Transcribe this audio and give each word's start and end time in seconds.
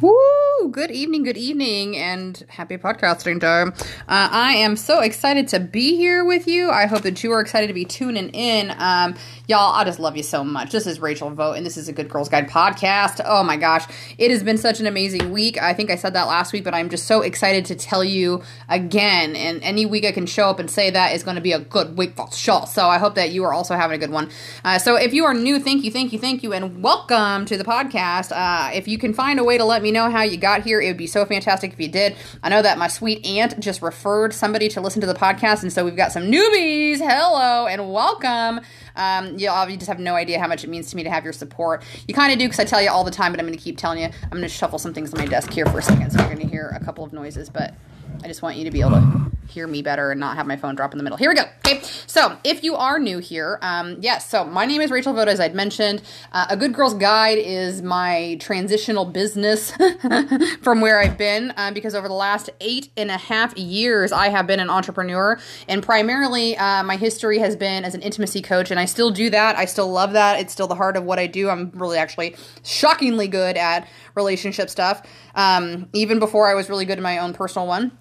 Woo! 0.00 0.33
Good 0.70 0.90
evening, 0.90 1.24
good 1.24 1.36
evening, 1.36 1.96
and 1.98 2.42
happy 2.48 2.78
podcasting 2.78 3.38
time. 3.38 3.74
Uh, 4.08 4.28
I 4.30 4.52
am 4.52 4.76
so 4.76 5.00
excited 5.00 5.46
to 5.48 5.60
be 5.60 5.94
here 5.96 6.24
with 6.24 6.48
you. 6.48 6.70
I 6.70 6.86
hope 6.86 7.02
that 7.02 7.22
you 7.22 7.32
are 7.32 7.40
excited 7.40 7.66
to 7.66 7.74
be 7.74 7.84
tuning 7.84 8.30
in. 8.30 8.74
Um, 8.78 9.14
y'all, 9.46 9.74
I 9.74 9.84
just 9.84 10.00
love 10.00 10.16
you 10.16 10.22
so 10.22 10.42
much. 10.42 10.72
This 10.72 10.86
is 10.86 11.00
Rachel 11.00 11.28
Vote, 11.30 11.52
and 11.52 11.66
this 11.66 11.76
is 11.76 11.88
a 11.88 11.92
Good 11.92 12.08
Girls 12.08 12.30
Guide 12.30 12.48
podcast. 12.48 13.20
Oh 13.26 13.42
my 13.42 13.58
gosh, 13.58 13.84
it 14.16 14.30
has 14.30 14.42
been 14.42 14.56
such 14.56 14.80
an 14.80 14.86
amazing 14.86 15.32
week. 15.32 15.60
I 15.60 15.74
think 15.74 15.90
I 15.90 15.96
said 15.96 16.14
that 16.14 16.28
last 16.28 16.54
week, 16.54 16.64
but 16.64 16.72
I'm 16.72 16.88
just 16.88 17.06
so 17.06 17.20
excited 17.20 17.66
to 17.66 17.74
tell 17.74 18.02
you 18.02 18.42
again. 18.70 19.36
And 19.36 19.62
any 19.62 19.84
week 19.84 20.06
I 20.06 20.12
can 20.12 20.24
show 20.24 20.48
up 20.48 20.58
and 20.58 20.70
say 20.70 20.88
that 20.90 21.14
is 21.14 21.22
going 21.22 21.36
to 21.36 21.42
be 21.42 21.52
a 21.52 21.60
good 21.60 21.98
week 21.98 22.16
for 22.16 22.32
sure. 22.32 22.66
So 22.66 22.86
I 22.86 22.96
hope 22.96 23.16
that 23.16 23.32
you 23.32 23.44
are 23.44 23.52
also 23.52 23.76
having 23.76 23.96
a 23.96 23.98
good 23.98 24.10
one. 24.10 24.30
Uh, 24.64 24.78
so 24.78 24.96
if 24.96 25.12
you 25.12 25.26
are 25.26 25.34
new, 25.34 25.60
thank 25.60 25.84
you, 25.84 25.90
thank 25.90 26.12
you, 26.12 26.18
thank 26.18 26.42
you, 26.42 26.54
and 26.54 26.82
welcome 26.82 27.44
to 27.44 27.58
the 27.58 27.64
podcast. 27.64 28.32
Uh, 28.32 28.70
if 28.72 28.88
you 28.88 28.96
can 28.96 29.12
find 29.12 29.38
a 29.38 29.44
way 29.44 29.58
to 29.58 29.64
let 29.64 29.82
me 29.82 29.90
know 29.90 30.10
how 30.10 30.22
you 30.22 30.38
got 30.38 30.53
here. 30.62 30.80
It 30.80 30.86
would 30.88 30.96
be 30.96 31.06
so 31.06 31.24
fantastic 31.24 31.72
if 31.72 31.80
you 31.80 31.88
did. 31.88 32.16
I 32.42 32.48
know 32.48 32.62
that 32.62 32.78
my 32.78 32.88
sweet 32.88 33.26
aunt 33.26 33.58
just 33.60 33.82
referred 33.82 34.32
somebody 34.32 34.68
to 34.68 34.80
listen 34.80 35.00
to 35.00 35.06
the 35.06 35.14
podcast, 35.14 35.62
and 35.62 35.72
so 35.72 35.84
we've 35.84 35.96
got 35.96 36.12
some 36.12 36.24
newbies. 36.24 36.98
Hello 36.98 37.66
and 37.66 37.92
welcome. 37.92 38.60
Um, 38.96 39.38
you, 39.38 39.50
you 39.68 39.76
just 39.76 39.88
have 39.88 39.98
no 39.98 40.14
idea 40.14 40.38
how 40.38 40.46
much 40.46 40.64
it 40.64 40.70
means 40.70 40.90
to 40.90 40.96
me 40.96 41.02
to 41.02 41.10
have 41.10 41.24
your 41.24 41.32
support. 41.32 41.82
You 42.06 42.14
kind 42.14 42.32
of 42.32 42.38
do 42.38 42.44
because 42.46 42.60
I 42.60 42.64
tell 42.64 42.80
you 42.80 42.90
all 42.90 43.04
the 43.04 43.10
time, 43.10 43.32
but 43.32 43.40
I'm 43.40 43.46
going 43.46 43.58
to 43.58 43.62
keep 43.62 43.78
telling 43.78 43.98
you. 43.98 44.06
I'm 44.06 44.30
going 44.30 44.42
to 44.42 44.48
shuffle 44.48 44.78
some 44.78 44.94
things 44.94 45.12
on 45.12 45.18
my 45.18 45.26
desk 45.26 45.50
here 45.50 45.66
for 45.66 45.78
a 45.78 45.82
second, 45.82 46.10
so 46.10 46.18
you're 46.18 46.28
going 46.28 46.40
to 46.40 46.46
hear 46.46 46.76
a 46.80 46.84
couple 46.84 47.04
of 47.04 47.12
noises, 47.12 47.50
but 47.50 47.74
I 48.24 48.26
just 48.26 48.40
want 48.40 48.56
you 48.56 48.64
to 48.64 48.70
be 48.70 48.80
able 48.80 48.92
to 48.92 49.30
hear 49.48 49.66
me 49.66 49.82
better 49.82 50.10
and 50.10 50.18
not 50.18 50.34
have 50.36 50.46
my 50.46 50.56
phone 50.56 50.74
drop 50.74 50.92
in 50.92 50.98
the 50.98 51.04
middle. 51.04 51.18
Here 51.18 51.28
we 51.28 51.36
go. 51.36 51.42
Okay. 51.58 51.82
So 52.06 52.38
if 52.42 52.64
you 52.64 52.74
are 52.74 52.98
new 52.98 53.18
here, 53.18 53.58
um, 53.60 53.98
yes. 54.00 54.30
So 54.30 54.46
my 54.46 54.64
name 54.64 54.80
is 54.80 54.90
Rachel 54.90 55.12
Voda, 55.12 55.30
as 55.30 55.40
I'd 55.40 55.54
mentioned. 55.54 56.02
Uh, 56.32 56.46
a 56.48 56.56
Good 56.56 56.72
Girls 56.72 56.94
Guide 56.94 57.36
is 57.36 57.82
my 57.82 58.38
transitional 58.40 59.04
business 59.04 59.72
from 60.62 60.80
where 60.80 60.98
I've 60.98 61.18
been 61.18 61.52
uh, 61.58 61.70
because 61.72 61.94
over 61.94 62.08
the 62.08 62.14
last 62.14 62.48
eight 62.62 62.88
and 62.96 63.10
a 63.10 63.18
half 63.18 63.54
years, 63.58 64.10
I 64.10 64.30
have 64.30 64.46
been 64.46 64.58
an 64.58 64.70
entrepreneur. 64.70 65.38
And 65.68 65.82
primarily, 65.82 66.56
uh, 66.56 66.82
my 66.82 66.96
history 66.96 67.38
has 67.40 67.56
been 67.56 67.84
as 67.84 67.94
an 67.94 68.00
intimacy 68.00 68.40
coach. 68.40 68.70
And 68.70 68.80
I 68.80 68.86
still 68.86 69.10
do 69.10 69.28
that. 69.28 69.56
I 69.56 69.66
still 69.66 69.92
love 69.92 70.14
that. 70.14 70.40
It's 70.40 70.52
still 70.54 70.66
the 70.66 70.74
heart 70.74 70.96
of 70.96 71.04
what 71.04 71.18
I 71.18 71.26
do. 71.26 71.50
I'm 71.50 71.70
really 71.74 71.98
actually 71.98 72.36
shockingly 72.62 73.28
good 73.28 73.58
at 73.58 73.86
relationship 74.14 74.70
stuff, 74.70 75.02
um, 75.34 75.90
even 75.92 76.18
before 76.18 76.48
I 76.48 76.54
was 76.54 76.70
really 76.70 76.86
good 76.86 76.96
in 76.98 77.02
my 77.02 77.18
own 77.18 77.34
personal 77.34 77.68
one 77.68 77.92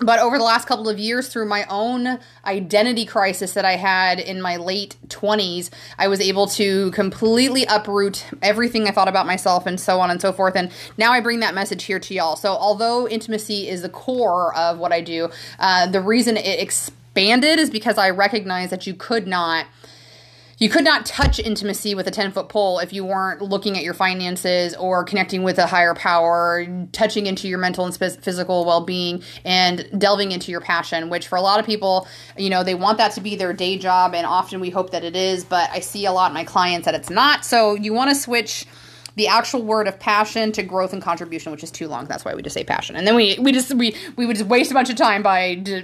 but 0.00 0.18
over 0.18 0.38
the 0.38 0.44
last 0.44 0.66
couple 0.66 0.88
of 0.88 0.98
years 0.98 1.28
through 1.28 1.46
my 1.46 1.64
own 1.68 2.18
identity 2.44 3.04
crisis 3.04 3.52
that 3.52 3.64
i 3.64 3.76
had 3.76 4.18
in 4.18 4.40
my 4.40 4.56
late 4.56 4.96
20s 5.08 5.70
i 5.98 6.08
was 6.08 6.20
able 6.20 6.46
to 6.46 6.90
completely 6.92 7.64
uproot 7.66 8.24
everything 8.42 8.88
i 8.88 8.90
thought 8.90 9.08
about 9.08 9.26
myself 9.26 9.66
and 9.66 9.78
so 9.80 10.00
on 10.00 10.10
and 10.10 10.20
so 10.20 10.32
forth. 10.32 10.56
And 10.56 10.70
now 10.96 11.12
i 11.12 11.20
bring 11.20 11.40
that 11.40 11.54
message 11.54 11.84
here 11.84 12.00
to 12.00 12.14
y'all. 12.14 12.36
So 12.36 12.50
although 12.50 13.08
intimacy 13.08 13.68
is 13.68 13.82
the 13.82 13.88
core 13.88 14.54
of 14.56 14.78
what 14.78 14.92
i 14.92 15.00
do 15.00 15.30
uh, 15.58 15.86
the 15.86 16.00
reason 16.00 16.36
it 16.36 16.60
expanded 16.60 17.58
is 17.58 17.70
because 17.70 17.98
i 17.98 18.10
recognize 18.10 18.70
that 18.70 18.86
you 18.86 18.94
could 18.94 19.26
not 19.26 19.66
you 20.60 20.68
could 20.68 20.84
not 20.84 21.06
touch 21.06 21.40
intimacy 21.40 21.94
with 21.94 22.06
a 22.06 22.10
10 22.10 22.32
foot 22.32 22.50
pole 22.50 22.78
if 22.80 22.92
you 22.92 23.02
weren't 23.02 23.40
looking 23.40 23.78
at 23.78 23.82
your 23.82 23.94
finances 23.94 24.74
or 24.76 25.02
connecting 25.02 25.42
with 25.42 25.58
a 25.58 25.66
higher 25.66 25.94
power, 25.94 26.66
touching 26.92 27.24
into 27.24 27.48
your 27.48 27.58
mental 27.58 27.86
and 27.86 27.96
physical 27.96 28.66
well 28.66 28.82
being, 28.82 29.22
and 29.46 29.88
delving 29.98 30.32
into 30.32 30.50
your 30.50 30.60
passion, 30.60 31.08
which 31.08 31.28
for 31.28 31.36
a 31.36 31.40
lot 31.40 31.58
of 31.58 31.64
people, 31.64 32.06
you 32.36 32.50
know, 32.50 32.62
they 32.62 32.74
want 32.74 32.98
that 32.98 33.12
to 33.12 33.22
be 33.22 33.36
their 33.36 33.54
day 33.54 33.78
job, 33.78 34.14
and 34.14 34.26
often 34.26 34.60
we 34.60 34.68
hope 34.68 34.90
that 34.90 35.02
it 35.02 35.16
is, 35.16 35.44
but 35.44 35.70
I 35.70 35.80
see 35.80 36.04
a 36.04 36.12
lot 36.12 36.30
of 36.30 36.34
my 36.34 36.44
clients 36.44 36.84
that 36.84 36.94
it's 36.94 37.10
not. 37.10 37.46
So 37.46 37.74
you 37.74 37.94
want 37.94 38.10
to 38.10 38.14
switch 38.14 38.66
the 39.16 39.28
actual 39.28 39.62
word 39.62 39.88
of 39.88 39.98
passion 39.98 40.52
to 40.52 40.62
growth 40.62 40.92
and 40.92 41.02
contribution, 41.02 41.52
which 41.52 41.62
is 41.62 41.70
too 41.70 41.88
long. 41.88 42.06
That's 42.06 42.24
why 42.24 42.34
we 42.34 42.42
just 42.42 42.54
say 42.54 42.64
passion, 42.64 42.96
and 42.96 43.06
then 43.06 43.14
we 43.14 43.38
we 43.38 43.52
just 43.52 43.74
we 43.74 43.94
we 44.16 44.26
would 44.26 44.36
just 44.36 44.48
waste 44.48 44.70
a 44.70 44.74
bunch 44.74 44.90
of 44.90 44.96
time 44.96 45.22
by 45.22 45.56
de- 45.56 45.82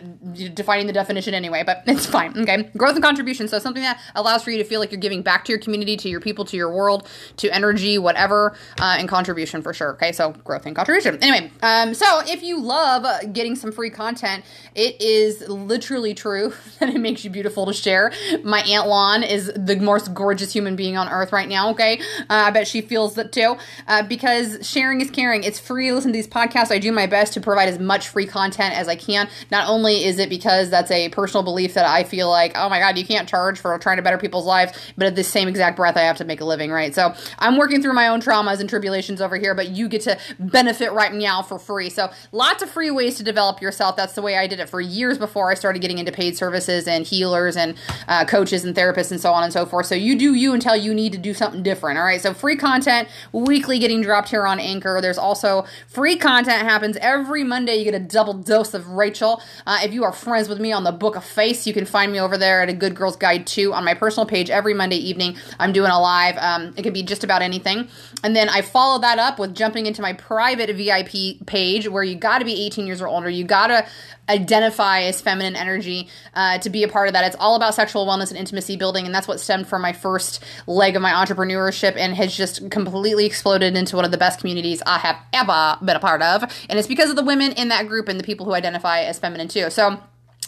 defining 0.49 0.87
the 0.87 0.93
definition 0.93 1.35
anyway. 1.35 1.63
But 1.65 1.83
it's 1.87 2.07
fine. 2.07 2.37
Okay, 2.39 2.71
growth 2.77 2.95
and 2.95 3.03
contribution. 3.03 3.49
So 3.49 3.59
something 3.59 3.83
that 3.83 4.01
allows 4.15 4.43
for 4.43 4.51
you 4.51 4.59
to 4.59 4.65
feel 4.65 4.81
like 4.81 4.93
you're 4.93 5.01
giving 5.01 5.23
back 5.23 5.45
to 5.47 5.53
your 5.53 5.61
community, 5.61 5.97
to 5.97 6.09
your 6.09 6.21
people, 6.21 6.45
to 6.47 6.57
your 6.57 6.73
world, 6.73 7.09
to 7.39 7.53
energy, 7.55 7.99
whatever, 7.99 8.57
uh, 8.81 8.97
and 8.99 9.09
contribution 9.09 9.63
for 9.63 9.73
sure. 9.73 9.93
Okay, 9.95 10.13
so 10.13 10.33
growth 10.33 10.67
and 10.67 10.77
contribution. 10.77 11.19
Anyway, 11.23 11.51
um, 11.63 11.95
so 11.95 12.23
if 12.27 12.43
you 12.43 12.61
love 12.61 13.33
getting 13.33 13.57
some 13.57 13.73
free 13.73 13.91
content, 13.91 14.45
it 14.75 15.01
is 15.01 15.49
literally 15.49 16.15
true 16.15 16.53
that 16.79 16.91
it 16.91 17.01
makes 17.01 17.25
you 17.25 17.31
beautiful 17.31 17.67
to 17.67 17.73
share. 17.73 18.13
My 18.45 18.61
aunt 18.61 18.89
Lon 18.89 19.23
is 19.23 19.53
the 19.57 19.77
most 19.77 20.15
gorgeous 20.15 20.53
human 20.53 20.77
being 20.77 20.97
on 20.97 21.09
earth 21.09 21.33
right 21.33 21.49
now. 21.49 21.71
Okay, 21.71 21.99
uh, 22.31 22.47
I 22.47 22.51
bet 22.51 22.69
she 22.69 22.81
feels 22.81 23.16
too, 23.25 23.57
uh, 23.89 24.03
because 24.03 24.67
sharing 24.69 25.01
is 25.01 25.11
caring. 25.11 25.45
It's 25.45 25.59
free 25.59 25.89
to 25.89 25.95
listen 25.95 26.13
to 26.13 26.17
these 26.17 26.29
podcasts. 26.29 26.71
I 26.71 26.79
do 26.79 26.93
my 26.93 27.07
best 27.07 27.33
to 27.35 27.41
provide 27.41 27.69
as 27.69 27.79
much 27.79 28.09
free 28.09 28.27
content 28.27 28.75
as 28.75 28.89
I 28.89 28.97
can. 28.97 29.29
Not 29.51 29.69
only 29.69 30.05
is 30.05 30.19
it 30.19 30.29
because 30.29 30.71
that's 30.71 30.91
a 30.91 31.09
personal 31.11 31.43
belief 31.43 31.75
that 31.75 31.87
I 31.87 32.05
feel 32.05 32.29
like, 32.29 32.53
oh 32.57 32.69
my 32.69 32.79
God, 32.79 32.99
you 32.99 33.05
can't 33.05 33.29
charge 33.29 33.59
for 33.59 33.77
trying 33.79 33.97
to 33.97 34.03
better 34.03 34.19
people's 34.19 34.47
lives, 34.47 34.73
but 34.97 35.07
at 35.07 35.17
the 35.17 35.25
same 35.25 35.49
exact 35.49 35.77
breath, 35.77 35.97
I 35.97 36.03
have 36.03 36.17
to 36.19 36.25
make 36.25 36.41
a 36.41 36.45
living, 36.45 36.71
right? 36.71 36.95
So 36.95 37.15
I'm 37.39 37.57
working 37.57 37.83
through 37.83 37.95
my 37.95 38.09
own 38.09 38.21
traumas 38.21 38.61
and 38.61 38.69
tribulations 38.69 39.21
over 39.21 39.37
here, 39.37 39.55
but 39.55 39.69
you 39.71 39.89
get 39.89 40.03
to 40.03 40.19
benefit 40.39 40.93
right 40.93 41.13
now 41.13 41.43
for 41.43 41.59
free. 41.59 41.91
So 41.91 42.11
lots 42.33 42.63
of 42.63 42.71
free 42.71 42.91
ways 42.91 43.17
to 43.17 43.23
develop 43.23 43.61
yourself. 43.61 43.97
That's 43.97 44.15
the 44.15 44.23
way 44.23 44.37
I 44.37 44.47
did 44.47 44.61
it 44.61 44.69
for 44.69 44.81
years 44.81 45.19
before 45.19 45.51
I 45.51 45.55
started 45.55 45.81
getting 45.81 45.99
into 45.99 46.13
paid 46.13 46.37
services 46.37 46.87
and 46.87 47.07
healers 47.07 47.57
and 47.57 47.77
uh, 48.09 48.25
coaches 48.25 48.65
and 48.65 48.75
therapists 48.75 49.11
and 49.11 49.21
so 49.21 49.33
on 49.33 49.43
and 49.43 49.53
so 49.53 49.67
forth. 49.67 49.87
So 49.87 49.95
you 49.95 50.17
do 50.19 50.35
you 50.35 50.53
until 50.53 50.77
you 50.77 50.95
need 50.95 51.13
to 51.13 51.19
do 51.19 51.35
something 51.35 51.63
different. 51.63 51.99
All 51.99 52.05
right. 52.05 52.21
So 52.21 52.35
free 52.35 52.57
content 52.57 53.06
weekly 53.33 53.79
getting 53.79 54.03
dropped 54.03 54.29
here 54.29 54.47
on 54.47 54.61
Anchor. 54.61 54.99
There's 55.01 55.19
also 55.19 55.67
free 55.89 56.17
content 56.17 56.63
happens 56.63 56.97
every 56.99 57.45
Monday. 57.45 57.77
You 57.77 57.85
get 57.85 57.95
a 57.95 58.01
double 58.01 58.35
dose 58.35 58.75
of 58.75 58.89
Rachel. 58.89 59.43
Uh, 59.67 59.81
if 59.83 59.93
you 59.93 60.05
are 60.05 60.13
friends 60.13 60.49
with 60.49 60.61
me 60.61 60.73
on 60.73 60.85
the 60.85 60.93
Book 60.93 61.17
of 61.17 61.25
Face, 61.25 61.67
you 61.67 61.73
can 61.73 61.85
find 61.85 62.13
me 62.13 62.21
over 62.21 62.37
there 62.37 62.63
at 62.63 62.69
a 62.69 62.73
Good 62.73 62.95
Girls 62.95 63.17
Guide 63.17 63.47
2 63.47 63.73
on 63.73 63.85
my 63.85 63.95
personal 63.95 64.27
page 64.27 64.51
every 64.51 64.75
Monday 64.75 64.97
evening. 64.97 65.37
I'm 65.59 65.73
doing 65.73 65.91
a 65.91 66.01
live. 66.01 66.37
Um, 66.39 66.75
it 66.77 66.83
can 66.83 66.93
be 66.93 67.03
just 67.03 67.25
about 67.25 67.43
anything. 67.43 67.89
And 68.23 68.35
then 68.35 68.49
I 68.49 68.63
follow 68.63 69.01
that 69.01 69.19
up 69.19 69.39
with 69.39 69.55
jumping 69.55 69.87
into 69.87 70.03
my 70.03 70.13
private 70.13 70.75
VIP 70.75 71.47
page 71.47 71.89
where 71.89 72.03
you 72.03 72.17
got 72.17 72.39
to 72.39 72.45
be 72.45 72.67
18 72.67 72.87
years 72.87 73.01
or 73.01 73.09
older. 73.09 73.29
You 73.29 73.45
got 73.45 73.69
to 73.69 73.87
identify 74.29 75.03
as 75.03 75.21
feminine 75.21 75.57
energy 75.57 76.09
uh, 76.35 76.59
to 76.59 76.71
be 76.71 76.83
a 76.83 76.89
part 76.89 77.09
of 77.09 77.15
that. 77.15 77.25
It's 77.25 77.37
all 77.39 77.55
about 77.55 77.75
sexual 77.75 78.07
wellness 78.07 78.31
and 78.31 78.39
intimacy 78.39 78.77
building, 78.77 79.07
and 79.07 79.15
that's 79.15 79.29
what 79.29 79.41
stemmed 79.41 79.69
from 79.69 79.83
my 79.83 79.93
first 79.93 80.43
leg 80.67 80.97
of 80.97 81.03
my 81.03 81.13
entrepreneurship 81.13 81.97
and 81.97 82.15
has 82.15 82.37
just 82.37 82.71
completely 82.71 82.96
exploded 83.05 83.77
into 83.77 83.97
one 83.97 84.05
of 84.05 84.11
the 84.11 84.19
best 84.19 84.41
communities 84.41 84.83
I 84.87 84.99
have 84.99 85.17
ever 85.33 85.79
been 85.85 85.97
a 85.97 86.01
part 86.01 86.23
of. 86.23 86.43
And 86.69 86.79
it's 86.79 86.89
because 86.89 87.11
of 87.11 87.17
the 87.17 87.25
women 87.25 87.53
in 87.53 87.69
that 87.69 87.89
group 87.89 88.09
and 88.09 88.19
the 88.19 88.25
people 88.25 88.47
who 88.47 88.55
identify 88.55 89.01
as 89.01 89.19
feminine 89.19 89.49
too. 89.49 89.71
So, 89.71 90.01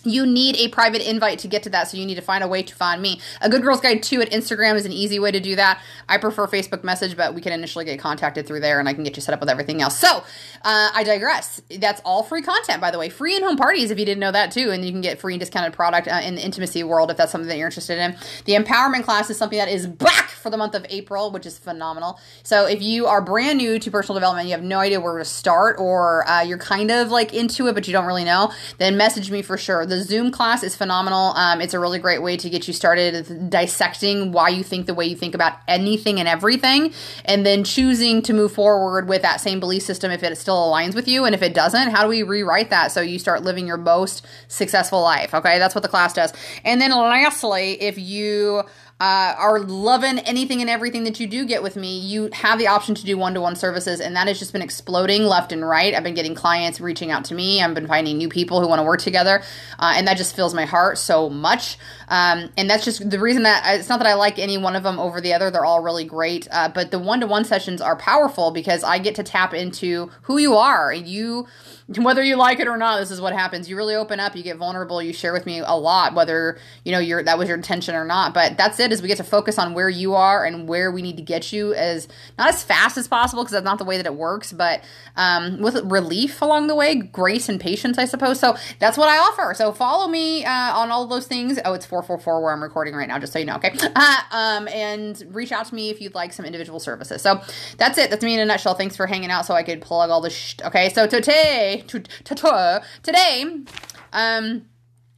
you 0.08 0.26
need 0.26 0.56
a 0.56 0.68
private 0.68 1.08
invite 1.08 1.38
to 1.40 1.48
get 1.48 1.62
to 1.64 1.70
that, 1.70 1.88
so 1.88 1.96
you 1.96 2.06
need 2.06 2.16
to 2.16 2.22
find 2.22 2.42
a 2.44 2.48
way 2.48 2.62
to 2.62 2.74
find 2.74 3.00
me. 3.02 3.20
A 3.40 3.48
Good 3.48 3.62
Girls 3.62 3.80
Guide 3.80 4.02
2 4.02 4.20
at 4.20 4.30
Instagram 4.30 4.74
is 4.76 4.84
an 4.84 4.92
easy 4.92 5.18
way 5.18 5.30
to 5.30 5.40
do 5.40 5.56
that. 5.56 5.82
I 6.08 6.18
prefer 6.18 6.46
Facebook 6.46 6.84
message, 6.84 7.16
but 7.16 7.34
we 7.34 7.40
can 7.40 7.52
initially 7.52 7.84
get 7.84 7.98
contacted 7.98 8.46
through 8.46 8.60
there 8.60 8.80
and 8.80 8.88
I 8.88 8.94
can 8.94 9.04
get 9.04 9.16
you 9.16 9.22
set 9.22 9.34
up 9.34 9.40
with 9.40 9.48
everything 9.48 9.82
else. 9.82 9.98
So, 9.98 10.24
uh, 10.62 10.90
I 10.94 11.04
digress. 11.04 11.60
That's 11.78 12.00
all 12.04 12.22
free 12.22 12.42
content, 12.42 12.80
by 12.80 12.90
the 12.90 12.98
way. 12.98 13.08
Free 13.08 13.36
in 13.36 13.42
home 13.42 13.56
parties 13.56 13.90
if 13.90 13.98
you 13.98 14.04
didn't 14.04 14.20
know 14.20 14.32
that 14.32 14.50
too, 14.50 14.70
and 14.70 14.84
you 14.84 14.90
can 14.90 15.00
get 15.00 15.20
free 15.20 15.34
and 15.34 15.40
discounted 15.40 15.72
product 15.72 16.08
uh, 16.08 16.20
in 16.22 16.34
the 16.34 16.44
intimacy 16.44 16.82
world 16.82 17.10
if 17.10 17.16
that's 17.16 17.32
something 17.32 17.48
that 17.48 17.56
you're 17.56 17.68
interested 17.68 17.98
in. 17.98 18.16
The 18.44 18.54
empowerment 18.54 19.04
class 19.04 19.30
is 19.30 19.36
something 19.36 19.58
that 19.58 19.68
is 19.68 19.86
back 19.86 20.30
for 20.30 20.50
the 20.50 20.56
month 20.56 20.74
of 20.74 20.84
April, 20.88 21.30
which 21.30 21.46
is 21.46 21.58
phenomenal. 21.58 22.18
So, 22.42 22.66
if 22.66 22.82
you 22.82 23.06
are 23.06 23.20
brand 23.20 23.58
new 23.58 23.78
to 23.78 23.90
personal 23.90 24.14
development, 24.14 24.48
you 24.48 24.52
have 24.52 24.62
no 24.62 24.78
idea 24.78 25.00
where 25.00 25.18
to 25.18 25.24
start, 25.24 25.78
or 25.78 26.28
uh, 26.28 26.42
you're 26.42 26.58
kind 26.58 26.90
of 26.90 27.10
like 27.10 27.34
into 27.34 27.66
it, 27.66 27.74
but 27.74 27.86
you 27.86 27.92
don't 27.92 28.06
really 28.06 28.24
know, 28.24 28.52
then 28.78 28.96
message 28.96 29.30
me 29.30 29.42
for 29.42 29.56
sure 29.56 29.86
Zoom 30.02 30.30
class 30.30 30.62
is 30.62 30.76
phenomenal. 30.76 31.32
Um, 31.36 31.60
it's 31.60 31.74
a 31.74 31.78
really 31.78 31.98
great 31.98 32.22
way 32.22 32.36
to 32.36 32.50
get 32.50 32.66
you 32.66 32.74
started 32.74 33.50
dissecting 33.50 34.32
why 34.32 34.48
you 34.48 34.62
think 34.62 34.86
the 34.86 34.94
way 34.94 35.06
you 35.06 35.16
think 35.16 35.34
about 35.34 35.58
anything 35.66 36.18
and 36.18 36.28
everything, 36.28 36.92
and 37.24 37.44
then 37.44 37.64
choosing 37.64 38.22
to 38.22 38.32
move 38.32 38.52
forward 38.52 39.08
with 39.08 39.22
that 39.22 39.40
same 39.40 39.60
belief 39.60 39.82
system 39.82 40.10
if 40.10 40.22
it 40.22 40.36
still 40.38 40.56
aligns 40.56 40.94
with 40.94 41.08
you. 41.08 41.24
And 41.24 41.34
if 41.34 41.42
it 41.42 41.54
doesn't, 41.54 41.90
how 41.90 42.02
do 42.02 42.08
we 42.08 42.22
rewrite 42.22 42.70
that 42.70 42.92
so 42.92 43.00
you 43.00 43.18
start 43.18 43.42
living 43.42 43.66
your 43.66 43.76
most 43.76 44.26
successful 44.48 45.02
life? 45.02 45.34
Okay, 45.34 45.58
that's 45.58 45.74
what 45.74 45.82
the 45.82 45.88
class 45.88 46.12
does. 46.12 46.32
And 46.64 46.80
then 46.80 46.90
lastly, 46.90 47.80
if 47.80 47.98
you 47.98 48.64
uh, 49.00 49.34
are 49.38 49.60
loving 49.60 50.18
anything 50.20 50.60
and 50.60 50.68
everything 50.68 51.04
that 51.04 51.20
you 51.20 51.26
do 51.28 51.46
get 51.46 51.62
with 51.62 51.76
me, 51.76 51.98
you 52.00 52.28
have 52.32 52.58
the 52.58 52.66
option 52.66 52.96
to 52.96 53.04
do 53.04 53.16
one 53.16 53.32
to 53.34 53.40
one 53.40 53.54
services, 53.54 54.00
and 54.00 54.16
that 54.16 54.26
has 54.26 54.40
just 54.40 54.52
been 54.52 54.62
exploding 54.62 55.22
left 55.22 55.52
and 55.52 55.64
right. 55.64 55.94
I've 55.94 56.02
been 56.02 56.14
getting 56.14 56.34
clients 56.34 56.80
reaching 56.80 57.12
out 57.12 57.24
to 57.26 57.34
me. 57.34 57.62
I've 57.62 57.74
been 57.74 57.86
finding 57.86 58.18
new 58.18 58.28
people 58.28 58.60
who 58.60 58.66
want 58.66 58.80
to 58.80 58.82
work 58.82 59.00
together, 59.00 59.42
uh, 59.78 59.94
and 59.96 60.08
that 60.08 60.16
just 60.16 60.34
fills 60.34 60.52
my 60.52 60.64
heart 60.64 60.98
so 60.98 61.30
much. 61.30 61.78
Um, 62.08 62.50
and 62.56 62.68
that's 62.68 62.84
just 62.84 63.08
the 63.08 63.20
reason 63.20 63.44
that 63.44 63.78
it's 63.78 63.88
not 63.88 64.00
that 64.00 64.08
I 64.08 64.14
like 64.14 64.40
any 64.40 64.58
one 64.58 64.74
of 64.74 64.82
them 64.82 64.98
over 64.98 65.20
the 65.20 65.32
other. 65.32 65.50
They're 65.50 65.64
all 65.64 65.82
really 65.82 66.04
great, 66.04 66.48
uh, 66.50 66.68
but 66.68 66.90
the 66.90 66.98
one 66.98 67.20
to 67.20 67.28
one 67.28 67.44
sessions 67.44 67.80
are 67.80 67.94
powerful 67.94 68.50
because 68.50 68.82
I 68.82 68.98
get 68.98 69.14
to 69.14 69.22
tap 69.22 69.54
into 69.54 70.10
who 70.22 70.38
you 70.38 70.56
are. 70.56 70.92
You 70.92 71.46
whether 71.96 72.22
you 72.22 72.36
like 72.36 72.60
it 72.60 72.68
or 72.68 72.76
not, 72.76 72.98
this 73.00 73.10
is 73.10 73.20
what 73.20 73.32
happens. 73.32 73.68
You 73.68 73.76
really 73.76 73.94
open 73.94 74.20
up, 74.20 74.36
you 74.36 74.42
get 74.42 74.56
vulnerable, 74.58 75.02
you 75.02 75.12
share 75.12 75.32
with 75.32 75.46
me 75.46 75.60
a 75.60 75.74
lot, 75.74 76.14
whether 76.14 76.58
you 76.84 76.92
know 76.92 76.98
you're 76.98 77.22
that 77.22 77.38
was 77.38 77.48
your 77.48 77.56
intention 77.56 77.94
or 77.94 78.04
not. 78.04 78.34
But 78.34 78.56
that's 78.56 78.78
it. 78.78 78.92
Is 78.92 79.00
we 79.02 79.08
get 79.08 79.16
to 79.18 79.24
focus 79.24 79.58
on 79.58 79.74
where 79.74 79.88
you 79.88 80.14
are 80.14 80.44
and 80.44 80.68
where 80.68 80.92
we 80.92 81.02
need 81.02 81.16
to 81.16 81.22
get 81.22 81.52
you 81.52 81.74
as 81.74 82.08
not 82.38 82.48
as 82.48 82.62
fast 82.62 82.98
as 82.98 83.08
possible 83.08 83.42
because 83.42 83.52
that's 83.52 83.64
not 83.64 83.78
the 83.78 83.84
way 83.84 83.96
that 83.96 84.06
it 84.06 84.14
works, 84.14 84.52
but 84.52 84.82
um, 85.16 85.60
with 85.60 85.76
relief 85.90 86.42
along 86.42 86.66
the 86.68 86.74
way, 86.74 86.94
grace 86.94 87.48
and 87.48 87.60
patience, 87.60 87.98
I 87.98 88.04
suppose. 88.04 88.38
So 88.38 88.56
that's 88.78 88.96
what 88.96 89.08
I 89.08 89.18
offer. 89.18 89.54
So 89.54 89.72
follow 89.72 90.08
me 90.08 90.44
uh, 90.44 90.76
on 90.78 90.90
all 90.90 91.06
those 91.06 91.26
things. 91.26 91.58
Oh, 91.64 91.74
it's 91.74 91.86
444 91.86 92.42
where 92.42 92.52
I'm 92.52 92.62
recording 92.62 92.94
right 92.94 93.08
now, 93.08 93.18
just 93.18 93.32
so 93.32 93.38
you 93.38 93.44
know, 93.46 93.56
okay? 93.56 93.74
Uh, 94.00 94.20
um, 94.30 94.68
and 94.68 95.24
reach 95.32 95.50
out 95.50 95.66
to 95.66 95.74
me 95.74 95.90
if 95.90 96.00
you'd 96.00 96.14
like 96.14 96.32
some 96.32 96.44
individual 96.44 96.78
services. 96.78 97.20
So 97.20 97.40
that's 97.78 97.98
it. 97.98 98.10
That's 98.10 98.22
me 98.22 98.34
in 98.34 98.40
a 98.40 98.44
nutshell. 98.44 98.74
Thanks 98.74 98.96
for 98.96 99.06
hanging 99.06 99.30
out 99.30 99.44
so 99.44 99.54
I 99.54 99.62
could 99.64 99.80
plug 99.80 100.10
all 100.10 100.20
this. 100.20 100.34
Sh- 100.34 100.56
okay, 100.64 100.88
so 100.90 101.06
today, 101.06 101.77
today, 103.02 103.44
um, 104.12 104.66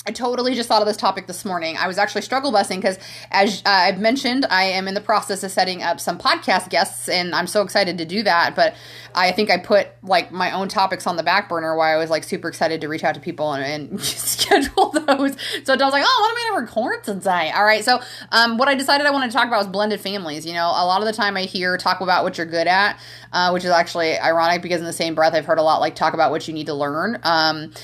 I 0.07 0.13
totally 0.13 0.55
just 0.55 0.67
thought 0.67 0.81
of 0.81 0.89
this 0.89 0.97
topic 0.97 1.27
this 1.27 1.45
morning. 1.45 1.77
I 1.77 1.87
was 1.87 1.99
actually 1.99 2.23
struggle 2.23 2.51
busing 2.51 2.77
because, 2.77 2.99
as 3.31 3.61
uh, 3.67 3.69
I've 3.69 4.01
mentioned, 4.01 4.47
I 4.49 4.65
am 4.65 4.89
in 4.89 4.95
the 4.95 5.01
process 5.03 5.43
of 5.43 5.51
setting 5.51 5.83
up 5.83 6.01
some 6.01 6.19
podcast 6.19 6.71
guests, 6.71 7.07
and 7.07 7.35
I'm 7.35 7.47
so 7.47 7.61
excited 7.61 7.99
to 7.99 8.07
do 8.07 8.23
that. 8.23 8.57
But 8.57 8.75
I 9.15 9.31
think 9.33 9.51
I 9.51 9.59
put 9.59 9.89
like 10.03 10.33
my 10.33 10.53
own 10.53 10.69
topics 10.69 11.07
on 11.07 11.17
the 11.17 11.23
back 11.23 11.51
burner 11.51 11.77
while 11.77 11.95
I 11.95 12.01
was 12.01 12.09
like 12.09 12.25
super 12.25 12.49
excited 12.49 12.81
to 12.81 12.89
reach 12.89 13.05
out 13.05 13.15
to 13.15 13.21
people 13.21 13.53
and, 13.53 13.91
and 13.91 14.01
schedule 14.03 14.89
those. 14.89 15.37
So 15.65 15.75
I 15.75 15.77
was 15.77 15.93
like, 15.93 16.05
oh, 16.07 16.19
what 16.23 16.31
am 16.31 16.37
I 16.37 16.49
going 16.49 16.55
to 16.55 16.67
record 16.67 17.05
today? 17.05 17.53
All 17.55 17.65
right. 17.65 17.85
So 17.85 18.01
um, 18.33 18.57
what 18.57 18.69
I 18.69 18.77
decided 18.77 19.07
I 19.07 19.11
wanted 19.11 19.27
to 19.27 19.37
talk 19.37 19.49
about 19.49 19.59
was 19.59 19.67
blended 19.67 20.01
families. 20.01 20.47
You 20.47 20.55
know, 20.55 20.69
a 20.69 20.87
lot 20.87 21.03
of 21.03 21.07
the 21.09 21.13
time 21.13 21.37
I 21.37 21.43
hear 21.43 21.77
talk 21.77 22.01
about 22.01 22.25
what 22.25 22.39
you're 22.39 22.47
good 22.47 22.69
at, 22.69 22.99
uh, 23.35 23.51
which 23.51 23.67
is 23.67 23.71
actually 23.71 24.19
ironic 24.19 24.63
because 24.63 24.81
in 24.81 24.87
the 24.87 24.95
same 24.95 25.15
breath 25.15 25.35
I've 25.35 25.45
heard 25.45 25.59
a 25.59 25.63
lot 25.63 25.81
like 25.81 25.95
talk 25.95 26.15
about 26.15 26.31
what 26.31 26.49
you 26.49 26.55
need 26.55 26.67
to 26.69 26.75
learn. 26.75 27.19
Um, 27.23 27.75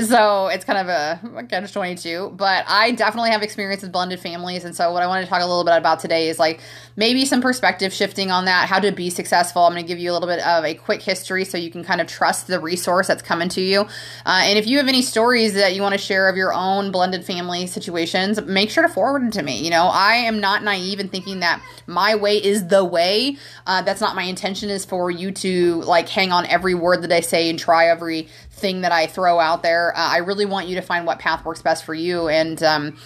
so 0.00 0.48
it's 0.48 0.64
kind 0.64 0.78
of 0.78 0.88
a 0.88 1.44
catch 1.44 1.72
22 1.72 2.32
but 2.36 2.64
i 2.66 2.90
definitely 2.90 3.30
have 3.30 3.42
experience 3.42 3.82
with 3.82 3.92
blended 3.92 4.18
families 4.18 4.64
and 4.64 4.74
so 4.74 4.92
what 4.92 5.02
i 5.02 5.06
want 5.06 5.24
to 5.24 5.30
talk 5.30 5.40
a 5.40 5.46
little 5.46 5.64
bit 5.64 5.76
about 5.76 6.00
today 6.00 6.28
is 6.28 6.38
like 6.38 6.60
maybe 6.96 7.24
some 7.24 7.40
perspective 7.40 7.92
shifting 7.92 8.30
on 8.30 8.44
that 8.44 8.68
how 8.68 8.78
to 8.78 8.92
be 8.92 9.10
successful. 9.10 9.62
I'm 9.62 9.72
going 9.72 9.84
to 9.84 9.88
give 9.88 9.98
you 9.98 10.10
a 10.10 10.14
little 10.14 10.28
bit 10.28 10.44
of 10.44 10.64
a 10.64 10.74
quick 10.74 11.02
history 11.02 11.44
so 11.44 11.58
you 11.58 11.70
can 11.70 11.84
kind 11.84 12.00
of 12.00 12.06
trust 12.06 12.46
the 12.46 12.60
resource 12.60 13.08
that's 13.08 13.22
coming 13.22 13.48
to 13.50 13.60
you. 13.60 13.80
Uh, 13.80 14.42
and 14.44 14.58
if 14.58 14.66
you 14.66 14.78
have 14.78 14.88
any 14.88 15.02
stories 15.02 15.54
that 15.54 15.74
you 15.74 15.82
want 15.82 15.94
to 15.94 15.98
share 15.98 16.28
of 16.28 16.36
your 16.36 16.52
own 16.52 16.90
blended 16.90 17.24
family 17.24 17.66
situations 17.66 18.40
make 18.42 18.70
sure 18.70 18.82
to 18.82 18.88
forward 18.88 19.22
them 19.22 19.30
to 19.30 19.42
me 19.42 19.62
you 19.64 19.70
know? 19.70 19.84
I 19.86 20.14
am 20.14 20.40
not 20.40 20.62
naive 20.62 21.00
in 21.00 21.08
thinking 21.08 21.40
that 21.40 21.62
my 21.86 22.14
way 22.14 22.42
is 22.42 22.68
the 22.68 22.84
way. 22.84 23.36
Uh, 23.66 23.82
that's 23.82 24.00
not 24.00 24.14
my 24.14 24.24
intention 24.24 24.70
is 24.70 24.84
for 24.84 25.10
you 25.10 25.30
to 25.32 25.82
like 25.82 26.08
hang 26.08 26.32
on 26.32 26.46
every 26.46 26.74
word 26.74 27.02
that 27.02 27.12
i 27.12 27.20
say 27.20 27.48
and 27.48 27.58
try 27.58 27.86
every 27.86 28.28
thing 28.54 28.82
that 28.82 28.92
I 28.92 29.06
throw 29.06 29.38
out 29.38 29.62
there. 29.62 29.96
Uh, 29.96 30.00
I 30.00 30.18
really 30.18 30.46
want 30.46 30.68
you 30.68 30.76
to 30.76 30.82
find 30.82 31.06
what 31.06 31.18
path 31.18 31.44
works 31.44 31.62
best 31.62 31.84
for 31.84 31.94
you. 31.94 32.28
And, 32.28 32.62
um, 32.62 32.96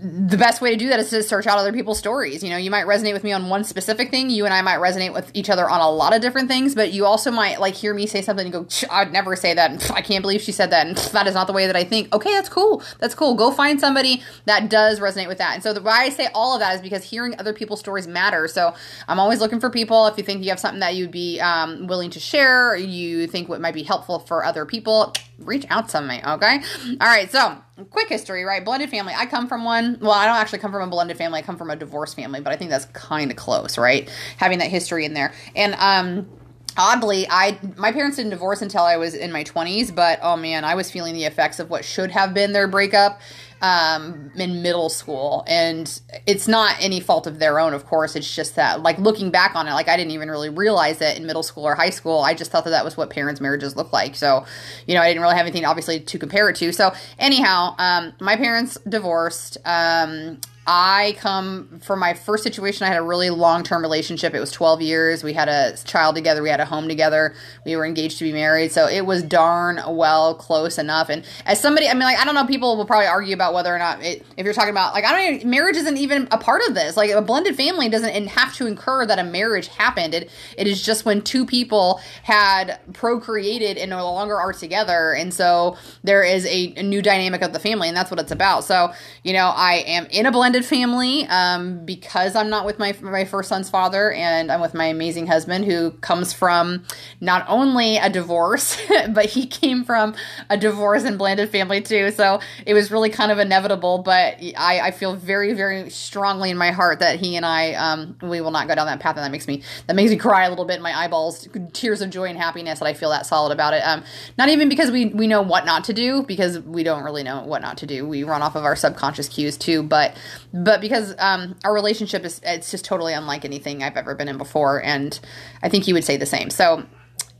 the 0.00 0.36
best 0.36 0.60
way 0.60 0.70
to 0.70 0.76
do 0.76 0.88
that 0.90 1.00
is 1.00 1.10
to 1.10 1.24
search 1.24 1.48
out 1.48 1.58
other 1.58 1.72
people's 1.72 1.98
stories. 1.98 2.44
You 2.44 2.50
know, 2.50 2.56
you 2.56 2.70
might 2.70 2.86
resonate 2.86 3.14
with 3.14 3.24
me 3.24 3.32
on 3.32 3.48
one 3.48 3.64
specific 3.64 4.12
thing. 4.12 4.30
You 4.30 4.44
and 4.44 4.54
I 4.54 4.62
might 4.62 4.76
resonate 4.76 5.12
with 5.12 5.28
each 5.34 5.50
other 5.50 5.68
on 5.68 5.80
a 5.80 5.90
lot 5.90 6.14
of 6.14 6.22
different 6.22 6.46
things, 6.46 6.76
but 6.76 6.92
you 6.92 7.04
also 7.04 7.32
might 7.32 7.60
like 7.60 7.74
hear 7.74 7.92
me 7.92 8.06
say 8.06 8.22
something 8.22 8.46
and 8.46 8.52
go, 8.52 8.66
I'd 8.90 9.12
never 9.12 9.34
say 9.34 9.54
that. 9.54 9.70
And, 9.72 9.88
I 9.98 10.00
can't 10.00 10.22
believe 10.22 10.40
she 10.40 10.52
said 10.52 10.70
that. 10.70 10.86
And 10.86 10.96
that 10.96 11.26
is 11.26 11.34
not 11.34 11.48
the 11.48 11.52
way 11.52 11.66
that 11.66 11.74
I 11.74 11.82
think. 11.82 12.14
Okay, 12.14 12.30
that's 12.30 12.48
cool. 12.48 12.82
That's 13.00 13.14
cool. 13.14 13.34
Go 13.34 13.50
find 13.50 13.80
somebody 13.80 14.22
that 14.44 14.70
does 14.70 15.00
resonate 15.00 15.26
with 15.26 15.38
that. 15.38 15.54
And 15.54 15.62
so 15.62 15.72
the 15.72 15.82
why 15.82 16.04
I 16.04 16.10
say 16.10 16.28
all 16.32 16.54
of 16.54 16.60
that 16.60 16.76
is 16.76 16.80
because 16.80 17.02
hearing 17.02 17.34
other 17.40 17.52
people's 17.52 17.80
stories 17.80 18.06
matter. 18.06 18.46
So 18.46 18.74
I'm 19.08 19.18
always 19.18 19.40
looking 19.40 19.58
for 19.58 19.70
people. 19.70 20.06
If 20.06 20.16
you 20.16 20.22
think 20.22 20.44
you 20.44 20.50
have 20.50 20.60
something 20.60 20.80
that 20.80 20.94
you'd 20.94 21.10
be 21.10 21.40
um, 21.40 21.88
willing 21.88 22.10
to 22.10 22.20
share, 22.20 22.76
you 22.76 23.26
think 23.26 23.48
what 23.48 23.60
might 23.60 23.74
be 23.74 23.82
helpful 23.82 24.20
for 24.20 24.44
other 24.44 24.64
people, 24.64 25.12
reach 25.38 25.66
out 25.70 25.88
to 25.90 26.00
me. 26.00 26.20
Okay. 26.24 26.60
All 27.00 27.06
right. 27.06 27.30
So 27.30 27.58
quick 27.90 28.08
history, 28.08 28.44
right? 28.44 28.64
Blended 28.64 28.90
family. 28.90 29.14
I 29.16 29.26
come 29.26 29.46
from 29.48 29.64
one. 29.64 29.98
Well, 30.00 30.12
I 30.12 30.26
don't 30.26 30.36
actually 30.36 30.58
come 30.58 30.72
from 30.72 30.82
a 30.82 30.90
blended 30.90 31.16
family. 31.16 31.38
I 31.38 31.42
come 31.42 31.56
from 31.56 31.70
a 31.70 31.76
divorced 31.76 32.16
family, 32.16 32.40
but 32.40 32.52
I 32.52 32.56
think 32.56 32.70
that's 32.70 32.86
kind 32.86 33.30
of 33.30 33.36
close, 33.36 33.78
right? 33.78 34.10
Having 34.36 34.58
that 34.58 34.70
history 34.70 35.04
in 35.04 35.14
there. 35.14 35.32
And 35.54 35.74
um 35.78 36.28
oddly 36.78 37.26
i 37.28 37.58
my 37.76 37.92
parents 37.92 38.16
didn't 38.16 38.30
divorce 38.30 38.62
until 38.62 38.82
i 38.82 38.96
was 38.96 39.14
in 39.14 39.30
my 39.30 39.44
20s 39.44 39.94
but 39.94 40.18
oh 40.22 40.36
man 40.36 40.64
i 40.64 40.74
was 40.74 40.90
feeling 40.90 41.14
the 41.14 41.24
effects 41.24 41.58
of 41.58 41.68
what 41.68 41.84
should 41.84 42.10
have 42.10 42.32
been 42.32 42.52
their 42.52 42.68
breakup 42.68 43.20
um, 43.60 44.30
in 44.36 44.62
middle 44.62 44.88
school. 44.88 45.44
And 45.46 46.00
it's 46.26 46.46
not 46.46 46.76
any 46.80 47.00
fault 47.00 47.26
of 47.26 47.38
their 47.38 47.58
own, 47.58 47.74
of 47.74 47.86
course. 47.86 48.16
It's 48.16 48.34
just 48.34 48.56
that, 48.56 48.82
like, 48.82 48.98
looking 48.98 49.30
back 49.30 49.54
on 49.54 49.66
it, 49.66 49.72
like, 49.72 49.88
I 49.88 49.96
didn't 49.96 50.12
even 50.12 50.30
really 50.30 50.50
realize 50.50 51.00
it 51.00 51.16
in 51.16 51.26
middle 51.26 51.42
school 51.42 51.64
or 51.64 51.74
high 51.74 51.90
school. 51.90 52.20
I 52.20 52.34
just 52.34 52.50
thought 52.50 52.64
that 52.64 52.70
that 52.70 52.84
was 52.84 52.96
what 52.96 53.10
parents' 53.10 53.40
marriages 53.40 53.76
look 53.76 53.92
like. 53.92 54.14
So, 54.14 54.44
you 54.86 54.94
know, 54.94 55.00
I 55.00 55.08
didn't 55.08 55.22
really 55.22 55.36
have 55.36 55.46
anything, 55.46 55.64
obviously, 55.64 56.00
to 56.00 56.18
compare 56.18 56.48
it 56.48 56.56
to. 56.56 56.72
So, 56.72 56.92
anyhow, 57.18 57.74
um, 57.78 58.12
my 58.20 58.36
parents 58.36 58.78
divorced. 58.88 59.58
Um, 59.64 60.40
I 60.70 61.16
come 61.18 61.80
from 61.80 61.98
my 61.98 62.12
first 62.12 62.42
situation. 62.42 62.84
I 62.84 62.88
had 62.88 62.98
a 62.98 63.02
really 63.02 63.30
long 63.30 63.62
term 63.62 63.80
relationship. 63.80 64.34
It 64.34 64.38
was 64.40 64.52
12 64.52 64.82
years. 64.82 65.24
We 65.24 65.32
had 65.32 65.48
a 65.48 65.74
child 65.84 66.14
together. 66.14 66.42
We 66.42 66.50
had 66.50 66.60
a 66.60 66.66
home 66.66 66.88
together. 66.88 67.34
We 67.64 67.74
were 67.74 67.86
engaged 67.86 68.18
to 68.18 68.24
be 68.24 68.34
married. 68.34 68.70
So 68.70 68.86
it 68.86 69.06
was 69.06 69.22
darn 69.22 69.80
well 69.88 70.34
close 70.34 70.76
enough. 70.76 71.08
And 71.08 71.24
as 71.46 71.58
somebody, 71.58 71.88
I 71.88 71.94
mean, 71.94 72.02
like, 72.02 72.18
I 72.18 72.24
don't 72.26 72.34
know, 72.34 72.44
people 72.44 72.76
will 72.76 72.84
probably 72.84 73.06
argue 73.06 73.32
about 73.32 73.54
whether 73.54 73.74
or 73.74 73.78
not, 73.78 74.04
it, 74.04 74.26
if 74.36 74.44
you're 74.44 74.52
talking 74.52 74.68
about, 74.68 74.92
like, 74.92 75.06
I 75.06 75.12
don't 75.12 75.36
even, 75.36 75.48
marriage 75.48 75.76
isn't 75.76 75.96
even 75.96 76.28
a 76.30 76.36
part 76.36 76.60
of 76.68 76.74
this. 76.74 76.98
Like, 76.98 77.12
a 77.12 77.22
blended 77.22 77.56
family 77.56 77.88
doesn't 77.88 78.26
have 78.26 78.54
to 78.56 78.66
incur 78.66 79.06
that 79.06 79.18
a 79.18 79.24
marriage 79.24 79.68
happened. 79.68 80.12
It, 80.12 80.30
it 80.58 80.66
is 80.66 80.84
just 80.84 81.06
when 81.06 81.22
two 81.22 81.46
people 81.46 82.02
had 82.24 82.78
procreated 82.92 83.78
and 83.78 83.88
no 83.88 84.04
longer 84.04 84.36
are 84.36 84.52
together. 84.52 85.14
And 85.14 85.32
so 85.32 85.78
there 86.04 86.22
is 86.22 86.44
a, 86.44 86.74
a 86.76 86.82
new 86.82 87.00
dynamic 87.00 87.40
of 87.40 87.54
the 87.54 87.58
family. 87.58 87.88
And 87.88 87.96
that's 87.96 88.10
what 88.10 88.20
it's 88.20 88.32
about. 88.32 88.64
So, 88.64 88.92
you 89.22 89.32
know, 89.32 89.46
I 89.48 89.76
am 89.86 90.04
in 90.10 90.26
a 90.26 90.30
blended 90.30 90.57
family 90.64 91.26
um, 91.26 91.84
because 91.84 92.34
I'm 92.36 92.50
not 92.50 92.66
with 92.66 92.78
my 92.78 92.94
my 93.00 93.24
first 93.24 93.48
son's 93.48 93.70
father, 93.70 94.12
and 94.12 94.50
I'm 94.50 94.60
with 94.60 94.74
my 94.74 94.86
amazing 94.86 95.26
husband 95.26 95.64
who 95.64 95.90
comes 95.92 96.32
from 96.32 96.84
not 97.20 97.44
only 97.48 97.96
a 97.96 98.08
divorce, 98.10 98.80
but 99.10 99.26
he 99.26 99.46
came 99.46 99.84
from 99.84 100.14
a 100.50 100.56
divorce 100.56 101.04
and 101.04 101.18
blended 101.18 101.50
family 101.50 101.80
too. 101.80 102.10
So 102.10 102.40
it 102.66 102.74
was 102.74 102.90
really 102.90 103.10
kind 103.10 103.32
of 103.32 103.38
inevitable. 103.38 103.98
But 103.98 104.42
I, 104.56 104.80
I 104.80 104.90
feel 104.90 105.14
very 105.16 105.52
very 105.52 105.90
strongly 105.90 106.50
in 106.50 106.56
my 106.56 106.70
heart 106.70 107.00
that 107.00 107.18
he 107.18 107.36
and 107.36 107.44
I 107.44 107.74
um, 107.74 108.16
we 108.22 108.40
will 108.40 108.50
not 108.50 108.68
go 108.68 108.74
down 108.74 108.86
that 108.86 109.00
path, 109.00 109.16
and 109.16 109.24
that 109.24 109.32
makes 109.32 109.46
me 109.46 109.62
that 109.86 109.96
makes 109.96 110.10
me 110.10 110.16
cry 110.16 110.44
a 110.44 110.50
little 110.50 110.64
bit. 110.64 110.76
In 110.76 110.82
my 110.82 110.96
eyeballs, 110.96 111.48
tears 111.72 112.00
of 112.00 112.10
joy 112.10 112.24
and 112.24 112.38
happiness 112.38 112.78
that 112.78 112.86
I 112.86 112.94
feel 112.94 113.10
that 113.10 113.26
solid 113.26 113.52
about 113.52 113.74
it. 113.74 113.80
Um, 113.80 114.04
not 114.36 114.48
even 114.48 114.68
because 114.68 114.90
we 114.90 115.06
we 115.06 115.26
know 115.26 115.42
what 115.42 115.66
not 115.66 115.84
to 115.84 115.92
do, 115.92 116.22
because 116.22 116.58
we 116.60 116.82
don't 116.82 117.02
really 117.02 117.22
know 117.22 117.44
what 117.44 117.62
not 117.62 117.78
to 117.78 117.86
do. 117.86 118.06
We 118.06 118.24
run 118.24 118.42
off 118.42 118.54
of 118.54 118.64
our 118.64 118.76
subconscious 118.76 119.28
cues 119.28 119.56
too, 119.56 119.82
but 119.82 120.16
but 120.52 120.80
because 120.80 121.14
um, 121.18 121.56
our 121.64 121.72
relationship 121.72 122.24
is 122.24 122.40
it's 122.44 122.70
just 122.70 122.84
totally 122.84 123.12
unlike 123.12 123.44
anything 123.44 123.82
I've 123.82 123.96
ever 123.96 124.14
been 124.14 124.28
in 124.28 124.38
before, 124.38 124.82
and 124.82 125.18
I 125.62 125.68
think 125.68 125.84
he 125.84 125.92
would 125.92 126.04
say 126.04 126.16
the 126.16 126.26
same. 126.26 126.50
So, 126.50 126.84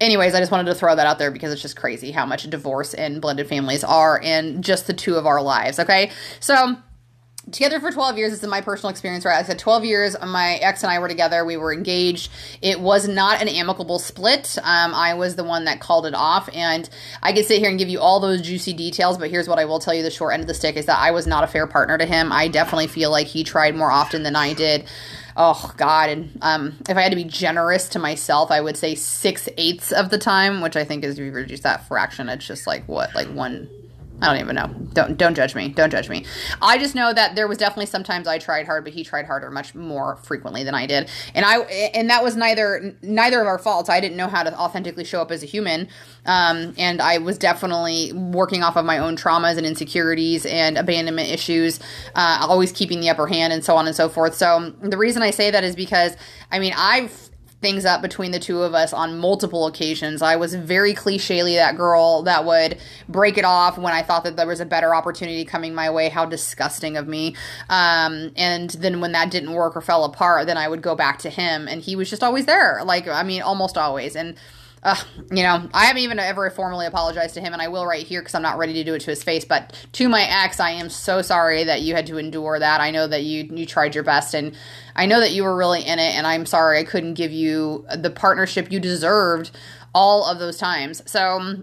anyways, 0.00 0.34
I 0.34 0.40
just 0.40 0.52
wanted 0.52 0.66
to 0.66 0.74
throw 0.74 0.94
that 0.94 1.06
out 1.06 1.18
there 1.18 1.30
because 1.30 1.52
it's 1.52 1.62
just 1.62 1.76
crazy 1.76 2.10
how 2.10 2.26
much 2.26 2.48
divorce 2.50 2.94
and 2.94 3.20
blended 3.20 3.48
families 3.48 3.84
are 3.84 4.18
in 4.18 4.62
just 4.62 4.86
the 4.86 4.92
two 4.92 5.16
of 5.16 5.26
our 5.26 5.42
lives. 5.42 5.78
Okay, 5.78 6.10
so 6.40 6.76
together 7.50 7.80
for 7.80 7.90
12 7.90 8.18
years. 8.18 8.32
This 8.32 8.42
is 8.42 8.48
my 8.48 8.60
personal 8.60 8.90
experience, 8.90 9.24
right? 9.24 9.38
I 9.38 9.42
said 9.42 9.58
12 9.58 9.84
years. 9.84 10.16
My 10.24 10.54
ex 10.54 10.82
and 10.82 10.92
I 10.92 10.98
were 10.98 11.08
together. 11.08 11.44
We 11.44 11.56
were 11.56 11.72
engaged. 11.72 12.30
It 12.62 12.80
was 12.80 13.08
not 13.08 13.40
an 13.40 13.48
amicable 13.48 13.98
split. 13.98 14.56
Um, 14.62 14.94
I 14.94 15.14
was 15.14 15.36
the 15.36 15.44
one 15.44 15.64
that 15.64 15.80
called 15.80 16.06
it 16.06 16.14
off. 16.14 16.48
And 16.54 16.88
I 17.22 17.32
could 17.32 17.44
sit 17.44 17.58
here 17.58 17.70
and 17.70 17.78
give 17.78 17.88
you 17.88 18.00
all 18.00 18.20
those 18.20 18.42
juicy 18.42 18.72
details, 18.72 19.18
but 19.18 19.30
here's 19.30 19.48
what 19.48 19.58
I 19.58 19.64
will 19.64 19.78
tell 19.78 19.94
you 19.94 20.02
the 20.02 20.10
short 20.10 20.34
end 20.34 20.42
of 20.42 20.48
the 20.48 20.54
stick 20.54 20.76
is 20.76 20.86
that 20.86 20.98
I 20.98 21.10
was 21.10 21.26
not 21.26 21.44
a 21.44 21.46
fair 21.46 21.66
partner 21.66 21.98
to 21.98 22.06
him. 22.06 22.32
I 22.32 22.48
definitely 22.48 22.88
feel 22.88 23.10
like 23.10 23.26
he 23.26 23.44
tried 23.44 23.74
more 23.74 23.90
often 23.90 24.22
than 24.22 24.36
I 24.36 24.54
did. 24.54 24.84
Oh 25.40 25.72
God! 25.76 26.10
And 26.10 26.38
um, 26.42 26.76
if 26.88 26.96
I 26.96 27.02
had 27.02 27.10
to 27.10 27.16
be 27.16 27.22
generous 27.22 27.88
to 27.90 28.00
myself, 28.00 28.50
I 28.50 28.60
would 28.60 28.76
say 28.76 28.96
six 28.96 29.48
eighths 29.56 29.92
of 29.92 30.10
the 30.10 30.18
time, 30.18 30.60
which 30.62 30.74
I 30.74 30.82
think 30.82 31.04
is 31.04 31.16
if 31.16 31.24
you 31.24 31.30
reduce 31.30 31.60
that 31.60 31.86
fraction, 31.86 32.28
it's 32.28 32.44
just 32.44 32.66
like 32.66 32.88
what, 32.88 33.14
like 33.14 33.28
one 33.28 33.70
I 34.20 34.26
don't 34.26 34.40
even 34.40 34.56
know. 34.56 34.66
Don't 34.94 35.16
don't 35.16 35.34
judge 35.34 35.54
me. 35.54 35.68
Don't 35.68 35.90
judge 35.90 36.08
me. 36.08 36.24
I 36.60 36.76
just 36.76 36.96
know 36.96 37.12
that 37.12 37.36
there 37.36 37.46
was 37.46 37.56
definitely 37.56 37.86
sometimes 37.86 38.26
I 38.26 38.38
tried 38.38 38.66
hard, 38.66 38.82
but 38.82 38.92
he 38.92 39.04
tried 39.04 39.26
harder 39.26 39.48
much 39.50 39.76
more 39.76 40.16
frequently 40.16 40.64
than 40.64 40.74
I 40.74 40.86
did. 40.86 41.08
And 41.34 41.44
I 41.44 41.58
and 41.94 42.10
that 42.10 42.24
was 42.24 42.36
neither 42.36 42.96
neither 43.00 43.40
of 43.40 43.46
our 43.46 43.58
faults. 43.58 43.88
I 43.88 44.00
didn't 44.00 44.16
know 44.16 44.26
how 44.26 44.42
to 44.42 44.58
authentically 44.58 45.04
show 45.04 45.22
up 45.22 45.30
as 45.30 45.44
a 45.44 45.46
human. 45.46 45.88
Um, 46.26 46.74
and 46.76 47.00
I 47.00 47.18
was 47.18 47.38
definitely 47.38 48.12
working 48.12 48.64
off 48.64 48.76
of 48.76 48.84
my 48.84 48.98
own 48.98 49.16
traumas 49.16 49.56
and 49.56 49.64
insecurities 49.64 50.44
and 50.46 50.76
abandonment 50.76 51.30
issues, 51.30 51.78
uh, 52.16 52.38
always 52.40 52.72
keeping 52.72 53.00
the 53.00 53.10
upper 53.10 53.28
hand 53.28 53.52
and 53.52 53.64
so 53.64 53.76
on 53.76 53.86
and 53.86 53.94
so 53.94 54.08
forth. 54.08 54.34
So 54.34 54.74
the 54.80 54.98
reason 54.98 55.22
I 55.22 55.30
say 55.30 55.52
that 55.52 55.62
is 55.62 55.76
because 55.76 56.16
I 56.50 56.58
mean 56.58 56.72
I've 56.76 57.27
things 57.60 57.84
up 57.84 58.02
between 58.02 58.30
the 58.30 58.38
two 58.38 58.62
of 58.62 58.74
us 58.74 58.92
on 58.92 59.18
multiple 59.18 59.66
occasions. 59.66 60.22
I 60.22 60.36
was 60.36 60.54
very 60.54 60.94
clichély 60.94 61.56
that 61.56 61.76
girl 61.76 62.22
that 62.22 62.44
would 62.44 62.78
break 63.08 63.36
it 63.36 63.44
off 63.44 63.76
when 63.76 63.92
I 63.92 64.02
thought 64.02 64.24
that 64.24 64.36
there 64.36 64.46
was 64.46 64.60
a 64.60 64.66
better 64.66 64.94
opportunity 64.94 65.44
coming 65.44 65.74
my 65.74 65.90
way. 65.90 66.08
How 66.08 66.24
disgusting 66.24 66.96
of 66.96 67.08
me. 67.08 67.34
Um, 67.68 68.30
and 68.36 68.70
then 68.70 69.00
when 69.00 69.12
that 69.12 69.30
didn't 69.30 69.52
work 69.52 69.76
or 69.76 69.80
fell 69.80 70.04
apart, 70.04 70.46
then 70.46 70.56
I 70.56 70.68
would 70.68 70.82
go 70.82 70.94
back 70.94 71.18
to 71.20 71.30
him 71.30 71.66
and 71.66 71.82
he 71.82 71.96
was 71.96 72.08
just 72.08 72.22
always 72.22 72.46
there. 72.46 72.80
Like, 72.84 73.08
I 73.08 73.24
mean, 73.24 73.42
almost 73.42 73.76
always. 73.76 74.14
And 74.14 74.36
uh, 74.82 74.96
you 75.30 75.42
know, 75.42 75.68
I 75.74 75.86
haven't 75.86 76.02
even 76.02 76.18
ever 76.18 76.48
formally 76.50 76.86
apologized 76.86 77.34
to 77.34 77.40
him, 77.40 77.52
and 77.52 77.60
I 77.60 77.68
will 77.68 77.86
right 77.86 78.06
here 78.06 78.20
because 78.20 78.34
I'm 78.34 78.42
not 78.42 78.58
ready 78.58 78.74
to 78.74 78.84
do 78.84 78.94
it 78.94 79.00
to 79.00 79.10
his 79.10 79.22
face. 79.22 79.44
But 79.44 79.74
to 79.92 80.08
my 80.08 80.22
ex, 80.22 80.60
I 80.60 80.70
am 80.70 80.88
so 80.88 81.22
sorry 81.22 81.64
that 81.64 81.82
you 81.82 81.94
had 81.94 82.06
to 82.06 82.18
endure 82.18 82.58
that. 82.58 82.80
I 82.80 82.90
know 82.90 83.06
that 83.06 83.24
you 83.24 83.48
you 83.50 83.66
tried 83.66 83.94
your 83.94 84.04
best, 84.04 84.34
and 84.34 84.56
I 84.94 85.06
know 85.06 85.20
that 85.20 85.32
you 85.32 85.42
were 85.44 85.56
really 85.56 85.82
in 85.82 85.98
it, 85.98 86.14
and 86.14 86.26
I'm 86.26 86.46
sorry 86.46 86.78
I 86.78 86.84
couldn't 86.84 87.14
give 87.14 87.32
you 87.32 87.86
the 87.96 88.10
partnership 88.10 88.70
you 88.70 88.78
deserved 88.80 89.50
all 89.94 90.24
of 90.24 90.38
those 90.38 90.58
times. 90.58 91.02
So, 91.10 91.62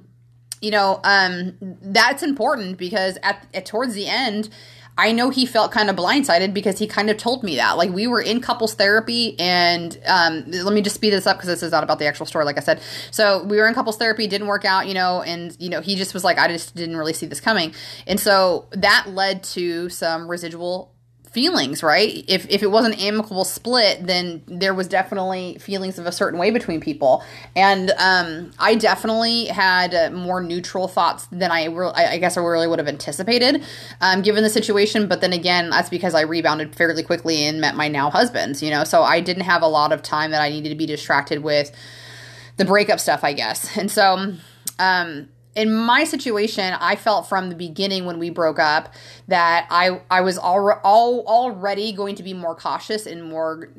you 0.61 0.71
know, 0.71 0.99
um, 1.03 1.57
that's 1.61 2.23
important 2.23 2.77
because 2.77 3.17
at, 3.23 3.47
at 3.53 3.65
towards 3.65 3.93
the 3.93 4.07
end 4.07 4.49
I 4.97 5.11
know 5.11 5.29
he 5.29 5.45
felt 5.45 5.71
kind 5.71 5.89
of 5.89 5.95
blindsided 5.97 6.53
because 6.53 6.79
he 6.79 6.87
kind 6.87 7.09
of 7.09 7.17
told 7.17 7.43
me 7.43 7.57
that. 7.57 7.77
Like 7.77 7.91
we 7.91 8.07
were 8.07 8.21
in 8.21 8.39
couples 8.39 8.75
therapy, 8.75 9.37
and 9.39 9.99
um, 10.05 10.45
let 10.47 10.73
me 10.73 10.81
just 10.81 10.95
speed 10.95 11.11
this 11.11 11.27
up 11.27 11.37
because 11.37 11.49
this 11.49 11.63
is 11.63 11.71
not 11.71 11.83
about 11.83 11.99
the 11.99 12.05
actual 12.05 12.25
story, 12.25 12.45
like 12.45 12.57
I 12.57 12.61
said. 12.61 12.81
So 13.11 13.43
we 13.43 13.57
were 13.57 13.67
in 13.67 13.73
couples 13.73 13.97
therapy, 13.97 14.27
didn't 14.27 14.47
work 14.47 14.63
out, 14.63 14.87
you 14.87 14.93
know, 14.93 15.21
and 15.21 15.55
you 15.59 15.69
know 15.69 15.81
he 15.81 15.95
just 15.95 16.13
was 16.13 16.23
like, 16.23 16.37
I 16.37 16.47
just 16.47 16.75
didn't 16.75 16.95
really 16.95 17.13
see 17.13 17.25
this 17.25 17.41
coming, 17.41 17.73
and 18.07 18.19
so 18.19 18.67
that 18.71 19.07
led 19.09 19.43
to 19.43 19.89
some 19.89 20.29
residual 20.29 20.94
feelings, 21.35 21.83
right? 21.83 22.23
If 22.29 22.49
if 22.49 22.63
it 22.63 22.71
was 22.71 22.85
an 22.85 22.93
amicable 22.93 23.43
split, 23.43 24.07
then 24.07 24.41
there 24.47 24.73
was 24.73 24.87
definitely 24.87 25.57
feelings 25.59 25.99
of 25.99 26.05
a 26.05 26.11
certain 26.13 26.39
way 26.39 26.49
between 26.49 26.79
people, 26.79 27.25
and 27.57 27.91
um, 27.97 28.51
I 28.57 28.75
definitely 28.75 29.47
had 29.47 30.13
more 30.13 30.41
neutral 30.41 30.87
thoughts 30.87 31.27
than 31.33 31.51
I, 31.51 31.65
re- 31.65 31.91
I 31.93 32.19
guess 32.19 32.37
I 32.37 32.41
really 32.41 32.67
would 32.67 32.79
have 32.79 32.87
anticipated, 32.87 33.61
um, 33.99 34.21
given 34.21 34.43
the 34.43 34.49
situation. 34.49 35.09
But 35.09 35.19
then 35.19 35.33
again, 35.33 35.71
that's 35.71 35.89
because 35.89 36.15
I 36.15 36.21
rebounded 36.21 36.73
fairly 36.73 37.03
quickly 37.03 37.43
and 37.43 37.59
met 37.59 37.75
my 37.75 37.89
now 37.89 38.09
husband, 38.09 38.61
you 38.61 38.69
know, 38.69 38.85
so 38.85 39.03
I 39.03 39.19
didn't 39.19 39.43
have 39.43 39.61
a 39.61 39.67
lot 39.67 39.91
of 39.91 40.01
time 40.01 40.31
that 40.31 40.41
I 40.41 40.47
needed 40.47 40.69
to 40.69 40.75
be 40.75 40.85
distracted 40.85 41.43
with 41.43 41.69
the 42.55 42.63
breakup 42.63 43.01
stuff, 43.01 43.25
I 43.25 43.33
guess, 43.33 43.77
and 43.77 43.91
so. 43.91 44.35
Um, 44.79 45.29
in 45.55 45.73
my 45.73 46.03
situation, 46.03 46.73
I 46.79 46.95
felt 46.95 47.27
from 47.27 47.49
the 47.49 47.55
beginning 47.55 48.05
when 48.05 48.19
we 48.19 48.29
broke 48.29 48.59
up 48.59 48.93
that 49.27 49.67
I 49.69 50.01
I 50.11 50.21
was 50.21 50.37
all, 50.37 50.69
all 50.83 51.25
already 51.25 51.93
going 51.93 52.15
to 52.15 52.23
be 52.23 52.33
more 52.33 52.55
cautious 52.55 53.05
and 53.05 53.23
more 53.23 53.69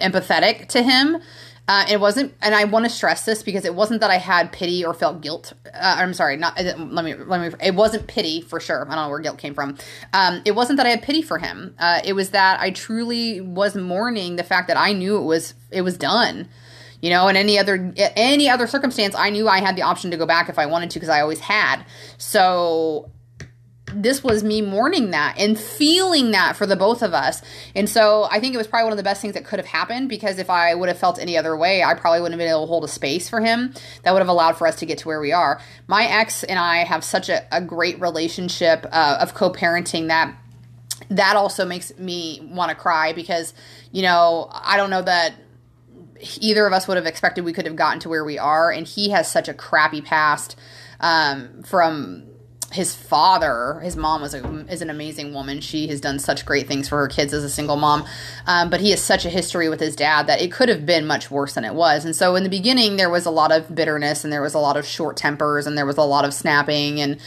empathetic 0.00 0.68
to 0.68 0.82
him. 0.82 1.18
Uh, 1.66 1.86
it 1.88 1.98
wasn't, 1.98 2.34
and 2.42 2.54
I 2.54 2.64
want 2.64 2.84
to 2.84 2.90
stress 2.90 3.24
this 3.24 3.42
because 3.42 3.64
it 3.64 3.74
wasn't 3.74 4.02
that 4.02 4.10
I 4.10 4.18
had 4.18 4.52
pity 4.52 4.84
or 4.84 4.92
felt 4.92 5.22
guilt. 5.22 5.54
Uh, 5.66 5.96
I'm 5.98 6.12
sorry, 6.12 6.36
not 6.36 6.58
let 6.60 7.04
me 7.04 7.14
let 7.14 7.40
me. 7.40 7.56
It 7.62 7.74
wasn't 7.74 8.06
pity 8.06 8.42
for 8.42 8.60
sure. 8.60 8.82
I 8.82 8.94
don't 8.94 9.04
know 9.04 9.08
where 9.08 9.20
guilt 9.20 9.38
came 9.38 9.54
from. 9.54 9.78
Um, 10.12 10.42
it 10.44 10.54
wasn't 10.54 10.76
that 10.76 10.86
I 10.86 10.90
had 10.90 11.02
pity 11.02 11.22
for 11.22 11.38
him. 11.38 11.74
Uh, 11.78 12.00
it 12.04 12.12
was 12.12 12.30
that 12.30 12.60
I 12.60 12.70
truly 12.70 13.40
was 13.40 13.76
mourning 13.76 14.36
the 14.36 14.42
fact 14.42 14.68
that 14.68 14.76
I 14.76 14.92
knew 14.92 15.16
it 15.16 15.22
was 15.22 15.54
it 15.70 15.80
was 15.80 15.96
done 15.96 16.48
you 17.04 17.10
know 17.10 17.28
in 17.28 17.36
any 17.36 17.58
other 17.58 17.92
any 18.16 18.48
other 18.48 18.66
circumstance 18.66 19.14
i 19.14 19.28
knew 19.28 19.46
i 19.46 19.60
had 19.60 19.76
the 19.76 19.82
option 19.82 20.10
to 20.10 20.16
go 20.16 20.24
back 20.24 20.48
if 20.48 20.58
i 20.58 20.64
wanted 20.64 20.90
to 20.90 20.98
because 20.98 21.10
i 21.10 21.20
always 21.20 21.40
had 21.40 21.84
so 22.16 23.10
this 23.94 24.24
was 24.24 24.42
me 24.42 24.60
mourning 24.60 25.10
that 25.10 25.36
and 25.38 25.58
feeling 25.58 26.32
that 26.32 26.56
for 26.56 26.66
the 26.66 26.74
both 26.74 27.02
of 27.02 27.14
us. 27.14 27.42
And 27.76 27.88
so 27.88 28.26
I 28.30 28.40
think 28.40 28.54
it 28.54 28.58
was 28.58 28.66
probably 28.66 28.84
one 28.84 28.92
of 28.92 28.96
the 28.96 29.04
best 29.04 29.22
things 29.22 29.34
that 29.34 29.44
could 29.44 29.58
have 29.58 29.66
happened 29.66 30.08
because 30.08 30.38
if 30.38 30.50
I 30.50 30.74
would 30.74 30.88
have 30.88 30.98
felt 30.98 31.18
any 31.18 31.36
other 31.36 31.56
way, 31.56 31.82
I 31.82 31.94
probably 31.94 32.20
wouldn't 32.20 32.40
have 32.40 32.44
been 32.44 32.50
able 32.50 32.62
to 32.62 32.66
hold 32.66 32.82
a 32.82 32.88
space 32.88 33.28
for 33.28 33.40
him 33.40 33.72
that 34.02 34.12
would 34.12 34.20
have 34.20 34.28
allowed 34.28 34.56
for 34.56 34.66
us 34.66 34.76
to 34.76 34.86
get 34.86 34.98
to 34.98 35.08
where 35.08 35.20
we 35.20 35.32
are. 35.32 35.60
My 35.86 36.04
ex 36.06 36.42
and 36.42 36.58
I 36.58 36.78
have 36.78 37.04
such 37.04 37.28
a, 37.28 37.46
a 37.52 37.60
great 37.60 38.00
relationship 38.00 38.86
uh, 38.90 39.18
of 39.20 39.34
co 39.34 39.52
parenting 39.52 40.08
that 40.08 40.34
that 41.10 41.36
also 41.36 41.64
makes 41.64 41.96
me 41.98 42.40
want 42.52 42.70
to 42.70 42.74
cry 42.74 43.12
because, 43.12 43.52
you 43.92 44.02
know, 44.02 44.48
I 44.50 44.76
don't 44.76 44.90
know 44.90 45.02
that 45.02 45.34
either 46.40 46.66
of 46.66 46.72
us 46.72 46.88
would 46.88 46.96
have 46.96 47.06
expected 47.06 47.44
we 47.44 47.52
could 47.52 47.66
have 47.66 47.76
gotten 47.76 48.00
to 48.00 48.08
where 48.08 48.24
we 48.24 48.38
are. 48.38 48.70
And 48.70 48.86
he 48.86 49.10
has 49.10 49.30
such 49.30 49.48
a 49.48 49.54
crappy 49.54 50.00
past 50.00 50.56
um, 51.00 51.62
from 51.62 52.23
his 52.74 52.92
father, 52.92 53.80
his 53.84 53.96
mom 53.96 54.20
was 54.20 54.34
a, 54.34 54.44
is 54.66 54.82
an 54.82 54.90
amazing 54.90 55.32
woman. 55.32 55.60
She 55.60 55.86
has 55.86 56.00
done 56.00 56.18
such 56.18 56.44
great 56.44 56.66
things 56.66 56.88
for 56.88 56.98
her 56.98 57.06
kids 57.06 57.32
as 57.32 57.44
a 57.44 57.48
single 57.48 57.76
mom. 57.76 58.04
Um, 58.48 58.68
but 58.68 58.80
he 58.80 58.90
has 58.90 59.00
such 59.00 59.24
a 59.24 59.30
history 59.30 59.68
with 59.68 59.78
his 59.78 59.94
dad 59.94 60.26
that 60.26 60.42
it 60.42 60.50
could 60.50 60.68
have 60.68 60.84
been 60.84 61.06
much 61.06 61.30
worse 61.30 61.54
than 61.54 61.64
it 61.64 61.74
was. 61.74 62.04
And 62.04 62.16
so 62.16 62.34
in 62.34 62.42
the 62.42 62.48
beginning, 62.48 62.96
there 62.96 63.08
was 63.08 63.26
a 63.26 63.30
lot 63.30 63.52
of 63.52 63.72
bitterness 63.72 64.24
and 64.24 64.32
there 64.32 64.42
was 64.42 64.54
a 64.54 64.58
lot 64.58 64.76
of 64.76 64.84
short 64.84 65.16
tempers 65.16 65.68
and 65.68 65.78
there 65.78 65.86
was 65.86 65.96
a 65.96 66.02
lot 66.02 66.24
of 66.24 66.34
snapping 66.34 67.00
and 67.00 67.20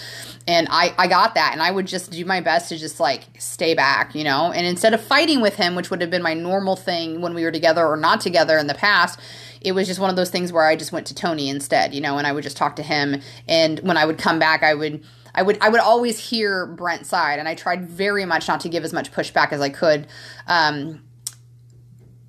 and 0.50 0.68
I, 0.72 0.94
I 0.98 1.08
got 1.08 1.36
that 1.36 1.52
and 1.52 1.62
i 1.62 1.70
would 1.70 1.88
just 1.88 2.12
do 2.12 2.24
my 2.24 2.42
best 2.42 2.70
to 2.70 2.78
just 2.78 3.00
like 3.00 3.24
stay 3.38 3.74
back 3.74 4.16
you 4.16 4.24
know 4.24 4.52
and 4.52 4.66
instead 4.66 4.94
of 4.94 5.02
fighting 5.02 5.42
with 5.42 5.56
him 5.56 5.76
which 5.76 5.90
would 5.90 6.02
have 6.02 6.10
been 6.10 6.24
my 6.24 6.34
normal 6.34 6.76
thing 6.76 7.22
when 7.22 7.34
we 7.34 7.44
were 7.44 7.52
together 7.52 7.86
or 7.86 7.98
not 7.98 8.22
together 8.22 8.58
in 8.58 8.68
the 8.68 8.74
past 8.74 9.20
it 9.62 9.72
was 9.74 9.88
just 9.88 10.00
one 10.00 10.10
of 10.10 10.16
those 10.16 10.30
things 10.30 10.52
where 10.52 10.66
i 10.66 10.76
just 10.76 10.92
went 10.92 11.08
to 11.08 11.16
tony 11.16 11.50
instead 11.50 11.94
you 11.94 12.02
know 12.02 12.18
and 12.18 12.28
i 12.28 12.32
would 12.32 12.44
just 12.44 12.58
talk 12.58 12.76
to 12.76 12.84
him 12.84 13.22
and 13.48 13.80
when 13.80 13.98
i 13.98 14.06
would 14.06 14.18
come 14.18 14.40
back 14.40 14.64
i 14.64 14.74
would 14.74 15.04
I 15.38 15.44
would 15.44 15.60
I 15.62 15.70
would 15.70 15.82
always 15.82 16.18
hear 16.18 16.66
Brent's 16.66 17.10
side, 17.10 17.38
and 17.38 17.48
I 17.48 17.54
tried 17.54 17.88
very 17.88 18.26
much 18.26 18.48
not 18.48 18.60
to 18.62 18.70
give 18.70 18.84
as 18.84 18.92
much 18.92 19.12
pushback 19.12 19.52
as 19.52 19.62
I 19.62 19.70
could. 19.70 20.08
Um, 20.48 21.04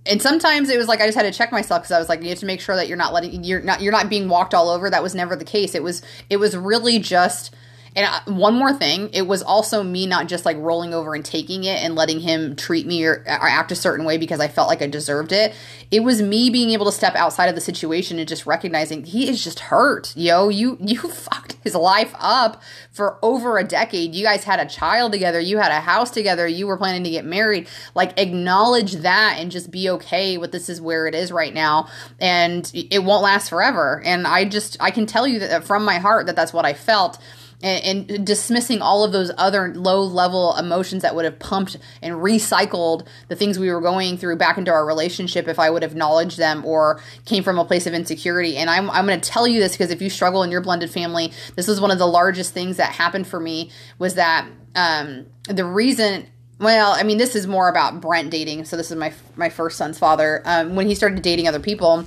and 0.05 0.21
sometimes 0.21 0.69
it 0.69 0.79
was 0.79 0.89
like 0.89 1.01
I 1.01 1.07
just 1.07 1.17
had 1.17 1.25
to 1.25 1.37
check 1.37 1.51
myself 1.51 1.83
because 1.83 1.93
I 1.93 1.99
was 1.99 2.11
like, 2.11 2.23
you 2.23 2.29
have 2.29 2.39
to 2.41 2.47
make 2.47 2.61
sure 2.61 2.77
that 2.77 2.87
you're 2.87 2.99
not 2.99 3.15
letting 3.15 3.45
you're 3.45 3.61
not 3.61 3.81
you're 3.81 3.93
not 3.93 4.11
being 4.11 4.29
walked 4.29 4.53
all 4.53 4.69
over. 4.69 4.91
That 4.91 5.03
was 5.03 5.15
never 5.15 5.37
the 5.37 5.45
case. 5.45 5.75
It 5.75 5.83
was 5.83 6.03
it 6.29 6.37
was 6.37 6.57
really 6.57 6.99
just 6.99 7.55
and 7.97 8.37
one 8.39 8.55
more 8.55 8.73
thing, 8.73 9.11
it 9.13 9.27
was 9.27 9.43
also 9.43 9.83
me 9.83 10.07
not 10.07 10.29
just 10.29 10.45
like 10.45 10.57
rolling 10.59 10.95
over 10.95 11.15
and 11.15 11.25
taking 11.25 11.65
it 11.65 11.83
and 11.83 11.95
letting 11.95 12.21
him 12.21 12.55
treat 12.57 12.87
me 12.87 13.05
or, 13.05 13.25
or, 13.27 13.49
act 13.49 13.73
a 13.73 13.77
certain 13.77 14.05
way 14.05 14.19
because 14.19 14.41
I 14.41 14.49
felt 14.49 14.69
like 14.69 14.83
I 14.83 14.87
deserved 14.87 15.33
it. 15.33 15.55
It 15.91 16.01
was 16.01 16.21
me 16.21 16.51
being 16.51 16.71
able 16.71 16.87
to 16.87 16.93
step 16.93 17.15
outside 17.15 17.49
of 17.49 17.55
the 17.55 17.61
situation 17.61 18.19
and 18.19 18.29
just 18.29 18.47
recognizing 18.47 19.05
he 19.05 19.29
is 19.29 19.43
just 19.43 19.61
hurt. 19.61 20.13
Yo, 20.17 20.49
you 20.49 20.77
you 20.81 20.99
fucked 20.99 21.57
his 21.65 21.75
life 21.75 22.15
up 22.19 22.63
for 22.91 23.19
over 23.23 23.59
a 23.59 23.65
decade. 23.65 24.15
You 24.15 24.25
guys 24.25 24.45
had 24.45 24.61
a 24.61 24.67
child 24.67 25.13
together, 25.13 25.41
you 25.41 25.59
had 25.59 25.73
a 25.73 25.81
house 25.81 26.11
together, 26.11 26.47
you 26.47 26.67
were 26.67 26.77
planning 26.77 27.05
to 27.05 27.11
get 27.11 27.25
married. 27.25 27.69
Like 27.95 28.19
acknowledge 28.19 28.93
that 28.95 29.37
and 29.39 29.51
just 29.51 29.71
be 29.71 29.89
okay 29.91 30.39
with 30.39 30.53
this 30.53 30.69
is 30.69 30.81
where 30.81 31.07
it 31.07 31.15
is 31.15 31.33
right 31.33 31.55
now 31.55 31.89
and 32.21 32.71
it 32.75 33.03
won't 33.03 33.23
last 33.23 33.49
forever. 33.49 34.03
And 34.05 34.27
I 34.27 34.45
just 34.45 34.77
I 34.81 34.91
can 34.91 35.07
tell 35.07 35.27
you 35.27 35.39
that 35.41 35.65
from 35.65 35.85
my 35.85 35.99
heart 35.99 36.27
that 36.27 36.37
that's 36.37 36.53
what 36.53 36.65
I 36.65 36.75
felt 36.75 37.19
and, 37.63 38.09
and, 38.11 38.27
dismissing 38.27 38.81
all 38.81 39.03
of 39.03 39.13
those 39.13 39.33
other 39.37 39.75
low 39.75 40.03
level 40.03 40.57
emotions 40.57 41.03
that 41.03 41.15
would 41.15 41.25
have 41.25 41.39
pumped 41.39 41.77
and 42.03 42.15
recycled 42.15 43.07
the 43.29 43.35
things 43.35 43.59
we 43.59 43.71
were 43.71 43.81
going 43.81 44.17
through 44.17 44.37
back 44.37 44.59
into 44.59 44.71
our 44.71 44.87
relationship 44.87 45.49
if 45.49 45.59
I 45.59 45.71
would 45.71 45.83
have 45.83 45.93
acknowledged 45.93 46.39
them 46.39 46.65
or 46.65 47.01
came 47.25 47.43
from 47.43 47.59
a 47.59 47.65
place 47.65 47.87
of 47.87 47.95
insecurity. 47.95 48.57
And 48.57 48.71
I'm, 48.71 48.89
I'm 48.91 49.07
going 49.07 49.21
to 49.21 49.29
tell 49.29 49.49
you 49.49 49.59
this 49.59 49.73
because 49.73 49.91
if 49.91 50.01
you 50.01 50.09
struggle 50.09 50.43
in 50.43 50.51
your 50.51 50.61
blended 50.61 50.91
family, 50.91 51.33
this 51.57 51.69
is 51.69 51.81
one 51.81 51.91
of 51.91 51.99
the 51.99 52.07
largest 52.07 52.55
things 52.55 52.77
that 52.77 52.93
happened 52.93 53.27
for 53.27 53.41
me 53.41 53.71
was 53.99 54.15
that 54.15 54.49
um, 54.75 55.27
the 55.49 55.65
reason 55.65 56.29
well, 56.61 56.93
I 56.93 57.05
mean, 57.05 57.19
this 57.19 57.37
is 57.37 57.47
more 57.47 57.69
about 57.69 58.01
Brent 58.01 58.31
dating. 58.31 58.65
So 58.65 58.77
this 58.77 58.91
is 58.91 58.97
my 58.97 59.13
my 59.37 59.49
first 59.49 59.79
son's 59.79 59.97
father. 59.97 60.43
Um, 60.45 60.75
when 60.75 60.89
he 60.89 60.97
started 60.97 61.23
dating 61.23 61.47
other 61.47 61.61
people, 61.61 62.05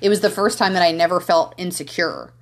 it 0.00 0.08
was 0.08 0.20
the 0.20 0.30
first 0.30 0.56
time 0.56 0.74
that 0.74 0.82
I 0.82 0.92
never 0.92 1.20
felt 1.20 1.52
insecure 1.56 2.32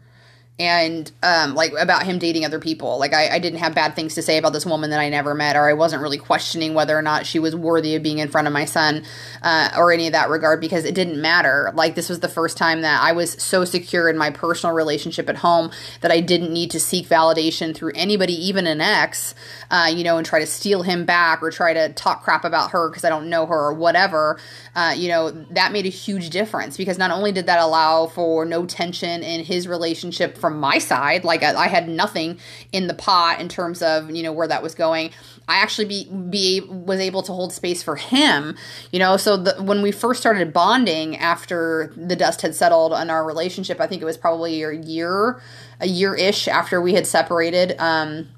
and 0.58 1.10
um, 1.24 1.56
like 1.56 1.72
about 1.80 2.04
him 2.04 2.18
dating 2.18 2.44
other 2.44 2.60
people. 2.60 2.96
Like 2.98 3.12
I, 3.12 3.28
I, 3.28 3.38
didn't 3.40 3.58
have 3.58 3.74
bad 3.74 3.96
things 3.96 4.14
to 4.14 4.22
say 4.22 4.38
about 4.38 4.52
this 4.52 4.64
woman 4.64 4.90
that 4.90 5.00
I 5.00 5.08
never 5.08 5.34
met, 5.34 5.56
or 5.56 5.68
I 5.68 5.72
wasn't 5.72 6.00
really 6.00 6.18
questioning 6.18 6.74
whether 6.74 6.96
or 6.96 7.02
not 7.02 7.26
she 7.26 7.40
was 7.40 7.56
worthy 7.56 7.96
of 7.96 8.04
being 8.04 8.18
in 8.18 8.28
front 8.28 8.46
of 8.46 8.52
my 8.52 8.64
son, 8.64 9.02
uh, 9.42 9.70
or 9.76 9.90
any 9.90 10.06
of 10.06 10.12
that 10.12 10.30
regard 10.30 10.60
because 10.60 10.84
it 10.84 10.94
didn't 10.94 11.20
matter. 11.20 11.72
Like 11.74 11.96
this 11.96 12.08
was 12.08 12.20
the 12.20 12.28
first 12.28 12.56
time 12.56 12.82
that 12.82 13.02
I 13.02 13.10
was 13.10 13.32
so 13.42 13.64
secure 13.64 14.08
in 14.08 14.16
my 14.16 14.30
personal 14.30 14.76
relationship 14.76 15.28
at 15.28 15.36
home 15.38 15.72
that 16.02 16.12
I 16.12 16.20
didn't 16.20 16.52
need 16.52 16.70
to 16.70 16.78
seek 16.78 17.08
validation 17.08 17.74
through 17.74 17.92
anybody, 17.96 18.34
even 18.46 18.68
an 18.68 18.80
ex, 18.80 19.34
uh, 19.72 19.90
you 19.92 20.04
know, 20.04 20.18
and 20.18 20.26
try 20.26 20.38
to 20.38 20.46
steal 20.46 20.82
him 20.82 21.04
back 21.04 21.42
or 21.42 21.50
try 21.50 21.72
to 21.72 21.92
talk 21.94 22.22
crap 22.22 22.44
about 22.44 22.70
her 22.70 22.90
because 22.90 23.04
I 23.04 23.08
don't 23.08 23.28
know 23.28 23.44
her 23.46 23.58
or 23.58 23.74
whatever. 23.74 24.38
Uh, 24.76 24.94
you 24.96 25.08
know, 25.08 25.32
that 25.50 25.72
made 25.72 25.86
a 25.86 25.90
huge 25.90 26.30
difference 26.30 26.76
because 26.76 26.96
not 26.96 27.10
only 27.10 27.32
did 27.32 27.46
that 27.46 27.58
allow 27.58 28.06
for 28.06 28.44
no 28.44 28.66
tension 28.66 29.24
in 29.24 29.44
his 29.44 29.66
relationship 29.66 30.38
from 30.44 30.60
my 30.60 30.76
side. 30.76 31.24
Like 31.24 31.42
I, 31.42 31.54
I, 31.54 31.68
had 31.68 31.88
nothing 31.88 32.38
in 32.70 32.86
the 32.86 32.92
pot 32.92 33.40
in 33.40 33.48
terms 33.48 33.80
of 33.80 34.10
you 34.10 34.22
know 34.22 34.30
where 34.30 34.46
that 34.46 34.62
was 34.62 34.74
going. 34.74 35.10
I 35.48 35.62
actually 35.62 35.86
be 35.86 36.04
be 36.10 36.60
was 36.60 37.00
able 37.00 37.22
to 37.22 37.32
hold 37.32 37.54
space 37.54 37.82
for 37.82 37.96
him. 37.96 38.54
You 38.92 38.98
know, 38.98 39.16
so 39.16 39.38
the, 39.38 39.62
when 39.62 39.80
we 39.80 39.90
first 39.90 40.20
started 40.20 40.52
bonding 40.52 41.16
after 41.16 41.94
the 41.96 42.14
dust 42.14 42.42
had 42.42 42.54
settled 42.54 42.92
on 42.92 43.08
our 43.08 43.24
relationship, 43.24 43.80
I 43.80 43.86
think 43.86 44.02
it 44.02 44.04
was 44.04 44.18
probably 44.18 44.62
a 44.62 44.72
year, 44.72 45.40
a 45.80 45.88
year 45.88 46.14
ish 46.14 46.46
after 46.46 46.78
we 46.78 46.92
had 46.92 47.06
separated. 47.06 47.74
Um, 47.78 48.28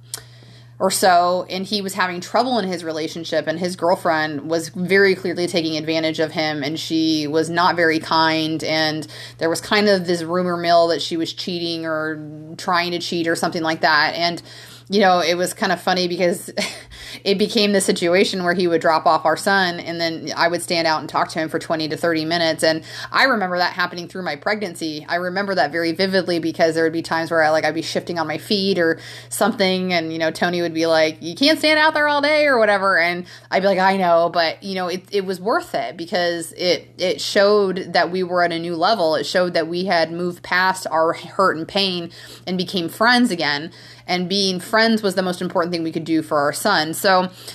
or 0.78 0.90
so 0.90 1.46
and 1.48 1.64
he 1.64 1.80
was 1.80 1.94
having 1.94 2.20
trouble 2.20 2.58
in 2.58 2.68
his 2.68 2.84
relationship 2.84 3.46
and 3.46 3.58
his 3.58 3.76
girlfriend 3.76 4.50
was 4.50 4.68
very 4.70 5.14
clearly 5.14 5.46
taking 5.46 5.76
advantage 5.76 6.20
of 6.20 6.32
him 6.32 6.62
and 6.62 6.78
she 6.78 7.26
was 7.26 7.48
not 7.48 7.76
very 7.76 7.98
kind 7.98 8.62
and 8.62 9.06
there 9.38 9.48
was 9.48 9.60
kind 9.60 9.88
of 9.88 10.06
this 10.06 10.22
rumor 10.22 10.56
mill 10.56 10.88
that 10.88 11.00
she 11.00 11.16
was 11.16 11.32
cheating 11.32 11.86
or 11.86 12.54
trying 12.58 12.90
to 12.90 12.98
cheat 12.98 13.26
or 13.26 13.34
something 13.34 13.62
like 13.62 13.80
that 13.80 14.14
and 14.14 14.42
you 14.88 15.00
know 15.00 15.20
it 15.20 15.34
was 15.34 15.54
kind 15.54 15.72
of 15.72 15.80
funny 15.80 16.08
because 16.08 16.50
it 17.24 17.38
became 17.38 17.72
the 17.72 17.80
situation 17.80 18.44
where 18.44 18.54
he 18.54 18.66
would 18.66 18.80
drop 18.80 19.06
off 19.06 19.24
our 19.24 19.36
son 19.36 19.80
and 19.80 20.00
then 20.00 20.32
I 20.36 20.48
would 20.48 20.62
stand 20.62 20.86
out 20.86 21.00
and 21.00 21.08
talk 21.08 21.28
to 21.30 21.38
him 21.38 21.48
for 21.48 21.58
20 21.58 21.88
to 21.88 21.96
30 21.96 22.24
minutes. 22.24 22.62
And 22.62 22.84
I 23.12 23.24
remember 23.24 23.58
that 23.58 23.72
happening 23.72 24.08
through 24.08 24.22
my 24.22 24.36
pregnancy. 24.36 25.06
I 25.08 25.16
remember 25.16 25.54
that 25.54 25.72
very 25.72 25.92
vividly 25.92 26.38
because 26.38 26.74
there 26.74 26.84
would 26.84 26.92
be 26.92 27.02
times 27.02 27.30
where 27.30 27.42
I 27.42 27.50
like 27.50 27.64
I'd 27.64 27.74
be 27.74 27.82
shifting 27.82 28.18
on 28.18 28.26
my 28.26 28.38
feet 28.38 28.78
or 28.78 28.98
something 29.28 29.92
and 29.92 30.12
you 30.12 30.18
know 30.18 30.30
Tony 30.30 30.62
would 30.62 30.74
be 30.74 30.86
like 30.86 31.18
you 31.20 31.34
can't 31.34 31.58
stand 31.58 31.78
out 31.78 31.94
there 31.94 32.08
all 32.08 32.20
day 32.20 32.46
or 32.46 32.58
whatever 32.58 32.98
and 32.98 33.26
I'd 33.50 33.60
be 33.60 33.68
like 33.68 33.78
I 33.78 33.96
know 33.96 34.30
but 34.32 34.62
you 34.62 34.74
know 34.74 34.88
it, 34.88 35.04
it 35.10 35.24
was 35.24 35.40
worth 35.40 35.74
it 35.74 35.96
because 35.96 36.52
it 36.52 36.88
it 36.98 37.20
showed 37.20 37.92
that 37.92 38.10
we 38.10 38.22
were 38.22 38.42
at 38.42 38.52
a 38.52 38.58
new 38.58 38.76
level 38.76 39.14
it 39.14 39.24
showed 39.24 39.54
that 39.54 39.68
we 39.68 39.84
had 39.84 40.12
moved 40.12 40.42
past 40.42 40.86
our 40.90 41.12
hurt 41.12 41.56
and 41.56 41.66
pain 41.66 42.10
and 42.46 42.58
became 42.58 42.88
friends 42.88 43.30
again 43.30 43.72
and 44.06 44.28
being 44.28 44.60
friends 44.60 45.02
was 45.02 45.14
the 45.14 45.22
most 45.22 45.42
important 45.42 45.72
thing 45.72 45.82
we 45.82 45.92
could 45.92 46.04
do 46.04 46.22
for 46.22 46.38
our 46.38 46.52
son. 46.52 46.94
So 46.94 47.05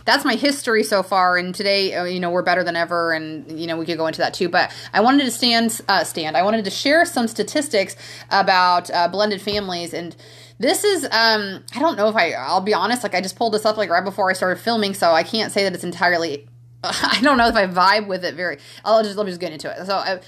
that's 0.05 0.25
my 0.25 0.35
history 0.35 0.83
so 0.83 1.03
far. 1.03 1.37
And 1.37 1.53
today, 1.53 1.93
uh, 1.93 2.05
you 2.05 2.19
know, 2.19 2.29
we're 2.29 2.41
better 2.41 2.63
than 2.63 2.75
ever, 2.75 3.11
and 3.13 3.59
you 3.59 3.67
know, 3.67 3.77
we 3.77 3.85
could 3.85 3.97
go 3.97 4.07
into 4.07 4.19
that 4.19 4.33
too. 4.33 4.49
But 4.49 4.71
I 4.93 5.01
wanted 5.01 5.25
to 5.25 5.31
stand 5.31 5.81
uh, 5.87 6.03
stand. 6.03 6.37
I 6.37 6.43
wanted 6.43 6.65
to 6.65 6.71
share 6.71 7.05
some 7.05 7.27
statistics 7.27 7.95
about 8.29 8.89
uh, 8.91 9.07
blended 9.07 9.41
families 9.41 9.93
and. 9.93 10.15
This 10.59 10.83
is 10.83 11.05
um 11.05 11.63
I 11.75 11.79
don't 11.79 11.97
know 11.97 12.07
if 12.07 12.15
I 12.15 12.33
I'll 12.33 12.61
be 12.61 12.75
honest 12.75 13.01
like 13.01 13.15
I 13.15 13.21
just 13.21 13.35
pulled 13.35 13.55
this 13.55 13.65
up 13.65 13.77
like 13.77 13.89
right 13.89 14.03
before 14.03 14.29
I 14.29 14.33
started 14.33 14.61
filming 14.61 14.93
so 14.93 15.11
I 15.11 15.23
can't 15.23 15.51
say 15.51 15.63
that 15.63 15.73
it's 15.73 15.83
entirely 15.83 16.47
I 16.83 17.17
don't 17.23 17.39
know 17.39 17.47
if 17.47 17.55
I 17.55 17.65
vibe 17.65 18.05
with 18.05 18.23
it 18.23 18.35
very 18.35 18.59
I'll 18.85 19.01
just 19.01 19.17
let 19.17 19.25
me 19.25 19.31
just 19.31 19.41
get 19.41 19.53
into 19.53 19.71
it. 19.71 19.87
So 19.87 19.95
I, 19.95 20.11
uh, 20.11 20.21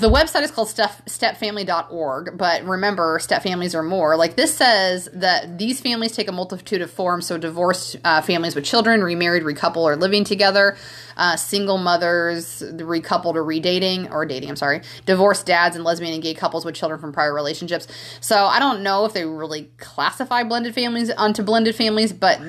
the 0.00 0.08
website 0.08 0.42
is 0.42 0.50
called 0.50 0.68
step, 0.68 0.90
stepfamily.org, 1.06 2.38
but 2.38 2.62
remember, 2.64 3.18
step 3.18 3.42
families 3.42 3.74
are 3.74 3.82
more. 3.82 4.16
Like 4.16 4.36
this 4.36 4.54
says 4.54 5.08
that 5.12 5.58
these 5.58 5.80
families 5.80 6.12
take 6.12 6.28
a 6.28 6.32
multitude 6.32 6.82
of 6.82 6.90
forms. 6.90 7.26
So, 7.26 7.36
divorced 7.36 7.96
uh, 8.04 8.22
families 8.22 8.54
with 8.54 8.64
children, 8.64 9.02
remarried, 9.02 9.42
recouple, 9.42 9.78
or 9.78 9.96
living 9.96 10.22
together, 10.22 10.76
uh, 11.16 11.36
single 11.36 11.78
mothers, 11.78 12.62
recoupled 12.76 13.34
or 13.34 13.44
redating, 13.44 14.10
or 14.12 14.24
dating, 14.24 14.50
I'm 14.50 14.56
sorry, 14.56 14.82
divorced 15.04 15.46
dads, 15.46 15.74
and 15.74 15.84
lesbian 15.84 16.14
and 16.14 16.22
gay 16.22 16.34
couples 16.34 16.64
with 16.64 16.74
children 16.74 17.00
from 17.00 17.12
prior 17.12 17.34
relationships. 17.34 17.88
So, 18.20 18.44
I 18.44 18.60
don't 18.60 18.82
know 18.82 19.04
if 19.04 19.12
they 19.12 19.24
really 19.24 19.70
classify 19.78 20.44
blended 20.44 20.74
families 20.74 21.10
onto 21.10 21.42
blended 21.42 21.74
families, 21.74 22.12
but 22.12 22.40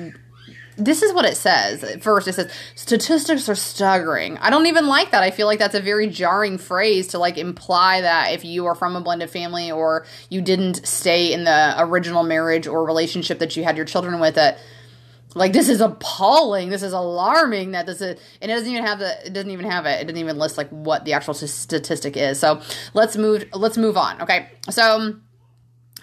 this 0.76 1.02
is 1.02 1.12
what 1.12 1.24
it 1.24 1.36
says. 1.36 2.02
First, 2.02 2.28
it 2.28 2.34
says 2.34 2.52
statistics 2.74 3.48
are 3.48 3.54
staggering. 3.54 4.38
I 4.38 4.50
don't 4.50 4.66
even 4.66 4.86
like 4.86 5.10
that. 5.12 5.22
I 5.22 5.30
feel 5.30 5.46
like 5.46 5.58
that's 5.58 5.74
a 5.74 5.80
very 5.80 6.08
jarring 6.08 6.58
phrase 6.58 7.08
to 7.08 7.18
like 7.18 7.38
imply 7.38 8.00
that 8.00 8.32
if 8.32 8.44
you 8.44 8.66
are 8.66 8.74
from 8.74 8.96
a 8.96 9.00
blended 9.00 9.30
family 9.30 9.70
or 9.70 10.06
you 10.30 10.40
didn't 10.40 10.86
stay 10.86 11.32
in 11.32 11.44
the 11.44 11.74
original 11.78 12.22
marriage 12.22 12.66
or 12.66 12.84
relationship 12.84 13.38
that 13.38 13.56
you 13.56 13.64
had 13.64 13.76
your 13.76 13.86
children 13.86 14.20
with, 14.20 14.34
that 14.34 14.58
like 15.34 15.52
this 15.52 15.68
is 15.68 15.80
appalling. 15.80 16.70
This 16.70 16.82
is 16.82 16.92
alarming. 16.92 17.72
That 17.72 17.86
this 17.86 18.00
is, 18.00 18.20
and 18.40 18.50
it 18.50 18.54
doesn't 18.54 18.70
even 18.70 18.84
have 18.84 18.98
the. 18.98 19.26
It 19.26 19.32
doesn't 19.32 19.50
even 19.50 19.68
have 19.68 19.86
it. 19.86 20.00
It 20.00 20.04
doesn't 20.04 20.18
even 20.18 20.38
list 20.38 20.56
like 20.56 20.68
what 20.70 21.04
the 21.04 21.12
actual 21.12 21.34
statistic 21.34 22.16
is. 22.16 22.38
So 22.38 22.60
let's 22.94 23.16
move. 23.16 23.44
Let's 23.52 23.76
move 23.76 23.96
on. 23.96 24.22
Okay. 24.22 24.48
So, 24.70 25.16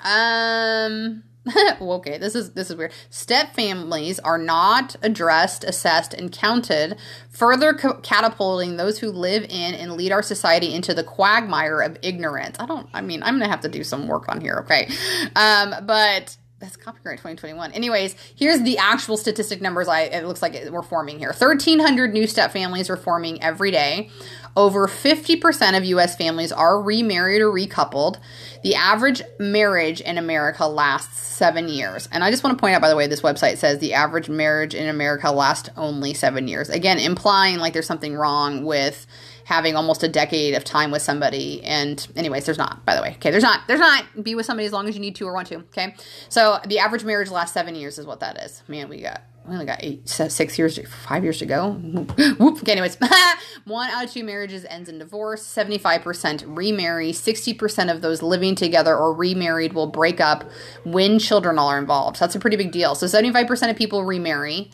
um 0.04 1.24
okay, 1.82 2.18
this 2.20 2.36
is 2.36 2.52
this 2.52 2.70
is 2.70 2.76
weird. 2.76 2.92
Step 3.10 3.56
families 3.56 4.20
are 4.20 4.38
not 4.38 4.96
addressed, 5.02 5.64
assessed, 5.64 6.14
and 6.14 6.32
counted, 6.32 6.98
further 7.30 7.74
catapulting 7.74 8.78
those 8.78 9.00
who 9.00 9.12
live 9.12 9.44
in 9.44 9.74
and 9.74 9.94
lead 9.94 10.12
our 10.12 10.22
society 10.22 10.74
into 10.74 10.94
the 10.94 11.04
quagmire 11.04 11.82
of 11.82 11.98
ignorance. 12.04 12.58
I 12.60 12.68
don't. 12.68 12.88
I 12.94 13.02
mean, 13.02 13.24
I'm 13.24 13.36
gonna 13.36 13.50
have 13.50 13.62
to 13.62 13.70
do 13.70 13.84
some 13.84 14.08
work 14.08 14.30
on 14.30 14.40
here. 14.40 14.64
Okay, 14.66 14.88
um, 15.36 15.74
but 15.86 16.38
that's 16.62 16.78
copyright 16.78 17.18
2021. 17.18 17.72
Anyways, 17.74 18.16
here's 18.36 18.62
the 18.62 18.78
actual 18.78 19.18
statistic 19.18 19.62
numbers. 19.62 19.88
I 19.88 20.02
it 20.04 20.26
looks 20.26 20.42
like 20.42 20.56
we're 20.70 20.84
forming 20.84 21.18
here. 21.18 21.30
1,300 21.30 22.14
new 22.14 22.28
step 22.28 22.52
families 22.52 22.90
are 22.90 22.96
forming 22.96 23.42
every 23.42 23.72
day. 23.72 24.10
Over 24.56 24.88
50% 24.88 25.78
of 25.78 25.86
U.S. 25.86 26.16
families 26.16 26.52
are 26.52 26.82
remarried 26.82 27.42
or 27.42 27.52
recoupled. 27.52 28.20
The 28.64 28.76
average 28.76 29.22
marriage 29.40 30.02
in 30.02 30.18
America 30.18 30.68
lasts 30.68 31.20
seven 31.20 31.68
years. 31.70 32.08
And 32.12 32.24
I 32.24 32.30
just 32.30 32.44
want 32.44 32.58
to 32.58 32.62
point 32.62 32.76
out, 32.76 32.82
by 32.82 32.90
the 32.90 32.96
way, 32.96 33.08
this 33.08 33.22
website 33.22 33.58
says 33.58 33.80
the 33.80 33.94
average 33.94 34.30
marriage 34.30 34.76
in 34.76 34.88
America 34.88 35.32
lasts 35.32 35.70
only 35.78 36.14
seven 36.14 36.48
years. 36.48 36.70
Again, 36.70 37.00
implying 37.00 37.60
like 37.60 37.74
there's 37.74 37.88
something 37.88 38.14
wrong 38.14 38.66
with 38.66 39.08
having 39.52 39.76
almost 39.76 40.02
a 40.02 40.08
decade 40.08 40.54
of 40.56 40.64
time 40.64 40.92
with 40.92 41.02
somebody. 41.02 41.62
And 41.64 42.08
anyways, 42.16 42.46
there's 42.46 42.58
not, 42.58 42.86
by 42.86 42.96
the 42.96 43.02
way. 43.02 43.16
Okay, 43.16 43.32
there's 43.32 43.44
not. 43.44 43.68
There's 43.68 43.82
not. 43.82 44.24
Be 44.24 44.34
with 44.34 44.46
somebody 44.46 44.66
as 44.66 44.72
long 44.72 44.88
as 44.88 44.96
you 44.96 45.02
need 45.02 45.16
to 45.18 45.28
or 45.28 45.34
want 45.34 45.48
to. 45.48 45.58
Okay. 45.58 45.94
So 46.30 46.60
the 46.66 46.80
average 46.80 47.04
marriage 47.04 47.30
lasts 47.30 47.54
seven 47.54 47.76
years 47.76 48.00
is 48.00 48.06
what 48.06 48.22
that 48.22 48.42
is. 48.42 48.64
Man, 48.70 48.88
we 48.88 49.02
got 49.02 49.24
we 49.46 49.54
only 49.54 49.66
got 49.66 49.84
eight, 49.84 50.08
six 50.08 50.58
years, 50.58 50.80
five 50.88 51.24
years 51.24 51.40
to 51.40 51.46
go. 51.46 51.72
Whoop. 52.40 52.60
Okay, 52.60 52.72
anyways, 52.72 52.98
one 53.66 53.90
out 53.90 54.06
of 54.06 54.12
two 54.12 54.24
marriages 54.24 54.66
ends 54.70 54.88
in 54.88 55.00
divorce. 55.00 55.44
Seventy-five 55.46 56.02
percent 56.02 56.46
remarry. 56.48 57.12
Sixty 57.12 57.54
percent 57.54 57.90
of 57.90 58.02
those 58.02 58.22
living 58.22 58.56
together 58.56 58.96
or 58.96 59.14
remarried 59.14 59.74
will 59.74 59.88
break 59.88 60.22
up 60.22 60.50
when 60.86 61.20
children 61.20 61.60
all 61.60 61.68
are 61.68 61.80
involved. 61.80 62.18
So 62.18 62.26
that's 62.26 62.36
a 62.36 62.40
pretty 62.40 62.58
big 62.58 62.72
deal. 62.72 62.96
So 62.96 63.06
seventy-five 63.08 63.48
percent 63.48 63.70
of 63.70 63.78
people 63.78 64.06
remarry. 64.06 64.72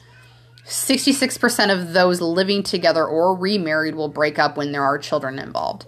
Sixty-six 0.67 1.37
percent 1.37 1.71
of 1.71 1.93
those 1.93 2.21
living 2.21 2.63
together 2.63 3.05
or 3.05 3.35
remarried 3.35 3.95
will 3.95 4.09
break 4.09 4.37
up 4.37 4.57
when 4.57 4.71
there 4.71 4.83
are 4.83 4.97
children 4.97 5.39
involved. 5.39 5.85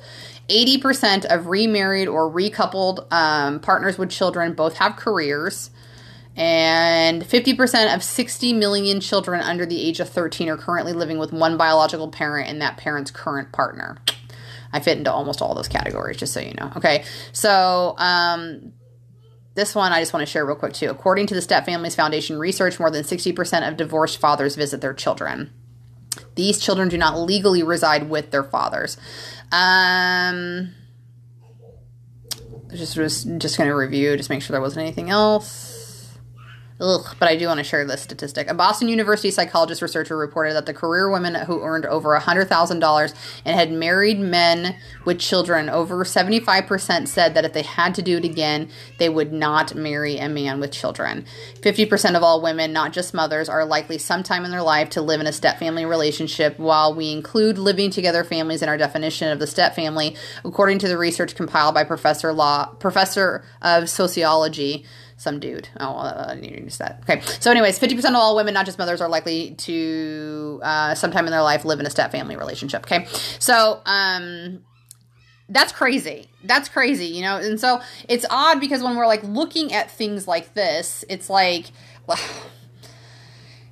80% 0.49 1.25
of 1.25 1.45
remarried 1.45 2.07
or 2.07 2.27
recoupled 2.27 3.11
um, 3.13 3.59
partners 3.59 3.99
with 3.99 4.09
children 4.09 4.53
both 4.53 4.77
have 4.77 4.95
careers 4.95 5.69
and 6.35 7.21
50% 7.21 7.93
of 7.93 8.03
60 8.03 8.53
million 8.53 8.99
children 9.01 9.41
under 9.41 9.65
the 9.65 9.81
age 9.81 9.99
of 9.99 10.09
13 10.09 10.49
are 10.49 10.57
currently 10.57 10.93
living 10.93 11.17
with 11.17 11.33
one 11.33 11.57
biological 11.57 12.07
parent 12.07 12.49
and 12.49 12.61
that 12.61 12.77
parent's 12.77 13.11
current 13.11 13.51
partner. 13.51 13.97
I 14.71 14.79
fit 14.79 14.97
into 14.97 15.11
almost 15.11 15.41
all 15.41 15.53
those 15.53 15.67
categories, 15.67 16.17
just 16.17 16.31
so 16.31 16.39
you 16.39 16.53
know. 16.53 16.71
Okay, 16.77 17.03
so 17.33 17.95
um, 17.97 18.71
this 19.55 19.75
one 19.75 19.91
I 19.91 19.99
just 19.99 20.13
want 20.13 20.25
to 20.25 20.31
share 20.31 20.45
real 20.45 20.55
quick 20.55 20.73
too. 20.73 20.89
According 20.89 21.27
to 21.27 21.35
the 21.35 21.41
Step 21.41 21.65
Families 21.65 21.95
Foundation 21.95 22.37
research, 22.37 22.79
more 22.79 22.91
than 22.91 23.03
60% 23.03 23.67
of 23.67 23.77
divorced 23.77 24.19
fathers 24.19 24.55
visit 24.55 24.81
their 24.81 24.93
children. 24.93 25.51
These 26.35 26.59
children 26.59 26.89
do 26.89 26.97
not 26.97 27.19
legally 27.19 27.63
reside 27.63 28.09
with 28.09 28.31
their 28.31 28.43
fathers. 28.43 28.97
Um, 29.51 30.73
just 32.69 32.97
was 32.97 33.23
just 33.23 33.57
going 33.57 33.69
to 33.69 33.75
review, 33.75 34.15
just 34.15 34.29
make 34.29 34.41
sure 34.41 34.53
there 34.53 34.61
wasn't 34.61 34.83
anything 34.83 35.09
else. 35.09 35.68
Ugh, 36.81 37.13
but 37.19 37.27
I 37.27 37.35
do 37.35 37.47
want 37.47 37.57
to 37.57 37.63
share 37.65 37.85
this 37.85 38.01
statistic. 38.01 38.49
A 38.49 38.53
Boston 38.53 38.87
University 38.87 39.31
psychologist 39.31 39.81
researcher 39.81 40.15
reported 40.15 40.53
that 40.53 40.65
the 40.65 40.73
career 40.73 41.11
women 41.11 41.35
who 41.35 41.61
earned 41.61 41.85
over 41.85 42.17
$100,000 42.17 43.13
and 43.43 43.55
had 43.55 43.69
married 43.69 44.17
men 44.17 44.77
with 45.03 45.19
children, 45.19 45.69
over 45.69 46.05
75% 46.05 47.09
said 47.09 47.33
that 47.33 47.43
if 47.43 47.51
they 47.51 47.63
had 47.63 47.93
to 47.95 48.01
do 48.01 48.15
it 48.15 48.23
again, 48.23 48.69
they 48.97 49.09
would 49.09 49.33
not 49.33 49.75
marry 49.75 50.17
a 50.19 50.29
man 50.29 50.61
with 50.61 50.71
children. 50.71 51.25
50% 51.55 52.15
of 52.15 52.23
all 52.23 52.41
women, 52.41 52.71
not 52.71 52.93
just 52.93 53.13
mothers, 53.13 53.49
are 53.49 53.65
likely 53.65 53.97
sometime 53.97 54.45
in 54.45 54.51
their 54.51 54.61
life 54.61 54.89
to 54.91 55.01
live 55.01 55.19
in 55.19 55.27
a 55.27 55.33
step 55.33 55.59
family 55.59 55.85
relationship. 55.85 56.57
While 56.57 56.95
we 56.95 57.11
include 57.11 57.57
living 57.57 57.89
together 57.89 58.23
families 58.23 58.61
in 58.61 58.69
our 58.69 58.77
definition 58.77 59.33
of 59.33 59.39
the 59.39 59.47
step 59.47 59.75
family, 59.75 60.15
according 60.45 60.79
to 60.79 60.87
the 60.87 60.97
research 60.97 61.35
compiled 61.35 61.73
by 61.75 61.83
Professor 61.83 62.31
Law, 62.31 62.67
Professor 62.79 63.43
of 63.61 63.89
Sociology, 63.89 64.85
some 65.19 65.39
dude. 65.39 65.67
Oh, 65.79 65.97
I 65.97 66.35
need 66.35 66.55
to 66.55 66.63
use 66.63 66.77
that. 66.77 67.01
Okay. 67.03 67.21
So, 67.41 67.51
anyways, 67.51 67.77
50% 67.77 67.97
of 68.05 68.15
all 68.15 68.37
women, 68.37 68.53
not 68.53 68.65
just 68.65 68.79
mothers, 68.79 69.01
are 69.01 69.09
likely 69.09 69.51
to 69.51 70.61
uh, 70.63 70.95
sometime 70.95 71.25
in 71.25 71.31
their 71.31 71.41
life 71.41 71.65
live 71.65 71.81
in 71.81 71.85
a 71.85 71.89
step 71.89 72.11
family 72.11 72.37
relationship. 72.37 72.83
Okay. 72.83 73.05
So, 73.37 73.81
um, 73.85 74.63
that's 75.49 75.73
crazy. 75.73 76.29
That's 76.45 76.69
crazy, 76.69 77.07
you 77.07 77.21
know? 77.21 77.35
And 77.35 77.59
so 77.59 77.81
it's 78.07 78.25
odd 78.29 78.61
because 78.61 78.81
when 78.81 78.95
we're 78.95 79.07
like 79.07 79.23
looking 79.23 79.73
at 79.73 79.91
things 79.91 80.25
like 80.25 80.53
this, 80.53 81.03
it's 81.09 81.29
like, 81.29 81.65
well, 82.07 82.17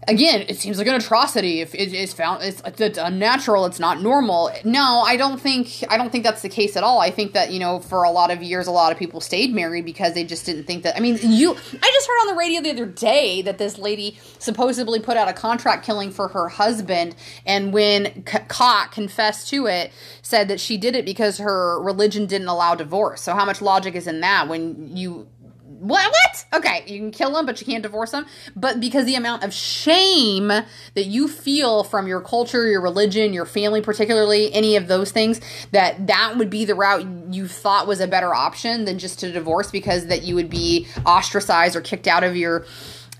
again, 0.07 0.45
it 0.47 0.57
seems 0.57 0.77
like 0.77 0.87
an 0.87 0.95
atrocity 0.95 1.61
if 1.61 1.75
it 1.75 1.93
is 1.93 2.13
found 2.13 2.43
it's, 2.43 2.61
it's 2.79 2.97
unnatural, 2.97 3.65
it's 3.65 3.79
not 3.79 4.01
normal. 4.01 4.51
No, 4.63 5.03
I 5.05 5.17
don't 5.17 5.39
think 5.39 5.83
I 5.89 5.97
don't 5.97 6.11
think 6.11 6.23
that's 6.23 6.41
the 6.41 6.49
case 6.49 6.75
at 6.77 6.83
all. 6.83 6.99
I 6.99 7.11
think 7.11 7.33
that 7.33 7.51
you 7.51 7.59
know 7.59 7.79
for 7.79 8.03
a 8.03 8.11
lot 8.11 8.31
of 8.31 8.41
years, 8.41 8.67
a 8.67 8.71
lot 8.71 8.91
of 8.91 8.97
people 8.97 9.21
stayed 9.21 9.53
married 9.53 9.85
because 9.85 10.13
they 10.13 10.23
just 10.23 10.45
didn't 10.45 10.63
think 10.65 10.83
that. 10.83 10.95
I 10.95 10.99
mean, 10.99 11.19
you. 11.21 11.51
I 11.51 11.91
just 11.91 12.07
heard 12.07 12.21
on 12.21 12.27
the 12.27 12.35
radio 12.35 12.61
the 12.61 12.71
other 12.71 12.85
day 12.85 13.41
that 13.43 13.57
this 13.57 13.77
lady 13.77 14.17
supposedly 14.39 14.99
put 14.99 15.17
out 15.17 15.27
a 15.27 15.33
contract 15.33 15.85
killing 15.85 16.11
for 16.11 16.29
her 16.29 16.47
husband, 16.49 17.15
and 17.45 17.73
when 17.73 18.23
caught, 18.23 18.91
confessed 18.91 19.49
to 19.49 19.67
it, 19.67 19.91
said 20.21 20.47
that 20.47 20.59
she 20.59 20.77
did 20.77 20.95
it 20.95 21.05
because 21.05 21.37
her 21.37 21.81
religion 21.81 22.25
didn't 22.25 22.47
allow 22.47 22.75
divorce. 22.75 23.21
So 23.21 23.33
how 23.33 23.45
much 23.45 23.61
logic 23.61 23.95
is 23.95 24.07
in 24.07 24.21
that 24.21 24.47
when 24.47 24.95
you 24.95 25.27
what? 25.79 26.11
What? 26.11 26.45
Okay, 26.53 26.83
you 26.87 26.99
can 26.99 27.11
kill 27.11 27.33
them, 27.33 27.45
but 27.45 27.59
you 27.59 27.67
can't 27.67 27.83
divorce 27.83 28.11
them. 28.11 28.25
But 28.55 28.79
because 28.79 29.05
the 29.05 29.15
amount 29.15 29.43
of 29.43 29.53
shame 29.53 30.47
that 30.47 31.05
you 31.05 31.27
feel 31.27 31.83
from 31.83 32.07
your 32.07 32.21
culture, 32.21 32.67
your 32.67 32.81
religion, 32.81 33.33
your 33.33 33.45
family, 33.45 33.81
particularly 33.81 34.51
any 34.53 34.75
of 34.75 34.87
those 34.87 35.11
things, 35.11 35.39
that 35.71 36.07
that 36.07 36.37
would 36.37 36.49
be 36.49 36.65
the 36.65 36.75
route 36.75 37.05
you 37.31 37.47
thought 37.47 37.87
was 37.87 37.99
a 37.99 38.07
better 38.07 38.33
option 38.33 38.85
than 38.85 38.97
just 38.97 39.19
to 39.19 39.31
divorce 39.31 39.71
because 39.71 40.07
that 40.07 40.23
you 40.23 40.35
would 40.35 40.49
be 40.49 40.87
ostracized 41.05 41.75
or 41.75 41.81
kicked 41.81 42.07
out 42.07 42.23
of 42.23 42.35
your 42.35 42.65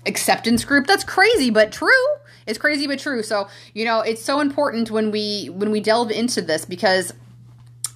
acceptance 0.06 0.64
group. 0.64 0.86
That's 0.86 1.04
crazy, 1.04 1.50
but 1.50 1.72
true. 1.72 1.90
It's 2.46 2.58
crazy 2.58 2.86
but 2.86 2.98
true. 2.98 3.22
So, 3.22 3.48
you 3.74 3.84
know, 3.84 4.00
it's 4.00 4.22
so 4.22 4.40
important 4.40 4.90
when 4.90 5.10
we 5.10 5.46
when 5.46 5.70
we 5.70 5.80
delve 5.80 6.10
into 6.10 6.40
this 6.40 6.64
because 6.64 7.12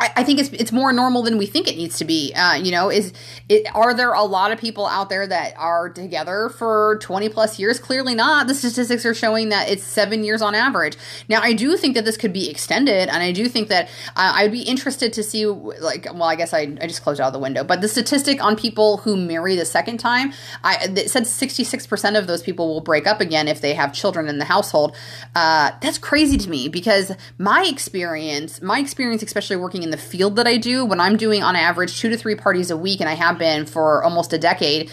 I, 0.00 0.24
think 0.24 0.40
it's 0.40 0.48
it's 0.50 0.72
more 0.72 0.92
normal 0.92 1.22
than 1.22 1.38
we 1.38 1.46
think 1.46 1.68
it 1.68 1.76
needs 1.76 1.98
to 1.98 2.04
be. 2.04 2.32
Uh, 2.34 2.54
you 2.54 2.70
know, 2.70 2.90
is 2.90 3.12
it, 3.48 3.66
are 3.74 3.94
there 3.94 4.12
a 4.12 4.22
lot 4.22 4.50
of 4.52 4.58
people 4.58 4.86
out 4.86 5.08
there 5.08 5.26
that 5.26 5.54
are 5.56 5.88
together 5.90 6.48
for 6.48 6.98
twenty 7.00 7.28
plus 7.28 7.58
years? 7.58 7.78
Clearly 7.78 8.14
not. 8.14 8.46
The 8.46 8.54
statistics 8.54 9.06
are 9.06 9.14
showing 9.14 9.50
that 9.50 9.68
it's 9.70 9.84
seven 9.84 10.24
years 10.24 10.42
on 10.42 10.54
average. 10.54 10.96
Now, 11.28 11.40
I 11.40 11.52
do 11.52 11.76
think 11.76 11.94
that 11.94 12.04
this 12.04 12.16
could 12.16 12.32
be 12.32 12.50
extended, 12.50 13.08
and 13.08 13.22
I 13.22 13.32
do 13.32 13.48
think 13.48 13.68
that 13.68 13.88
uh, 14.16 14.32
I'd 14.34 14.52
be 14.52 14.62
interested 14.62 15.12
to 15.14 15.22
see, 15.22 15.46
like, 15.46 16.06
well, 16.12 16.24
I 16.24 16.36
guess 16.36 16.52
I, 16.52 16.60
I 16.80 16.86
just 16.86 17.02
closed 17.02 17.20
out 17.20 17.32
the 17.32 17.38
window, 17.38 17.64
but 17.64 17.80
the 17.80 17.88
statistic 17.88 18.42
on 18.42 18.56
people 18.56 18.98
who 18.98 19.16
marry 19.16 19.56
the 19.56 19.64
second 19.64 19.98
time, 19.98 20.32
I 20.64 20.88
it 20.96 21.10
said 21.10 21.26
sixty 21.26 21.64
six 21.64 21.86
percent 21.86 22.16
of 22.16 22.26
those 22.26 22.42
people 22.42 22.68
will 22.68 22.80
break 22.80 23.06
up 23.06 23.20
again 23.20 23.48
if 23.48 23.60
they 23.60 23.74
have 23.74 23.92
children 23.92 24.28
in 24.28 24.38
the 24.38 24.46
household. 24.46 24.96
Uh, 25.34 25.72
that's 25.80 25.98
crazy 25.98 26.38
to 26.38 26.50
me 26.50 26.68
because 26.68 27.12
my 27.38 27.64
experience, 27.68 28.60
my 28.62 28.78
experience, 28.78 29.22
especially 29.22 29.56
working 29.56 29.81
in 29.82 29.90
the 29.90 29.96
field 29.96 30.36
that 30.36 30.46
I 30.46 30.56
do, 30.56 30.84
when 30.84 31.00
I'm 31.00 31.16
doing 31.16 31.42
on 31.42 31.56
average 31.56 31.98
two 31.98 32.08
to 32.08 32.16
three 32.16 32.34
parties 32.34 32.70
a 32.70 32.76
week, 32.76 33.00
and 33.00 33.08
I 33.08 33.14
have 33.14 33.38
been 33.38 33.66
for 33.66 34.02
almost 34.02 34.32
a 34.32 34.38
decade, 34.38 34.90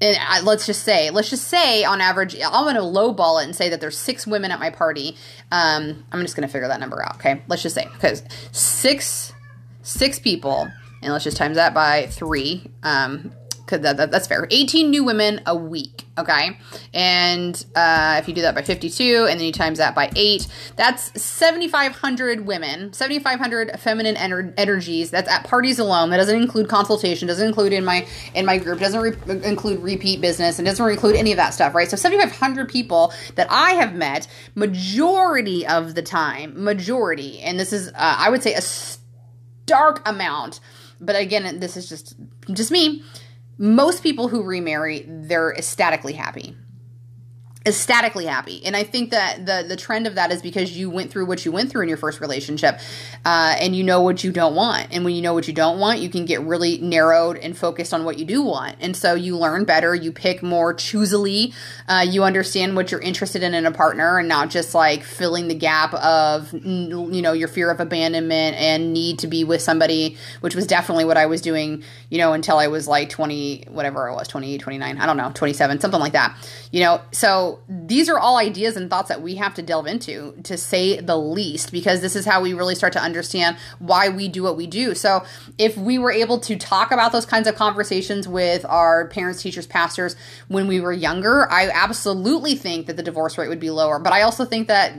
and 0.00 0.16
I, 0.20 0.40
let's 0.42 0.66
just 0.66 0.82
say, 0.82 1.10
let's 1.10 1.30
just 1.30 1.48
say 1.48 1.84
on 1.84 2.00
average, 2.00 2.36
I'm 2.36 2.64
going 2.64 2.74
to 2.76 2.82
lowball 2.82 3.40
it 3.40 3.46
and 3.46 3.56
say 3.56 3.68
that 3.70 3.80
there's 3.80 3.96
six 3.96 4.26
women 4.26 4.50
at 4.50 4.60
my 4.60 4.70
party. 4.70 5.16
Um, 5.50 6.04
I'm 6.12 6.20
just 6.22 6.36
going 6.36 6.46
to 6.46 6.52
figure 6.52 6.68
that 6.68 6.80
number 6.80 7.02
out. 7.02 7.16
Okay, 7.16 7.42
let's 7.48 7.62
just 7.62 7.74
say 7.74 7.88
because 7.92 8.22
six 8.52 9.32
six 9.82 10.18
people, 10.18 10.68
and 11.02 11.12
let's 11.12 11.24
just 11.24 11.36
times 11.36 11.56
that 11.56 11.74
by 11.74 12.06
three. 12.06 12.70
Um, 12.82 13.32
because 13.70 13.82
that, 13.82 13.96
that, 13.98 14.10
that's 14.10 14.26
fair. 14.26 14.48
18 14.50 14.90
new 14.90 15.04
women 15.04 15.40
a 15.46 15.54
week, 15.54 16.04
okay? 16.18 16.58
And 16.92 17.64
uh, 17.76 18.16
if 18.20 18.26
you 18.26 18.34
do 18.34 18.42
that 18.42 18.54
by 18.54 18.62
52 18.62 19.26
and 19.30 19.38
then 19.38 19.46
you 19.46 19.52
times 19.52 19.78
that 19.78 19.94
by 19.94 20.10
8, 20.16 20.46
that's 20.74 21.22
7,500 21.22 22.46
women, 22.46 22.92
7,500 22.92 23.78
feminine 23.78 24.16
ener- 24.16 24.52
energies. 24.56 25.10
That's 25.10 25.28
at 25.28 25.44
parties 25.44 25.78
alone. 25.78 26.10
That 26.10 26.16
doesn't 26.16 26.34
include 26.34 26.68
consultation, 26.68 27.28
doesn't 27.28 27.46
include 27.46 27.72
in 27.72 27.84
my 27.84 28.06
in 28.34 28.44
my 28.44 28.58
group, 28.58 28.80
doesn't 28.80 29.00
re- 29.00 29.44
include 29.44 29.80
repeat 29.80 30.20
business, 30.20 30.58
and 30.58 30.66
doesn't 30.66 30.84
include 30.88 31.14
any 31.14 31.30
of 31.30 31.36
that 31.36 31.50
stuff, 31.50 31.74
right? 31.74 31.88
So 31.88 31.96
7,500 31.96 32.68
people 32.68 33.12
that 33.36 33.46
I 33.50 33.72
have 33.72 33.94
met 33.94 34.26
majority 34.56 35.66
of 35.66 35.94
the 35.94 36.02
time, 36.02 36.62
majority, 36.62 37.38
and 37.40 37.58
this 37.58 37.72
is, 37.72 37.88
uh, 37.88 37.92
I 37.96 38.30
would 38.30 38.42
say, 38.42 38.54
a 38.54 38.62
stark 38.62 40.02
amount. 40.06 40.58
But 41.00 41.16
again, 41.16 41.60
this 41.60 41.76
is 41.76 41.88
just 41.88 42.14
just 42.52 42.70
me 42.70 43.02
most 43.60 44.02
people 44.02 44.28
who 44.28 44.42
remarry, 44.42 45.04
they're 45.06 45.52
ecstatically 45.52 46.14
happy 46.14 46.56
ecstatically 47.66 48.24
happy. 48.24 48.64
And 48.64 48.74
i 48.74 48.82
think 48.84 49.10
that 49.10 49.44
the 49.44 49.64
the 49.68 49.76
trend 49.76 50.06
of 50.06 50.14
that 50.14 50.32
is 50.32 50.40
because 50.40 50.76
you 50.76 50.88
went 50.88 51.10
through 51.10 51.26
what 51.26 51.44
you 51.44 51.52
went 51.52 51.70
through 51.70 51.82
in 51.82 51.88
your 51.88 51.98
first 51.98 52.18
relationship 52.18 52.80
uh, 53.26 53.54
and 53.60 53.76
you 53.76 53.84
know 53.84 54.00
what 54.00 54.24
you 54.24 54.32
don't 54.32 54.54
want. 54.54 54.88
And 54.92 55.04
when 55.04 55.14
you 55.14 55.20
know 55.20 55.34
what 55.34 55.46
you 55.46 55.52
don't 55.52 55.78
want 55.78 56.00
you 56.00 56.08
can 56.08 56.24
get 56.24 56.40
really 56.40 56.78
narrowed 56.78 57.36
and 57.36 57.56
focused 57.56 57.92
on 57.92 58.04
what 58.04 58.18
you 58.18 58.24
do 58.24 58.42
want. 58.42 58.76
And 58.80 58.96
so 58.96 59.14
you 59.14 59.36
learn 59.36 59.64
better 59.64 59.94
you 59.94 60.10
pick 60.10 60.42
more 60.42 60.72
choosily 60.72 61.52
uh, 61.86 62.06
you 62.08 62.24
understand 62.24 62.76
what 62.76 62.90
you're 62.90 63.00
interested 63.00 63.42
in 63.42 63.52
in 63.52 63.66
a 63.66 63.72
partner 63.72 64.18
and 64.18 64.26
not 64.28 64.48
just 64.48 64.74
like 64.74 65.02
filling 65.02 65.48
the 65.48 65.54
gap 65.54 65.92
of 65.92 66.52
you 66.54 67.20
know 67.20 67.32
your 67.32 67.48
fear 67.48 67.70
of 67.70 67.78
abandonment 67.78 68.56
and 68.56 68.94
need 68.94 69.18
to 69.18 69.26
be 69.26 69.44
with 69.44 69.60
somebody 69.60 70.16
which 70.40 70.54
was 70.54 70.66
definitely 70.66 71.04
what 71.04 71.18
i 71.18 71.26
was 71.26 71.42
doing 71.42 71.82
you 72.08 72.16
know 72.16 72.32
until 72.32 72.58
i 72.58 72.68
was 72.68 72.88
like 72.88 73.10
20 73.10 73.64
whatever 73.68 74.08
it 74.08 74.14
was 74.14 74.28
28 74.28 74.58
29 74.58 74.98
i 74.98 75.06
don't 75.06 75.16
know 75.16 75.30
27 75.34 75.80
something 75.80 76.00
like 76.00 76.12
that 76.12 76.36
you 76.70 76.80
know? 76.80 77.00
So 77.12 77.49
these 77.68 78.08
are 78.08 78.18
all 78.18 78.36
ideas 78.36 78.76
and 78.76 78.90
thoughts 78.90 79.08
that 79.08 79.22
we 79.22 79.36
have 79.36 79.54
to 79.54 79.62
delve 79.62 79.86
into, 79.86 80.34
to 80.44 80.56
say 80.56 81.00
the 81.00 81.16
least, 81.16 81.72
because 81.72 82.00
this 82.00 82.16
is 82.16 82.24
how 82.24 82.42
we 82.42 82.52
really 82.54 82.74
start 82.74 82.92
to 82.94 83.00
understand 83.00 83.56
why 83.78 84.08
we 84.08 84.28
do 84.28 84.42
what 84.42 84.56
we 84.56 84.66
do. 84.66 84.94
So, 84.94 85.24
if 85.58 85.76
we 85.76 85.98
were 85.98 86.12
able 86.12 86.38
to 86.40 86.56
talk 86.56 86.90
about 86.90 87.12
those 87.12 87.26
kinds 87.26 87.48
of 87.48 87.54
conversations 87.54 88.26
with 88.28 88.64
our 88.66 89.08
parents, 89.08 89.42
teachers, 89.42 89.66
pastors 89.66 90.16
when 90.48 90.68
we 90.68 90.80
were 90.80 90.92
younger, 90.92 91.50
I 91.50 91.68
absolutely 91.70 92.54
think 92.54 92.86
that 92.86 92.96
the 92.96 93.02
divorce 93.02 93.38
rate 93.38 93.48
would 93.48 93.60
be 93.60 93.70
lower. 93.70 93.98
But 93.98 94.12
I 94.12 94.22
also 94.22 94.44
think 94.44 94.68
that 94.68 94.92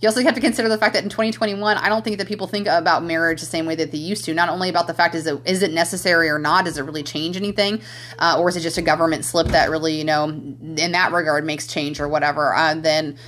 you 0.00 0.08
also 0.08 0.22
have 0.22 0.34
to 0.34 0.40
consider 0.40 0.68
the 0.68 0.78
fact 0.78 0.94
that 0.94 1.02
in 1.02 1.10
2021, 1.10 1.76
I 1.76 1.88
don't 1.88 2.04
think 2.04 2.18
that 2.18 2.28
people 2.28 2.46
think 2.46 2.68
about 2.68 3.02
marriage 3.02 3.40
the 3.40 3.46
same 3.46 3.66
way 3.66 3.74
that 3.74 3.90
they 3.90 3.98
used 3.98 4.24
to. 4.26 4.34
Not 4.34 4.48
only 4.48 4.68
about 4.68 4.86
the 4.86 4.94
fact 4.94 5.14
is 5.16 5.26
it 5.26 5.40
is 5.44 5.62
it 5.62 5.72
necessary 5.72 6.28
or 6.28 6.38
not? 6.38 6.66
Does 6.66 6.78
it 6.78 6.82
really 6.82 7.02
change 7.02 7.36
anything, 7.36 7.82
uh, 8.18 8.36
or 8.38 8.48
is 8.48 8.56
it 8.56 8.60
just 8.60 8.78
a 8.78 8.82
government 8.82 9.24
slip 9.24 9.48
that 9.48 9.70
really, 9.70 9.96
you 9.96 10.04
know, 10.04 10.28
in 10.28 10.92
that 10.92 11.12
regard 11.12 11.44
makes 11.44 11.66
change 11.66 11.98
or 11.98 12.06
whatever? 12.06 12.54
Uh, 12.54 12.74
then 12.74 13.18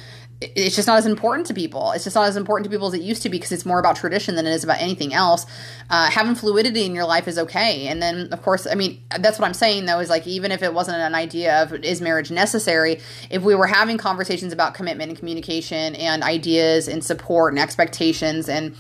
it's 0.40 0.74
just 0.74 0.88
not 0.88 0.96
as 0.96 1.04
important 1.04 1.46
to 1.48 1.54
people. 1.54 1.92
It's 1.92 2.04
just 2.04 2.16
not 2.16 2.26
as 2.26 2.36
important 2.36 2.64
to 2.64 2.70
people 2.70 2.86
as 2.86 2.94
it 2.94 3.02
used 3.02 3.22
to 3.22 3.28
be 3.28 3.36
because 3.36 3.52
it's 3.52 3.66
more 3.66 3.78
about 3.78 3.96
tradition 3.96 4.36
than 4.36 4.46
it 4.46 4.52
is 4.52 4.64
about 4.64 4.80
anything 4.80 5.12
else. 5.12 5.44
Uh, 5.90 6.10
having 6.10 6.34
fluidity 6.34 6.84
in 6.86 6.94
your 6.94 7.04
life 7.04 7.28
is 7.28 7.38
okay. 7.38 7.86
And 7.88 8.00
then, 8.00 8.32
of 8.32 8.40
course, 8.40 8.66
I 8.66 8.74
mean, 8.74 9.02
that's 9.18 9.38
what 9.38 9.46
I'm 9.46 9.54
saying 9.54 9.84
though, 9.84 10.00
is 10.00 10.08
like, 10.08 10.26
even 10.26 10.50
if 10.50 10.62
it 10.62 10.72
wasn't 10.72 10.96
an 10.96 11.14
idea 11.14 11.62
of 11.62 11.74
is 11.84 12.00
marriage 12.00 12.30
necessary, 12.30 13.00
if 13.28 13.42
we 13.42 13.54
were 13.54 13.66
having 13.66 13.98
conversations 13.98 14.52
about 14.52 14.72
commitment 14.72 15.10
and 15.10 15.18
communication 15.18 15.94
and 15.96 16.22
ideas 16.22 16.88
and 16.88 17.04
support 17.04 17.52
and 17.52 17.60
expectations 17.60 18.48
and, 18.48 18.74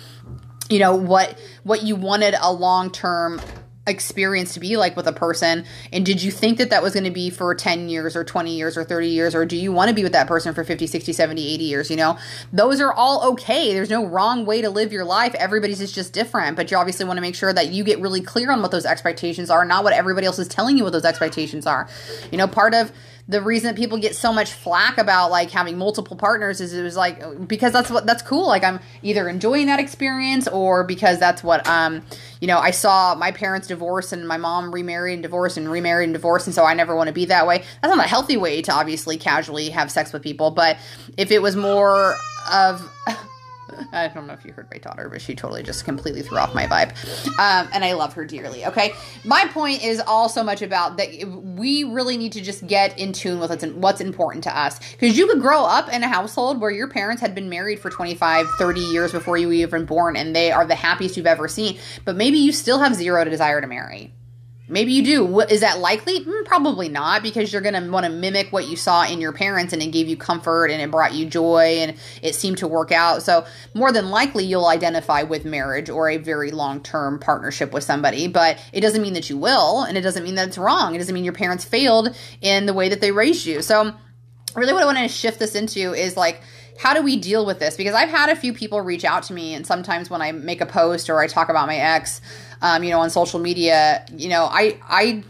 you 0.70 0.78
know, 0.78 0.96
what, 0.96 1.38
what 1.64 1.82
you 1.82 1.94
wanted 1.94 2.34
a 2.40 2.50
long 2.50 2.90
term 2.90 3.38
experience 3.86 4.52
to 4.54 4.60
be 4.60 4.76
like 4.76 4.94
with 4.94 5.06
a 5.06 5.12
person 5.12 5.64
and 5.90 6.04
did 6.04 6.22
you 6.22 6.30
think 6.30 6.58
that 6.58 6.68
that 6.68 6.82
was 6.82 6.92
going 6.92 7.04
to 7.04 7.10
be 7.10 7.30
for 7.30 7.54
10 7.54 7.88
years 7.88 8.14
or 8.14 8.22
20 8.22 8.54
years 8.54 8.76
or 8.76 8.84
30 8.84 9.08
years 9.08 9.34
or 9.34 9.46
do 9.46 9.56
you 9.56 9.72
want 9.72 9.88
to 9.88 9.94
be 9.94 10.02
with 10.02 10.12
that 10.12 10.26
person 10.26 10.52
for 10.52 10.62
50 10.64 10.86
60 10.86 11.12
70 11.12 11.54
80 11.54 11.64
years 11.64 11.90
you 11.90 11.96
know? 11.96 12.18
Those 12.52 12.80
are 12.80 12.92
all 12.92 13.32
okay. 13.32 13.72
There's 13.72 13.88
no 13.88 14.04
wrong 14.04 14.44
way 14.44 14.60
to 14.60 14.68
live 14.68 14.92
your 14.92 15.04
life. 15.04 15.34
Everybody's 15.34 15.80
is 15.80 15.92
just 15.92 16.12
different 16.12 16.56
but 16.56 16.70
you 16.70 16.76
obviously 16.76 17.06
want 17.06 17.16
to 17.16 17.22
make 17.22 17.34
sure 17.34 17.54
that 17.54 17.68
you 17.68 17.82
get 17.82 17.98
really 18.00 18.20
clear 18.20 18.52
on 18.52 18.60
what 18.60 18.70
those 18.70 18.84
expectations 18.84 19.48
are 19.48 19.64
not 19.64 19.82
what 19.82 19.94
everybody 19.94 20.26
else 20.26 20.38
is 20.38 20.48
telling 20.48 20.76
you 20.76 20.84
what 20.84 20.92
those 20.92 21.06
expectations 21.06 21.66
are. 21.66 21.88
You 22.30 22.36
know 22.36 22.46
part 22.46 22.74
of 22.74 22.92
the 23.30 23.40
reason 23.40 23.68
that 23.68 23.76
people 23.76 23.96
get 23.96 24.16
so 24.16 24.32
much 24.32 24.52
flack 24.52 24.98
about 24.98 25.30
like 25.30 25.52
having 25.52 25.78
multiple 25.78 26.16
partners 26.16 26.60
is 26.60 26.74
it 26.74 26.82
was 26.82 26.96
like 26.96 27.46
because 27.46 27.72
that's 27.72 27.88
what 27.88 28.04
that's 28.04 28.22
cool. 28.22 28.48
Like 28.48 28.64
i'm 28.64 28.80
either 29.02 29.28
enjoying 29.28 29.66
that 29.66 29.78
experience 29.78 30.48
or 30.48 30.82
because 30.82 31.18
that's 31.20 31.42
what 31.44 31.66
um 31.68 32.02
you 32.40 32.48
know 32.48 32.58
i 32.58 32.72
saw 32.72 33.14
my 33.14 33.30
parents 33.30 33.68
divorce 33.68 34.12
and 34.12 34.26
my 34.26 34.36
mom 34.36 34.74
remarried 34.74 35.14
and 35.14 35.22
divorced 35.22 35.56
and 35.56 35.70
remarried 35.70 36.06
and 36.06 36.14
divorced 36.14 36.46
and 36.46 36.54
so 36.54 36.64
i 36.64 36.74
never 36.74 36.96
want 36.96 37.06
to 37.06 37.12
be 37.12 37.26
that 37.26 37.46
way. 37.46 37.58
That's 37.80 37.94
not 37.94 38.04
a 38.04 38.08
healthy 38.08 38.36
way 38.36 38.62
to 38.62 38.72
obviously 38.72 39.16
casually 39.16 39.70
have 39.70 39.90
sex 39.90 40.12
with 40.12 40.22
people 40.22 40.50
but 40.50 40.76
if 41.16 41.30
it 41.30 41.40
was 41.40 41.54
more 41.54 42.16
of 42.50 42.90
I 43.92 44.08
don't 44.08 44.26
know 44.26 44.32
if 44.32 44.44
you 44.44 44.52
heard 44.52 44.68
my 44.70 44.78
daughter, 44.78 45.08
but 45.08 45.20
she 45.20 45.34
totally 45.34 45.62
just 45.62 45.84
completely 45.84 46.22
threw 46.22 46.38
off 46.38 46.54
my 46.54 46.66
vibe. 46.66 46.90
Um, 47.38 47.68
and 47.72 47.84
I 47.84 47.92
love 47.92 48.14
her 48.14 48.24
dearly. 48.24 48.66
Okay. 48.66 48.92
My 49.24 49.46
point 49.46 49.82
is 49.82 50.00
all 50.00 50.28
so 50.28 50.42
much 50.42 50.62
about 50.62 50.96
that 50.98 51.08
we 51.26 51.84
really 51.84 52.16
need 52.16 52.32
to 52.32 52.40
just 52.40 52.66
get 52.66 52.98
in 52.98 53.12
tune 53.12 53.40
with 53.40 53.50
what's, 53.50 53.64
what's 53.66 54.00
important 54.00 54.44
to 54.44 54.58
us. 54.58 54.78
Because 54.92 55.16
you 55.16 55.26
could 55.26 55.40
grow 55.40 55.64
up 55.64 55.92
in 55.92 56.02
a 56.02 56.08
household 56.08 56.60
where 56.60 56.70
your 56.70 56.88
parents 56.88 57.20
had 57.20 57.34
been 57.34 57.48
married 57.48 57.80
for 57.80 57.90
25, 57.90 58.46
30 58.58 58.80
years 58.80 59.12
before 59.12 59.36
you 59.36 59.48
were 59.48 59.52
even 59.54 59.84
born, 59.84 60.16
and 60.16 60.34
they 60.34 60.52
are 60.52 60.66
the 60.66 60.74
happiest 60.74 61.16
you've 61.16 61.26
ever 61.26 61.48
seen. 61.48 61.78
But 62.04 62.16
maybe 62.16 62.38
you 62.38 62.52
still 62.52 62.78
have 62.78 62.94
zero 62.94 63.24
desire 63.24 63.60
to 63.60 63.66
marry. 63.66 64.12
Maybe 64.70 64.92
you 64.92 65.04
do. 65.04 65.40
Is 65.40 65.60
that 65.60 65.80
likely? 65.80 66.24
Mm, 66.24 66.44
probably 66.44 66.88
not, 66.88 67.24
because 67.24 67.52
you're 67.52 67.60
going 67.60 67.74
to 67.74 67.90
want 67.90 68.06
to 68.06 68.12
mimic 68.12 68.52
what 68.52 68.68
you 68.68 68.76
saw 68.76 69.04
in 69.04 69.20
your 69.20 69.32
parents 69.32 69.72
and 69.72 69.82
it 69.82 69.88
gave 69.88 70.08
you 70.08 70.16
comfort 70.16 70.66
and 70.66 70.80
it 70.80 70.92
brought 70.92 71.12
you 71.12 71.26
joy 71.26 71.78
and 71.80 71.96
it 72.22 72.36
seemed 72.36 72.58
to 72.58 72.68
work 72.68 72.92
out. 72.92 73.24
So, 73.24 73.44
more 73.74 73.90
than 73.90 74.10
likely, 74.10 74.44
you'll 74.44 74.68
identify 74.68 75.24
with 75.24 75.44
marriage 75.44 75.90
or 75.90 76.08
a 76.08 76.18
very 76.18 76.52
long 76.52 76.82
term 76.82 77.18
partnership 77.18 77.72
with 77.72 77.82
somebody, 77.82 78.28
but 78.28 78.58
it 78.72 78.80
doesn't 78.80 79.02
mean 79.02 79.14
that 79.14 79.28
you 79.28 79.36
will, 79.36 79.82
and 79.82 79.98
it 79.98 80.02
doesn't 80.02 80.22
mean 80.22 80.36
that 80.36 80.48
it's 80.48 80.58
wrong. 80.58 80.94
It 80.94 80.98
doesn't 80.98 81.14
mean 81.14 81.24
your 81.24 81.32
parents 81.32 81.64
failed 81.64 82.16
in 82.40 82.66
the 82.66 82.74
way 82.74 82.88
that 82.88 83.00
they 83.00 83.10
raised 83.10 83.46
you. 83.46 83.62
So, 83.62 83.92
really, 84.54 84.72
what 84.72 84.82
I 84.82 84.86
want 84.86 84.98
to 84.98 85.08
shift 85.08 85.40
this 85.40 85.56
into 85.56 85.94
is 85.94 86.16
like, 86.16 86.42
how 86.80 86.94
do 86.94 87.02
we 87.02 87.16
deal 87.16 87.44
with 87.44 87.58
this? 87.58 87.76
Because 87.76 87.94
I've 87.94 88.08
had 88.08 88.30
a 88.30 88.36
few 88.36 88.54
people 88.54 88.80
reach 88.80 89.04
out 89.04 89.24
to 89.24 89.34
me, 89.34 89.52
and 89.52 89.66
sometimes 89.66 90.08
when 90.08 90.22
I 90.22 90.32
make 90.32 90.62
a 90.62 90.66
post 90.66 91.10
or 91.10 91.20
I 91.20 91.26
talk 91.26 91.50
about 91.50 91.66
my 91.66 91.76
ex, 91.76 92.22
um, 92.62 92.82
you 92.82 92.90
know, 92.90 93.00
on 93.00 93.10
social 93.10 93.38
media, 93.38 94.06
you 94.16 94.30
know, 94.30 94.44
I 94.50 94.78
I 94.88 95.22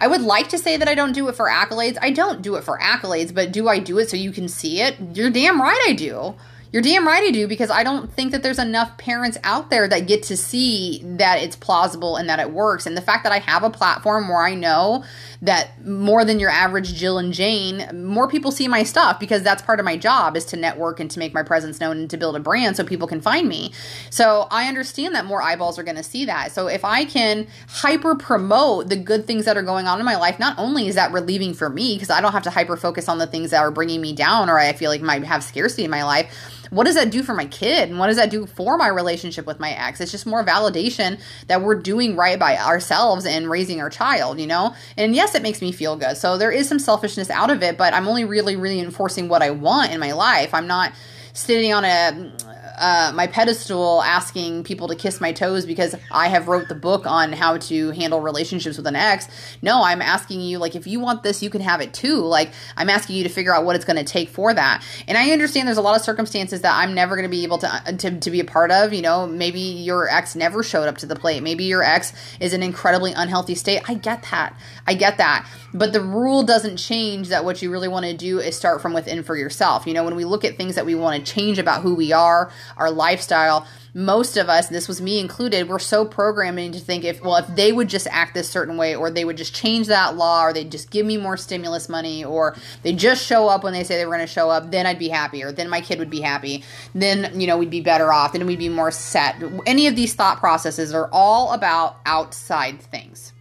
I 0.00 0.06
would 0.06 0.22
like 0.22 0.48
to 0.50 0.58
say 0.58 0.76
that 0.76 0.86
I 0.86 0.94
don't 0.94 1.12
do 1.12 1.28
it 1.28 1.34
for 1.34 1.48
accolades. 1.48 1.98
I 2.00 2.12
don't 2.12 2.40
do 2.40 2.54
it 2.54 2.62
for 2.62 2.78
accolades, 2.78 3.34
but 3.34 3.50
do 3.50 3.68
I 3.68 3.80
do 3.80 3.98
it 3.98 4.10
so 4.10 4.16
you 4.16 4.30
can 4.30 4.48
see 4.48 4.80
it? 4.80 4.96
You're 5.12 5.30
damn 5.30 5.60
right 5.60 5.80
I 5.88 5.92
do. 5.92 6.36
You're 6.72 6.82
damn 6.82 7.04
right 7.04 7.24
I 7.24 7.32
do 7.32 7.48
because 7.48 7.68
I 7.68 7.82
don't 7.82 8.12
think 8.12 8.30
that 8.30 8.44
there's 8.44 8.60
enough 8.60 8.96
parents 8.96 9.36
out 9.42 9.70
there 9.70 9.88
that 9.88 10.06
get 10.06 10.22
to 10.24 10.36
see 10.36 11.02
that 11.04 11.42
it's 11.42 11.56
plausible 11.56 12.14
and 12.14 12.28
that 12.28 12.38
it 12.38 12.52
works. 12.52 12.86
And 12.86 12.96
the 12.96 13.02
fact 13.02 13.24
that 13.24 13.32
I 13.32 13.40
have 13.40 13.64
a 13.64 13.70
platform 13.70 14.28
where 14.28 14.44
I 14.44 14.54
know 14.54 15.02
that 15.42 15.84
more 15.84 16.24
than 16.24 16.38
your 16.38 16.50
average 16.50 16.94
Jill 16.94 17.18
and 17.18 17.32
Jane, 17.32 18.04
more 18.04 18.28
people 18.28 18.52
see 18.52 18.68
my 18.68 18.84
stuff 18.84 19.18
because 19.18 19.42
that's 19.42 19.62
part 19.62 19.80
of 19.80 19.84
my 19.84 19.96
job 19.96 20.36
is 20.36 20.44
to 20.46 20.56
network 20.56 21.00
and 21.00 21.10
to 21.10 21.18
make 21.18 21.34
my 21.34 21.42
presence 21.42 21.80
known 21.80 21.98
and 21.98 22.10
to 22.10 22.16
build 22.16 22.36
a 22.36 22.40
brand 22.40 22.76
so 22.76 22.84
people 22.84 23.08
can 23.08 23.20
find 23.20 23.48
me. 23.48 23.72
So 24.10 24.46
I 24.52 24.68
understand 24.68 25.16
that 25.16 25.24
more 25.24 25.42
eyeballs 25.42 25.76
are 25.76 25.82
going 25.82 25.96
to 25.96 26.04
see 26.04 26.24
that. 26.26 26.52
So 26.52 26.68
if 26.68 26.84
I 26.84 27.04
can 27.04 27.48
hyper 27.68 28.14
promote 28.14 28.90
the 28.90 28.96
good 28.96 29.26
things 29.26 29.44
that 29.46 29.56
are 29.56 29.62
going 29.62 29.88
on 29.88 29.98
in 29.98 30.04
my 30.04 30.16
life, 30.16 30.38
not 30.38 30.56
only 30.56 30.86
is 30.86 30.94
that 30.94 31.10
relieving 31.10 31.52
for 31.52 31.68
me 31.68 31.96
because 31.96 32.10
I 32.10 32.20
don't 32.20 32.32
have 32.32 32.44
to 32.44 32.50
hyper 32.50 32.76
focus 32.76 33.08
on 33.08 33.18
the 33.18 33.26
things 33.26 33.50
that 33.50 33.60
are 33.60 33.72
bringing 33.72 34.00
me 34.00 34.12
down 34.12 34.48
or 34.48 34.58
I 34.58 34.72
feel 34.72 34.90
like 34.90 35.02
might 35.02 35.24
have 35.24 35.42
scarcity 35.42 35.84
in 35.84 35.90
my 35.90 36.04
life 36.04 36.58
what 36.70 36.84
does 36.84 36.94
that 36.94 37.10
do 37.10 37.22
for 37.22 37.34
my 37.34 37.46
kid? 37.46 37.88
And 37.88 37.98
what 37.98 38.06
does 38.06 38.16
that 38.16 38.30
do 38.30 38.46
for 38.46 38.76
my 38.78 38.88
relationship 38.88 39.46
with 39.46 39.60
my 39.60 39.72
ex? 39.72 40.00
It's 40.00 40.10
just 40.10 40.26
more 40.26 40.44
validation 40.44 41.20
that 41.48 41.62
we're 41.62 41.74
doing 41.74 42.16
right 42.16 42.38
by 42.38 42.56
ourselves 42.56 43.26
and 43.26 43.50
raising 43.50 43.80
our 43.80 43.90
child 43.90 44.40
you 44.40 44.46
know? 44.46 44.74
And 44.96 45.14
yes 45.14 45.34
it 45.34 45.42
makes 45.42 45.60
me 45.60 45.72
feel 45.72 45.96
good. 45.96 46.16
So 46.16 46.38
there 46.38 46.50
is 46.50 46.68
some 46.68 46.78
selfishness 46.78 47.30
out 47.30 47.50
of 47.50 47.62
it 47.62 47.76
but 47.76 47.94
i'm 47.94 48.08
only 48.08 48.24
really 48.24 48.56
really 48.56 48.80
enforcing 48.80 49.28
what 49.28 49.42
i 49.42 49.50
want 49.50 49.92
in 49.92 50.00
my 50.00 50.12
life. 50.12 50.54
I'm 50.54 50.66
not 50.66 50.92
sitting 51.32 51.72
on 51.72 51.84
a 51.84 52.32
uh, 52.80 53.12
my 53.14 53.26
pedestal 53.26 54.02
asking 54.02 54.64
people 54.64 54.88
to 54.88 54.94
kiss 54.94 55.20
my 55.20 55.32
toes 55.32 55.66
because 55.66 55.94
I 56.10 56.28
have 56.28 56.48
wrote 56.48 56.68
the 56.68 56.74
book 56.74 57.06
on 57.06 57.32
how 57.32 57.58
to 57.58 57.90
handle 57.90 58.20
relationships 58.20 58.78
with 58.78 58.86
an 58.86 58.96
ex. 58.96 59.28
No, 59.60 59.82
I'm 59.82 60.00
asking 60.00 60.40
you 60.40 60.58
like 60.58 60.74
if 60.74 60.86
you 60.86 61.00
want 61.00 61.22
this, 61.22 61.42
you 61.42 61.50
can 61.50 61.60
have 61.60 61.80
it 61.80 61.92
too. 61.92 62.16
Like 62.16 62.52
I'm 62.76 62.88
asking 62.88 63.16
you 63.16 63.24
to 63.24 63.28
figure 63.28 63.54
out 63.54 63.64
what 63.64 63.76
it's 63.76 63.84
going 63.84 63.98
to 63.98 64.04
take 64.04 64.30
for 64.30 64.54
that. 64.54 64.82
And 65.06 65.18
I 65.18 65.30
understand 65.30 65.68
there's 65.68 65.76
a 65.76 65.82
lot 65.82 65.96
of 65.96 66.02
circumstances 66.02 66.62
that 66.62 66.74
I'm 66.74 66.94
never 66.94 67.16
going 67.16 67.28
to 67.28 67.30
be 67.30 67.42
able 67.42 67.58
to, 67.58 67.68
uh, 67.68 67.92
to 67.92 68.18
to 68.18 68.30
be 68.30 68.40
a 68.40 68.44
part 68.44 68.70
of. 68.70 68.94
You 68.94 69.02
know, 69.02 69.26
maybe 69.26 69.60
your 69.60 70.08
ex 70.08 70.34
never 70.34 70.62
showed 70.62 70.88
up 70.88 70.98
to 70.98 71.06
the 71.06 71.16
plate. 71.16 71.42
Maybe 71.42 71.64
your 71.64 71.82
ex 71.82 72.12
is 72.40 72.54
in 72.54 72.60
an 72.62 72.66
incredibly 72.66 73.12
unhealthy 73.12 73.54
state. 73.54 73.82
I 73.88 73.94
get 73.94 74.22
that. 74.30 74.56
I 74.86 74.94
get 74.94 75.18
that. 75.18 75.48
But 75.72 75.92
the 75.92 76.00
rule 76.00 76.42
doesn't 76.42 76.76
change 76.76 77.28
that 77.28 77.44
what 77.44 77.62
you 77.62 77.70
really 77.70 77.88
want 77.88 78.06
to 78.06 78.16
do 78.16 78.38
is 78.38 78.56
start 78.56 78.82
from 78.82 78.92
within 78.92 79.22
for 79.22 79.36
yourself. 79.36 79.86
You 79.86 79.94
know, 79.94 80.04
when 80.04 80.14
we 80.14 80.24
look 80.24 80.44
at 80.44 80.56
things 80.56 80.74
that 80.74 80.86
we 80.86 80.94
want 80.94 81.24
to 81.24 81.32
change 81.32 81.58
about 81.58 81.82
who 81.82 81.94
we 81.94 82.12
are, 82.12 82.50
our 82.76 82.90
lifestyle, 82.90 83.66
most 83.92 84.36
of 84.36 84.48
us, 84.48 84.68
this 84.68 84.86
was 84.86 85.00
me 85.00 85.18
included, 85.18 85.68
we're 85.68 85.78
so 85.78 86.04
programming 86.04 86.72
to 86.72 86.78
think 86.78 87.04
if, 87.04 87.20
well, 87.22 87.36
if 87.36 87.46
they 87.56 87.72
would 87.72 87.88
just 87.88 88.06
act 88.08 88.34
this 88.34 88.48
certain 88.48 88.76
way, 88.76 88.94
or 88.94 89.10
they 89.10 89.24
would 89.24 89.36
just 89.36 89.54
change 89.54 89.88
that 89.88 90.16
law, 90.16 90.44
or 90.44 90.52
they'd 90.52 90.70
just 90.70 90.90
give 90.90 91.04
me 91.04 91.16
more 91.16 91.36
stimulus 91.36 91.88
money, 91.88 92.24
or 92.24 92.56
they 92.82 92.92
just 92.92 93.24
show 93.24 93.48
up 93.48 93.64
when 93.64 93.72
they 93.72 93.82
say 93.82 93.96
they 93.96 94.06
were 94.06 94.14
going 94.14 94.26
to 94.26 94.32
show 94.32 94.48
up, 94.48 94.70
then 94.70 94.86
I'd 94.86 94.98
be 94.98 95.08
happier. 95.08 95.50
Then 95.50 95.68
my 95.68 95.80
kid 95.80 95.98
would 95.98 96.10
be 96.10 96.20
happy. 96.20 96.62
Then, 96.94 97.38
you 97.40 97.46
know, 97.46 97.58
we'd 97.58 97.70
be 97.70 97.80
better 97.80 98.12
off. 98.12 98.32
Then 98.32 98.46
we'd 98.46 98.58
be 98.58 98.68
more 98.68 98.90
set. 98.90 99.42
Any 99.66 99.86
of 99.86 99.96
these 99.96 100.14
thought 100.14 100.38
processes 100.38 100.94
are 100.94 101.08
all 101.12 101.52
about 101.52 101.98
outside 102.06 102.80
things. 102.80 103.32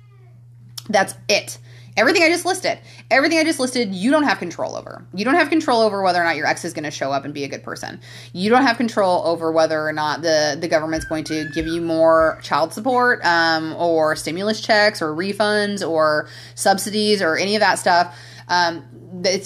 That's 0.89 1.13
it. 1.27 1.59
Everything 1.99 2.23
I 2.23 2.29
just 2.29 2.45
listed, 2.45 2.79
everything 3.11 3.39
I 3.39 3.43
just 3.43 3.59
listed, 3.59 3.93
you 3.93 4.09
don't 4.09 4.23
have 4.23 4.39
control 4.39 4.77
over. 4.77 5.05
You 5.13 5.25
don't 5.25 5.35
have 5.35 5.49
control 5.49 5.81
over 5.81 6.01
whether 6.01 6.21
or 6.21 6.23
not 6.23 6.37
your 6.37 6.47
ex 6.47 6.63
is 6.63 6.71
going 6.71 6.85
to 6.85 6.91
show 6.91 7.11
up 7.11 7.25
and 7.25 7.33
be 7.33 7.43
a 7.43 7.49
good 7.49 7.61
person. 7.61 7.99
You 8.31 8.49
don't 8.49 8.61
have 8.61 8.77
control 8.77 9.27
over 9.27 9.51
whether 9.51 9.85
or 9.85 9.91
not 9.91 10.21
the 10.21 10.57
the 10.57 10.69
government's 10.69 11.05
going 11.05 11.25
to 11.25 11.49
give 11.53 11.67
you 11.67 11.81
more 11.81 12.39
child 12.41 12.71
support, 12.71 13.19
um, 13.25 13.75
or 13.75 14.15
stimulus 14.15 14.61
checks, 14.61 15.01
or 15.01 15.13
refunds, 15.13 15.85
or 15.85 16.29
subsidies, 16.55 17.21
or 17.21 17.35
any 17.35 17.57
of 17.57 17.59
that 17.59 17.79
stuff. 17.79 18.17
Um, 18.47 18.85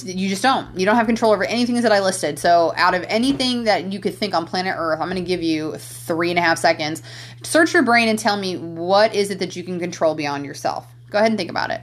you 0.06 0.30
just 0.30 0.44
don't. 0.44 0.78
You 0.80 0.86
don't 0.86 0.96
have 0.96 1.08
control 1.08 1.32
over 1.32 1.46
anything 1.46 1.82
that 1.82 1.92
I 1.92 2.02
listed. 2.02 2.38
So, 2.38 2.72
out 2.76 2.94
of 2.94 3.04
anything 3.08 3.64
that 3.64 3.92
you 3.92 4.00
could 4.00 4.14
think 4.14 4.36
on 4.36 4.46
planet 4.46 4.76
Earth, 4.78 5.02
I'm 5.02 5.10
going 5.10 5.24
to 5.24 5.28
give 5.28 5.42
you 5.42 5.74
three 5.78 6.30
and 6.30 6.38
a 6.38 6.44
half 6.44 6.60
seconds. 6.60 7.02
Search 7.42 7.74
your 7.74 7.82
brain 7.82 8.10
and 8.10 8.20
tell 8.20 8.38
me 8.38 8.58
what 8.58 9.16
is 9.16 9.32
it 9.32 9.40
that 9.40 9.56
you 9.56 9.64
can 9.64 9.80
control 9.80 10.14
beyond 10.14 10.46
yourself. 10.46 10.86
Go 11.10 11.18
ahead 11.18 11.32
and 11.32 11.38
think 11.40 11.50
about 11.50 11.72
it. 11.72 11.82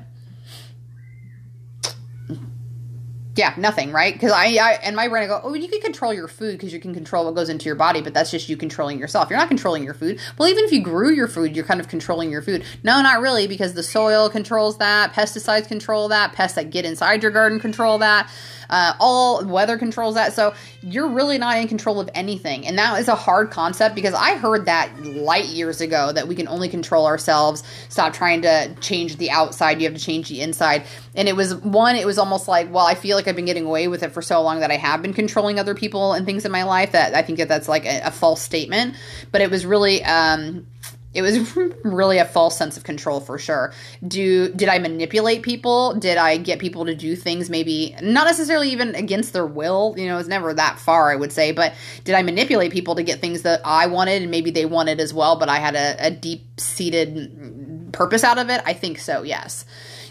Yeah, 3.37 3.55
nothing, 3.57 3.93
right? 3.93 4.13
Because 4.13 4.33
I, 4.33 4.57
I, 4.57 4.73
and 4.83 4.97
my 4.97 5.07
brain, 5.07 5.23
I 5.23 5.27
go, 5.29 5.41
oh, 5.43 5.55
you 5.55 5.69
can 5.69 5.81
control 5.81 6.13
your 6.13 6.27
food 6.27 6.53
because 6.53 6.73
you 6.73 6.81
can 6.81 6.93
control 6.93 7.27
what 7.27 7.35
goes 7.37 7.49
into 7.49 7.67
your 7.67 7.77
body, 7.77 8.01
but 8.01 8.13
that's 8.13 8.31
just 8.31 8.49
you 8.49 8.57
controlling 8.57 8.99
yourself. 8.99 9.31
You're 9.31 9.39
not 9.39 9.49
controlling 9.49 9.85
your 9.85 9.95
food. 9.95 10.19
Well, 10.37 10.49
even 10.49 10.65
if 10.65 10.73
you 10.73 10.83
grew 10.83 11.13
your 11.13 11.29
food, 11.29 11.55
you're 11.55 11.65
kind 11.65 11.81
of 11.81 11.87
controlling 11.87 12.31
your 12.31 12.43
food. 12.43 12.65
No, 12.83 13.01
not 13.03 13.21
really, 13.21 13.47
because 13.47 13.75
the 13.75 13.85
soil 13.85 14.29
controls 14.29 14.79
that, 14.79 15.13
pesticides 15.13 15.69
control 15.69 16.09
that, 16.09 16.33
pests 16.33 16.57
that 16.57 16.71
get 16.71 16.85
inside 16.85 17.23
your 17.23 17.31
garden 17.31 17.61
control 17.61 17.99
that. 17.99 18.31
Uh, 18.71 18.95
all 18.99 19.45
weather 19.45 19.77
controls 19.77 20.15
that. 20.15 20.33
So 20.33 20.55
you're 20.81 21.09
really 21.09 21.37
not 21.37 21.59
in 21.59 21.69
control 21.69 22.01
of 22.01 22.09
anything. 22.15 22.67
And 22.67 22.79
that 22.79 22.99
is 23.01 23.09
a 23.09 23.15
hard 23.15 23.51
concept 23.51 23.95
because 23.95 24.15
I 24.15 24.37
heard 24.37 24.67
that 24.67 24.99
light 25.05 25.47
years 25.47 25.81
ago 25.81 26.13
that 26.13 26.29
we 26.29 26.35
can 26.35 26.49
only 26.49 26.69
control 26.69 27.07
ourselves. 27.07 27.63
Stop 27.89 28.15
trying 28.15 28.43
to 28.43 28.75
change 28.81 29.17
the 29.17 29.31
outside. 29.31 29.81
You 29.81 29.89
have 29.89 29.99
to 29.99 30.05
change 30.05 30.29
the 30.29 30.41
inside. 30.41 30.85
And 31.15 31.29
it 31.29 31.37
was 31.37 31.55
one, 31.57 31.97
it 31.97 32.07
was 32.07 32.19
almost 32.19 32.49
like, 32.49 32.73
well, 32.73 32.87
I 32.87 32.95
feel 32.95 33.17
like 33.17 33.29
I've 33.29 33.37
been 33.37 33.45
getting 33.45 33.67
away 33.67 33.89
with 33.89 34.03
it 34.03 34.13
for 34.13 34.23
so 34.23 34.41
long 34.41 34.61
that 34.61 34.71
I 34.71 34.77
have 34.77 35.03
been 35.03 35.13
controlling 35.13 35.59
other 35.59 35.75
people 35.75 36.13
and 36.13 36.25
things 36.25 36.45
in 36.45 36.53
my 36.53 36.63
life 36.63 36.93
that 36.93 37.15
I 37.15 37.23
think 37.23 37.39
that 37.39 37.49
that's 37.49 37.69
like 37.69 37.85
a, 37.85 38.03
a 38.05 38.11
false 38.11 38.41
statement. 38.41 38.95
But 39.33 39.41
it 39.41 39.51
was 39.51 39.67
really, 39.67 40.03
um, 40.05 40.67
it 41.13 41.23
was 41.23 41.57
really 41.85 42.19
a 42.19 42.25
false 42.25 42.57
sense 42.57 42.77
of 42.77 42.85
control 42.85 43.21
for 43.21 43.39
sure. 43.39 43.73
Do 44.07 44.53
did 44.53 44.69
I 44.69 44.79
manipulate 44.79 45.43
people? 45.43 45.95
Did 45.95 46.17
I 46.17 46.37
get 46.37 46.59
people 46.59 46.85
to 46.87 46.95
do 46.95 47.17
things 47.17 47.51
maybe 47.51 47.97
not 48.01 48.27
necessarily 48.27 48.71
even 48.71 48.95
against 48.95 49.33
their 49.33 49.47
will? 49.47 49.95
You 49.97 50.07
know, 50.07 50.19
it's 50.19 50.29
never 50.29 50.55
that 50.55 50.79
far, 50.79 51.11
I 51.11 51.17
would 51.17 51.33
say, 51.33 51.53
but 51.53 51.75
did 52.05 52.15
I 52.15 52.23
manipulate 52.23 52.73
people 52.73 52.95
to 52.95 53.03
get 53.03 53.21
things 53.21 53.43
that 53.43 53.61
I 53.65 53.87
wanted 53.87 54.23
and 54.23 54.31
maybe 54.31 54.51
they 54.51 54.67
wanted 54.67 55.01
as 55.01 55.13
well, 55.13 55.37
but 55.37 55.49
I 55.49 55.59
had 55.59 55.75
a, 55.75 56.07
a 56.07 56.11
deep 56.11 56.61
seated 56.61 57.91
purpose 57.93 58.23
out 58.23 58.39
of 58.39 58.49
it? 58.49 58.63
I 58.65 58.73
think 58.73 58.99
so, 58.99 59.23
yes. 59.23 59.65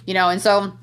You 0.06 0.14
know, 0.14 0.30
and 0.30 0.42
so 0.42 0.74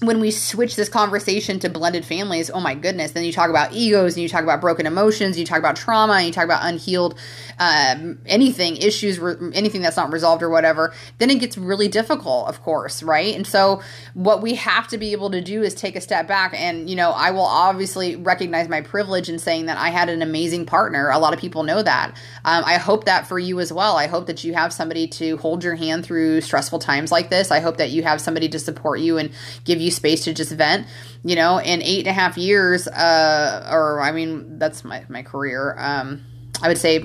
when 0.00 0.18
we 0.18 0.30
switch 0.30 0.76
this 0.76 0.88
conversation 0.88 1.58
to 1.58 1.68
blended 1.68 2.06
families, 2.06 2.50
oh 2.50 2.60
my 2.60 2.74
goodness, 2.74 3.12
then 3.12 3.22
you 3.22 3.32
talk 3.32 3.50
about 3.50 3.74
egos 3.74 4.14
and 4.14 4.22
you 4.22 4.30
talk 4.30 4.42
about 4.42 4.60
broken 4.60 4.86
emotions, 4.86 5.38
you 5.38 5.44
talk 5.44 5.58
about 5.58 5.76
trauma, 5.76 6.14
and 6.14 6.26
you 6.26 6.32
talk 6.32 6.44
about 6.44 6.64
unhealed 6.64 7.18
um, 7.58 8.18
anything, 8.24 8.78
issues, 8.78 9.18
re- 9.18 9.36
anything 9.52 9.82
that's 9.82 9.98
not 9.98 10.10
resolved 10.10 10.42
or 10.42 10.48
whatever, 10.48 10.94
then 11.18 11.28
it 11.28 11.38
gets 11.38 11.58
really 11.58 11.86
difficult, 11.86 12.48
of 12.48 12.62
course, 12.62 13.02
right? 13.02 13.34
And 13.34 13.46
so, 13.46 13.82
what 14.14 14.40
we 14.40 14.54
have 14.54 14.88
to 14.88 14.96
be 14.98 15.12
able 15.12 15.30
to 15.30 15.42
do 15.42 15.62
is 15.62 15.74
take 15.74 15.96
a 15.96 16.00
step 16.00 16.26
back. 16.26 16.54
And, 16.56 16.88
you 16.88 16.96
know, 16.96 17.10
I 17.10 17.30
will 17.30 17.44
obviously 17.44 18.16
recognize 18.16 18.70
my 18.70 18.80
privilege 18.80 19.28
in 19.28 19.38
saying 19.38 19.66
that 19.66 19.76
I 19.76 19.90
had 19.90 20.08
an 20.08 20.22
amazing 20.22 20.64
partner. 20.64 21.10
A 21.10 21.18
lot 21.18 21.34
of 21.34 21.40
people 21.40 21.62
know 21.62 21.82
that. 21.82 22.16
Um, 22.46 22.64
I 22.64 22.78
hope 22.78 23.04
that 23.04 23.26
for 23.26 23.38
you 23.38 23.60
as 23.60 23.70
well. 23.70 23.96
I 23.96 24.06
hope 24.06 24.26
that 24.28 24.44
you 24.44 24.54
have 24.54 24.72
somebody 24.72 25.06
to 25.08 25.36
hold 25.36 25.62
your 25.62 25.74
hand 25.74 26.06
through 26.06 26.40
stressful 26.40 26.78
times 26.78 27.12
like 27.12 27.28
this. 27.28 27.50
I 27.50 27.60
hope 27.60 27.76
that 27.76 27.90
you 27.90 28.02
have 28.02 28.22
somebody 28.22 28.48
to 28.48 28.58
support 28.58 29.00
you 29.00 29.18
and 29.18 29.30
give 29.64 29.78
you 29.78 29.89
space 29.90 30.24
to 30.24 30.32
just 30.32 30.52
vent. 30.52 30.86
You 31.24 31.36
know, 31.36 31.58
in 31.58 31.82
eight 31.82 32.00
and 32.00 32.08
a 32.08 32.12
half 32.12 32.38
years, 32.38 32.88
uh, 32.88 33.68
or 33.70 34.00
I 34.00 34.12
mean, 34.12 34.58
that's 34.58 34.84
my, 34.84 35.04
my 35.08 35.22
career. 35.22 35.74
Um, 35.78 36.24
I 36.62 36.68
would 36.68 36.78
say 36.78 37.04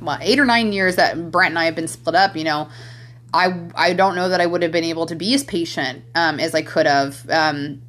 well, 0.00 0.18
eight 0.20 0.38
or 0.38 0.44
nine 0.44 0.72
years 0.72 0.96
that 0.96 1.30
Brent 1.30 1.50
and 1.50 1.58
I 1.58 1.64
have 1.66 1.74
been 1.74 1.88
split 1.88 2.14
up, 2.14 2.36
you 2.36 2.44
know, 2.44 2.68
I 3.32 3.68
I 3.74 3.92
don't 3.92 4.14
know 4.16 4.28
that 4.28 4.40
I 4.40 4.46
would 4.46 4.62
have 4.62 4.72
been 4.72 4.84
able 4.84 5.06
to 5.06 5.14
be 5.14 5.34
as 5.34 5.44
patient 5.44 6.04
um, 6.14 6.40
as 6.40 6.54
I 6.54 6.62
could 6.62 6.86
have. 6.86 7.28
Um, 7.30 7.82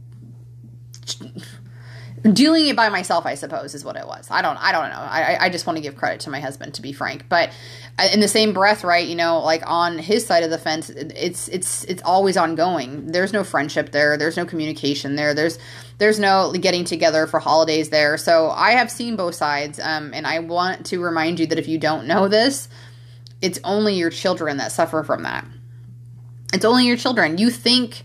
dealing 2.23 2.67
it 2.67 2.75
by 2.75 2.89
myself, 2.89 3.25
I 3.25 3.35
suppose, 3.35 3.75
is 3.75 3.85
what 3.85 3.95
it 3.95 4.07
was. 4.07 4.27
I 4.29 4.41
don't 4.41 4.57
I 4.57 4.71
don't 4.71 4.89
know. 4.89 4.99
I 4.99 5.45
I 5.45 5.49
just 5.49 5.65
want 5.67 5.77
to 5.77 5.81
give 5.81 5.95
credit 5.95 6.21
to 6.21 6.29
my 6.29 6.39
husband, 6.39 6.73
to 6.75 6.81
be 6.81 6.91
frank. 6.91 7.29
But 7.29 7.51
uh, 7.99 8.07
in 8.13 8.19
the 8.19 8.27
same 8.27 8.53
breath, 8.53 8.83
right? 8.83 9.07
You 9.07 9.15
know, 9.15 9.39
like 9.39 9.63
on 9.65 9.97
his 9.97 10.25
side 10.25 10.43
of 10.43 10.49
the 10.49 10.57
fence, 10.57 10.89
it's 10.89 11.47
it's 11.49 11.83
it's 11.85 12.01
always 12.03 12.37
ongoing. 12.37 13.07
There's 13.07 13.33
no 13.33 13.43
friendship 13.43 13.91
there. 13.91 14.17
There's 14.17 14.37
no 14.37 14.45
communication 14.45 15.15
there. 15.15 15.33
There's 15.33 15.59
there's 15.97 16.19
no 16.19 16.51
getting 16.53 16.85
together 16.85 17.27
for 17.27 17.39
holidays 17.39 17.89
there. 17.89 18.17
So 18.17 18.49
I 18.51 18.71
have 18.71 18.91
seen 18.91 19.15
both 19.15 19.35
sides, 19.35 19.79
um, 19.79 20.13
and 20.13 20.27
I 20.27 20.39
want 20.39 20.85
to 20.87 20.99
remind 20.99 21.39
you 21.39 21.47
that 21.47 21.59
if 21.59 21.67
you 21.67 21.77
don't 21.77 22.07
know 22.07 22.27
this, 22.27 22.69
it's 23.41 23.59
only 23.63 23.95
your 23.95 24.09
children 24.09 24.57
that 24.57 24.71
suffer 24.71 25.03
from 25.03 25.23
that. 25.23 25.45
It's 26.53 26.65
only 26.65 26.85
your 26.85 26.97
children. 26.97 27.37
You 27.37 27.49
think, 27.49 28.03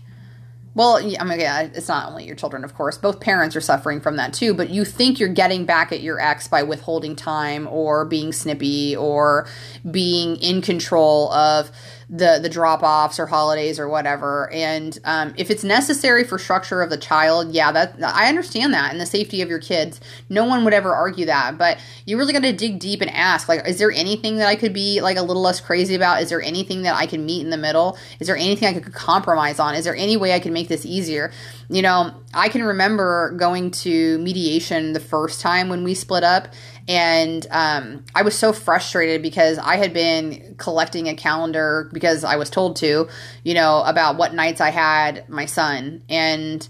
well, 0.75 0.97
I 0.97 1.23
mean, 1.23 1.39
yeah, 1.39 1.61
it's 1.61 1.87
not 1.87 2.09
only 2.09 2.25
your 2.25 2.35
children, 2.35 2.63
of 2.63 2.73
course. 2.73 2.97
Both 2.97 3.19
parents 3.19 3.55
are 3.55 3.61
suffering 3.61 4.01
from 4.01 4.17
that 4.17 4.33
too. 4.33 4.53
But 4.53 4.69
you 4.69 4.85
think 4.85 5.19
you're 5.19 5.29
getting 5.29 5.65
back 5.65 5.91
at 5.91 6.01
your 6.01 6.19
ex 6.19 6.47
by 6.47 6.63
withholding 6.63 7.15
time 7.15 7.67
or 7.67 8.05
being 8.05 8.33
snippy 8.33 8.95
or 8.95 9.47
being 9.89 10.37
in 10.37 10.61
control 10.61 11.31
of 11.31 11.71
the 12.13 12.37
the 12.39 12.47
drop 12.47 12.83
offs 12.83 13.19
or 13.19 13.25
holidays 13.25 13.79
or 13.79 13.89
whatever. 13.89 14.47
And 14.53 14.97
um, 15.03 15.33
if 15.35 15.49
it's 15.49 15.63
necessary 15.63 16.23
for 16.23 16.37
structure 16.37 16.83
of 16.83 16.91
the 16.91 16.97
child, 16.97 17.51
yeah, 17.51 17.71
that 17.71 17.95
I 18.03 18.29
understand 18.29 18.71
that 18.75 18.91
and 18.91 19.01
the 19.01 19.07
safety 19.07 19.41
of 19.41 19.49
your 19.49 19.57
kids. 19.57 19.99
No 20.29 20.45
one 20.45 20.63
would 20.63 20.75
ever 20.75 20.93
argue 20.93 21.25
that, 21.25 21.57
but 21.57 21.79
you 22.05 22.17
really 22.19 22.31
got 22.31 22.43
to 22.43 22.53
dig 22.53 22.77
deep 22.77 23.01
and 23.01 23.09
ask, 23.09 23.49
like, 23.49 23.67
is 23.67 23.79
there 23.79 23.91
anything 23.91 24.37
that 24.37 24.47
I 24.47 24.55
could 24.55 24.73
be 24.73 25.01
like 25.01 25.17
a 25.17 25.23
little 25.23 25.41
less 25.41 25.59
crazy 25.59 25.95
about? 25.95 26.21
Is 26.21 26.29
there 26.29 26.41
anything 26.41 26.83
that 26.83 26.95
I 26.95 27.07
can 27.07 27.25
meet 27.25 27.41
in 27.41 27.49
the 27.49 27.57
middle? 27.57 27.97
Is 28.19 28.27
there 28.27 28.37
anything 28.37 28.67
I 28.67 28.79
could 28.79 28.93
compromise 28.93 29.59
on? 29.59 29.73
Is 29.73 29.83
there 29.83 29.95
any 29.95 30.15
way 30.15 30.33
I 30.33 30.39
can 30.39 30.53
make 30.53 30.67
this 30.67 30.85
easier? 30.85 31.31
You 31.67 31.81
know, 31.81 32.13
I 32.31 32.49
can 32.49 32.61
remember 32.61 33.31
going 33.37 33.71
to 33.71 34.19
mediation 34.19 34.93
the 34.93 34.99
first 34.99 35.41
time 35.41 35.67
when 35.67 35.83
we 35.83 35.95
split 35.95 36.23
up 36.23 36.49
And 36.87 37.47
um, 37.49 38.03
I 38.13 38.23
was 38.23 38.37
so 38.37 38.51
frustrated 38.51 39.21
because 39.21 39.57
I 39.57 39.77
had 39.77 39.93
been 39.93 40.55
collecting 40.57 41.07
a 41.07 41.15
calendar 41.15 41.89
because 41.93 42.23
I 42.23 42.35
was 42.35 42.49
told 42.49 42.75
to, 42.77 43.07
you 43.43 43.53
know, 43.53 43.83
about 43.85 44.17
what 44.17 44.33
nights 44.33 44.59
I 44.59 44.69
had 44.69 45.29
my 45.29 45.45
son. 45.45 46.03
And 46.09 46.67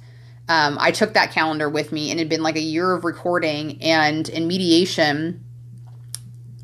um, 0.48 0.78
I 0.80 0.92
took 0.92 1.14
that 1.14 1.32
calendar 1.32 1.70
with 1.70 1.92
me, 1.92 2.12
and 2.12 2.20
it 2.20 2.24
had 2.24 2.30
been 2.30 2.44
like 2.44 2.58
a 2.58 2.62
year 2.62 2.92
of 2.94 3.06
recording. 3.06 3.82
And 3.82 4.28
in 4.30 4.48
mediation, 4.48 5.44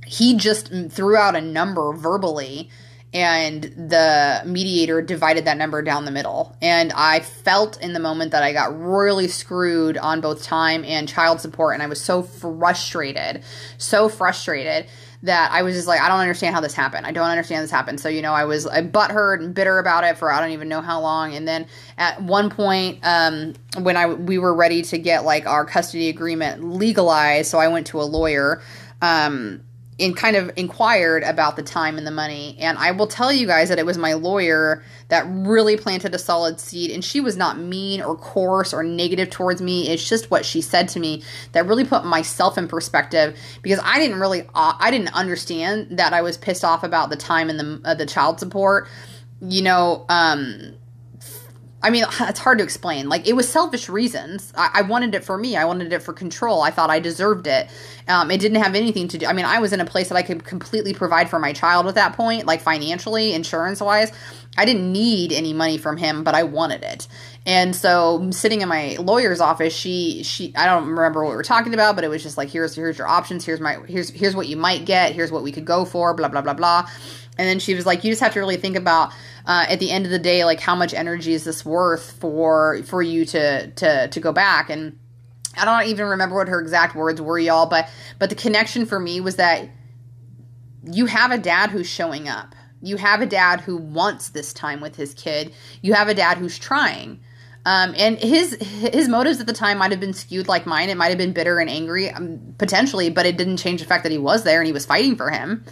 he 0.06 0.36
just 0.36 0.72
threw 0.90 1.16
out 1.16 1.36
a 1.36 1.42
number 1.42 1.94
verbally 1.94 2.70
and 3.14 3.64
the 3.64 4.44
mediator 4.46 5.02
divided 5.02 5.46
that 5.46 5.58
number 5.58 5.82
down 5.82 6.06
the 6.06 6.12
middle. 6.12 6.56
And 6.62 6.92
I 6.94 7.22
felt 7.22 7.82
in 7.82 7.94
the 7.94 8.00
moment 8.00 8.32
that 8.32 8.44
I 8.44 8.54
got 8.54 8.80
royally 8.80 9.28
screwed 9.28 9.98
on 9.98 10.22
both 10.22 10.44
time 10.44 10.86
and 10.86 11.10
child 11.10 11.42
support. 11.42 11.74
And 11.74 11.82
I 11.82 11.88
was 11.88 12.00
so 12.00 12.22
frustrated, 12.22 13.44
so 13.78 14.10
frustrated 14.10 14.86
that 15.24 15.52
I 15.52 15.64
was 15.64 15.76
just 15.76 15.88
like, 15.88 16.00
I 16.00 16.08
don't 16.08 16.20
understand 16.20 16.54
how 16.54 16.62
this 16.62 16.74
happened. 16.74 17.06
I 17.06 17.12
don't 17.12 17.28
understand 17.28 17.64
this 17.64 17.72
happened. 17.72 18.00
So, 18.00 18.10
you 18.10 18.22
know, 18.22 18.34
I 18.34 18.46
was 18.46 18.68
I 18.68 18.84
butthurt 18.84 19.44
and 19.44 19.54
bitter 19.54 19.80
about 19.80 20.04
it 20.04 20.18
for 20.18 20.32
I 20.32 20.40
don't 20.40 20.52
even 20.52 20.70
know 20.70 20.82
how 20.82 21.02
long. 21.02 21.34
And 21.34 21.48
then 21.48 21.66
at 21.98 22.22
one 22.22 22.50
point, 22.50 23.00
um, 23.04 23.56
when 23.80 23.98
I 23.98 24.06
we 24.06 24.38
were 24.38 24.54
ready 24.54 24.82
to 24.84 24.98
get 24.98 25.26
like 25.26 25.46
our 25.48 25.66
custody 25.66 26.10
agreement 26.10 26.64
legalized, 26.64 27.50
so 27.50 27.58
I 27.58 27.68
went 27.68 27.88
to 27.88 28.00
a 28.02 28.04
lawyer. 28.04 28.62
Um, 29.02 29.64
and 30.00 30.16
kind 30.16 30.36
of 30.36 30.52
inquired 30.56 31.24
about 31.24 31.56
the 31.56 31.64
time 31.64 31.98
and 31.98 32.08
the 32.08 32.12
money. 32.12 32.56
And 32.60 32.78
I 32.78 32.92
will 32.92 33.08
tell 33.08 33.32
you 33.32 33.46
guys 33.48 33.70
that 33.70 33.80
it 33.80 33.86
was 33.86 33.98
my 33.98 34.14
lawyer 34.14 34.84
that 35.10 35.26
really 35.28 35.78
planted 35.78 36.14
a 36.16 36.20
solid 36.20 36.60
seed. 36.60 36.92
And 36.92 37.04
she 37.04 37.20
was 37.20 37.36
not 37.36 37.58
mean 37.58 38.02
or 38.02 38.16
coarse 38.16 38.74
or 38.74 38.84
negative 38.84 39.30
towards 39.30 39.62
me. 39.62 39.90
It's 39.90 40.08
just 40.08 40.32
what 40.32 40.46
she 40.46 40.62
said 40.62 40.88
to 40.90 41.00
me 41.00 41.24
that 41.52 41.66
really 41.66 41.86
put 41.86 42.06
myself 42.06 42.58
in 42.58 42.68
perspective 42.68 43.38
because 43.62 43.80
I 43.84 44.00
didn't 44.00 44.20
really, 44.20 44.44
uh, 44.54 44.74
I 44.80 44.92
didn't 44.92 45.14
understand 45.14 45.98
that 45.98 46.14
I 46.14 46.22
was 46.22 46.38
pissed 46.38 46.64
off 46.64 46.84
about 46.84 47.10
the 47.10 47.18
time 47.18 47.50
and 47.50 47.60
the, 47.60 47.82
uh, 47.84 47.94
the 47.96 48.06
child 48.06 48.40
support. 48.40 48.88
You 49.42 49.62
know, 49.62 50.06
um, 50.10 50.76
I 51.82 51.90
mean, 51.92 52.06
it's 52.22 52.40
hard 52.40 52.58
to 52.58 52.64
explain. 52.64 53.08
Like, 53.08 53.28
it 53.28 53.34
was 53.34 53.48
selfish 53.48 53.88
reasons. 53.88 54.52
I, 54.56 54.70
I, 54.76 54.82
wanted 54.82 55.16
it 55.16 55.24
for 55.24 55.38
me. 55.38 55.56
I 55.56 55.64
wanted 55.64 55.94
it 55.94 56.02
for 56.02 56.12
control. 56.12 56.62
I 56.62 56.72
thought 56.72 56.90
I 56.90 57.00
deserved 57.00 57.48
it. 57.48 57.70
Um, 58.08 58.32
it 58.32 58.40
didn't 58.40 58.62
have 58.62 58.76
anything 58.76 59.08
to 59.10 59.18
do. 59.18 59.26
I 59.26 59.34
mean, 59.34 59.46
I 59.46 59.60
was 59.60 59.72
in 59.72 59.80
a 59.80 59.86
place 59.86 60.10
that 60.10 60.16
I 60.16 60.22
could 60.22 60.44
completely 60.44 60.94
provide 60.94 61.30
for 61.30 61.40
my 61.40 61.54
child 61.54 61.88
at 61.88 61.96
that 61.96 62.14
point, 62.14 62.46
like 62.46 62.62
financially, 62.62 63.34
insurance 63.34 63.80
wise. 63.80 64.12
I 64.58 64.66
didn't 64.66 64.92
need 64.92 65.32
any 65.32 65.54
money 65.54 65.78
from 65.78 65.96
him, 65.96 66.24
but 66.24 66.36
I 66.36 66.44
wanted 66.44 66.84
it. 66.84 67.08
And 67.50 67.76
so, 67.76 68.30
sitting 68.30 68.62
in 68.62 68.70
my 68.70 68.96
lawyer's 69.00 69.42
office, 69.42 69.74
she 69.74 70.22
she 70.22 70.54
I 70.56 70.68
don't 70.68 70.88
remember 70.88 71.24
what 71.24 71.32
we 71.32 71.36
were 71.36 71.42
talking 71.42 71.74
about, 71.74 71.96
but 71.96 72.04
it 72.04 72.08
was 72.08 72.22
just 72.22 72.38
like, 72.38 72.48
here's 72.48 72.76
here's 72.76 73.00
your 73.00 73.08
options. 73.08 73.44
Here's 73.44 73.60
my 73.60 73.80
here's 73.88 74.12
here's 74.12 74.36
what 74.36 74.48
you 74.48 74.56
might 74.56 74.86
get. 74.86 75.14
Here's 75.14 75.32
what 75.32 75.42
we 75.42 75.52
could 75.52 75.66
go 75.66 75.84
for. 75.84 76.14
Blah 76.14 76.28
blah 76.28 76.42
blah 76.42 76.54
blah. 76.54 76.88
And 77.40 77.48
then 77.48 77.58
she 77.58 77.74
was 77.74 77.88
like, 77.88 78.04
you 78.04 78.12
just 78.12 78.22
have 78.22 78.34
to 78.34 78.40
really 78.40 78.58
think 78.58 78.76
about 78.76 79.14
uh, 79.48 79.66
at 79.68 79.80
the 79.80 79.90
end 79.90 80.06
of 80.06 80.12
the 80.12 80.20
day, 80.20 80.46
like 80.46 80.60
how 80.60 80.76
much 80.76 80.94
energy 80.94 81.34
is 81.34 81.44
this 81.44 81.66
worth 81.66 82.12
for 82.20 82.84
for 82.84 83.02
you 83.02 83.26
to 83.26 83.72
to 83.72 84.08
to 84.10 84.20
go 84.20 84.32
back 84.32 84.70
and. 84.70 85.00
I 85.58 85.66
don't 85.66 85.90
even 85.90 86.06
remember 86.06 86.36
what 86.36 86.48
her 86.48 86.62
exact 86.62 86.96
words 86.96 87.20
were, 87.20 87.40
y'all, 87.40 87.66
but 87.66 87.90
but 88.20 88.30
the 88.30 88.36
connection 88.36 88.86
for 88.86 89.00
me 89.00 89.20
was 89.20 89.38
that 89.38 89.68
you 90.86 91.08
have 91.08 91.32
a 91.32 91.40
dad 91.40 91.72
who's 91.72 91.88
showing 91.88 92.30
up. 92.30 92.54
You 92.82 92.98
have 92.98 93.22
a 93.22 93.26
dad 93.26 93.62
who 93.62 93.76
wants 93.76 94.30
this 94.30 94.54
time 94.54 94.80
with 94.82 94.96
his 94.96 95.16
kid. 95.16 95.52
You 95.82 95.96
have 95.96 96.08
a 96.08 96.14
dad 96.14 96.38
who's 96.38 96.60
trying. 96.60 97.20
Um, 97.66 97.94
and 97.98 98.18
his 98.18 98.54
his 98.54 99.08
motives 99.10 99.40
at 99.40 99.48
the 99.48 99.54
time 99.54 99.80
might 99.80 99.92
have 99.92 100.00
been 100.00 100.14
skewed 100.14 100.48
like 100.48 100.66
mine. 100.66 100.90
It 100.90 100.98
might 100.98 101.10
have 101.10 101.18
been 101.18 101.34
bitter 101.34 101.60
and 101.60 101.70
angry, 101.70 102.10
um, 102.10 102.56
potentially, 102.58 103.10
but 103.10 103.26
it 103.26 103.38
didn't 103.38 103.58
change 103.58 103.82
the 103.82 103.86
fact 103.86 104.04
that 104.04 104.12
he 104.12 104.18
was 104.18 104.44
there 104.44 104.60
and 104.60 104.66
he 104.68 104.74
was 104.74 104.86
fighting 104.86 105.16
for 105.16 105.30
him 105.30 105.66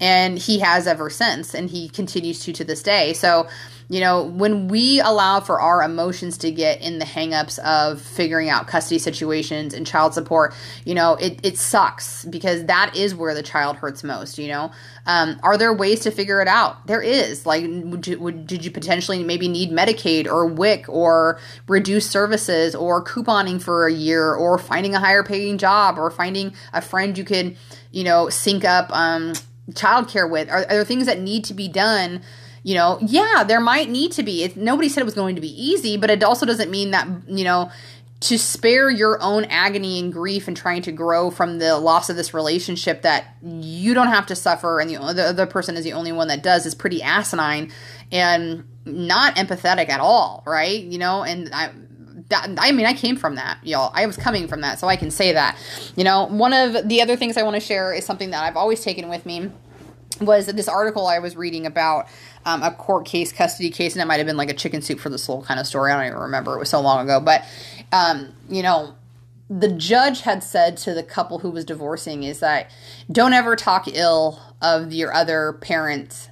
and 0.00 0.38
he 0.38 0.58
has 0.58 0.86
ever 0.86 1.08
since 1.08 1.54
and 1.54 1.70
he 1.70 1.88
continues 1.88 2.40
to 2.40 2.52
to 2.52 2.64
this 2.64 2.82
day. 2.82 3.12
So 3.12 3.48
you 3.88 4.00
know 4.00 4.22
when 4.22 4.68
we 4.68 5.00
allow 5.00 5.40
for 5.40 5.60
our 5.60 5.82
emotions 5.82 6.38
to 6.38 6.50
get 6.50 6.80
in 6.80 6.98
the 6.98 7.04
hangups 7.04 7.58
of 7.58 8.00
figuring 8.00 8.48
out 8.48 8.66
custody 8.66 8.98
situations 8.98 9.74
and 9.74 9.86
child 9.86 10.14
support 10.14 10.54
you 10.84 10.94
know 10.94 11.16
it, 11.16 11.38
it 11.42 11.58
sucks 11.58 12.24
because 12.24 12.64
that 12.64 12.96
is 12.96 13.14
where 13.14 13.34
the 13.34 13.42
child 13.42 13.76
hurts 13.76 14.02
most 14.02 14.38
you 14.38 14.48
know? 14.48 14.70
Um, 15.06 15.38
are 15.42 15.58
there 15.58 15.72
ways 15.72 16.00
to 16.00 16.10
figure 16.10 16.40
it 16.40 16.48
out? 16.48 16.86
There 16.86 17.02
is. 17.02 17.44
Like 17.44 17.64
would 17.68 18.06
you, 18.06 18.18
would, 18.18 18.46
did 18.46 18.64
you 18.64 18.70
potentially 18.70 19.22
maybe 19.22 19.48
need 19.48 19.70
medicaid 19.70 20.26
or 20.26 20.46
wic 20.46 20.88
or 20.88 21.38
reduce 21.68 22.08
services 22.08 22.74
or 22.74 23.04
couponing 23.04 23.60
for 23.60 23.86
a 23.86 23.92
year 23.92 24.34
or 24.34 24.56
finding 24.56 24.94
a 24.94 25.00
higher 25.00 25.22
paying 25.22 25.58
job 25.58 25.98
or 25.98 26.10
finding 26.10 26.54
a 26.72 26.80
friend 26.80 27.18
you 27.18 27.24
could 27.24 27.56
you 27.90 28.02
know 28.02 28.30
sync 28.30 28.64
up 28.64 28.88
um, 28.96 29.34
childcare 29.70 30.28
with? 30.28 30.50
Are, 30.50 30.58
are 30.58 30.64
there 30.64 30.84
things 30.84 31.06
that 31.06 31.20
need 31.20 31.44
to 31.44 31.54
be 31.54 31.68
done? 31.68 32.22
You 32.62 32.74
know, 32.74 32.98
yeah, 33.02 33.44
there 33.46 33.60
might 33.60 33.90
need 33.90 34.12
to 34.12 34.22
be. 34.22 34.42
It, 34.42 34.56
nobody 34.56 34.88
said 34.88 35.02
it 35.02 35.04
was 35.04 35.14
going 35.14 35.34
to 35.34 35.40
be 35.40 35.62
easy, 35.62 35.96
but 35.96 36.10
it 36.10 36.22
also 36.22 36.46
doesn't 36.46 36.70
mean 36.70 36.92
that, 36.92 37.06
you 37.26 37.44
know, 37.44 37.70
to 38.20 38.38
spare 38.38 38.88
your 38.90 39.20
own 39.20 39.44
agony 39.46 39.98
and 39.98 40.10
grief 40.10 40.48
and 40.48 40.56
trying 40.56 40.80
to 40.80 40.92
grow 40.92 41.30
from 41.30 41.58
the 41.58 41.78
loss 41.78 42.08
of 42.08 42.16
this 42.16 42.32
relationship 42.32 43.02
that 43.02 43.36
you 43.42 43.92
don't 43.92 44.08
have 44.08 44.24
to 44.24 44.34
suffer 44.34 44.80
and 44.80 44.88
the, 44.88 45.12
the 45.12 45.24
other 45.24 45.46
person 45.46 45.76
is 45.76 45.84
the 45.84 45.92
only 45.92 46.10
one 46.10 46.28
that 46.28 46.42
does 46.42 46.64
is 46.64 46.74
pretty 46.74 47.02
asinine 47.02 47.70
and 48.10 48.64
not 48.86 49.36
empathetic 49.36 49.90
at 49.90 50.00
all, 50.00 50.42
right? 50.46 50.82
You 50.84 50.96
know, 50.96 51.22
and 51.22 51.50
I, 51.52 51.70
that, 52.28 52.48
I 52.58 52.72
mean, 52.72 52.86
I 52.86 52.94
came 52.94 53.16
from 53.16 53.34
that, 53.34 53.58
y'all. 53.62 53.92
I 53.94 54.06
was 54.06 54.16
coming 54.16 54.48
from 54.48 54.62
that, 54.62 54.78
so 54.78 54.88
I 54.88 54.96
can 54.96 55.10
say 55.10 55.32
that. 55.32 55.58
You 55.96 56.04
know, 56.04 56.26
one 56.26 56.52
of 56.52 56.88
the 56.88 57.02
other 57.02 57.16
things 57.16 57.36
I 57.36 57.42
want 57.42 57.54
to 57.54 57.60
share 57.60 57.92
is 57.92 58.04
something 58.04 58.30
that 58.30 58.42
I've 58.42 58.56
always 58.56 58.80
taken 58.80 59.08
with 59.08 59.26
me 59.26 59.50
was 60.20 60.46
this 60.46 60.68
article 60.68 61.06
I 61.06 61.18
was 61.18 61.36
reading 61.36 61.66
about 61.66 62.06
um, 62.46 62.62
a 62.62 62.70
court 62.70 63.04
case, 63.04 63.32
custody 63.32 63.70
case, 63.70 63.94
and 63.94 64.02
it 64.02 64.06
might 64.06 64.18
have 64.18 64.26
been 64.26 64.36
like 64.36 64.50
a 64.50 64.54
chicken 64.54 64.80
soup 64.80 65.00
for 65.00 65.08
the 65.08 65.18
soul 65.18 65.42
kind 65.42 65.60
of 65.60 65.66
story. 65.66 65.92
I 65.92 65.96
don't 65.96 66.06
even 66.06 66.18
remember. 66.18 66.54
It 66.54 66.58
was 66.58 66.70
so 66.70 66.80
long 66.80 67.04
ago. 67.04 67.20
But, 67.20 67.44
um, 67.92 68.32
you 68.48 68.62
know, 68.62 68.94
the 69.50 69.68
judge 69.68 70.22
had 70.22 70.42
said 70.42 70.76
to 70.78 70.94
the 70.94 71.02
couple 71.02 71.40
who 71.40 71.50
was 71.50 71.64
divorcing 71.64 72.22
is 72.22 72.40
that 72.40 72.70
don't 73.10 73.32
ever 73.32 73.56
talk 73.56 73.86
ill 73.88 74.40
of 74.62 74.92
your 74.92 75.12
other 75.12 75.54
parent 75.54 76.30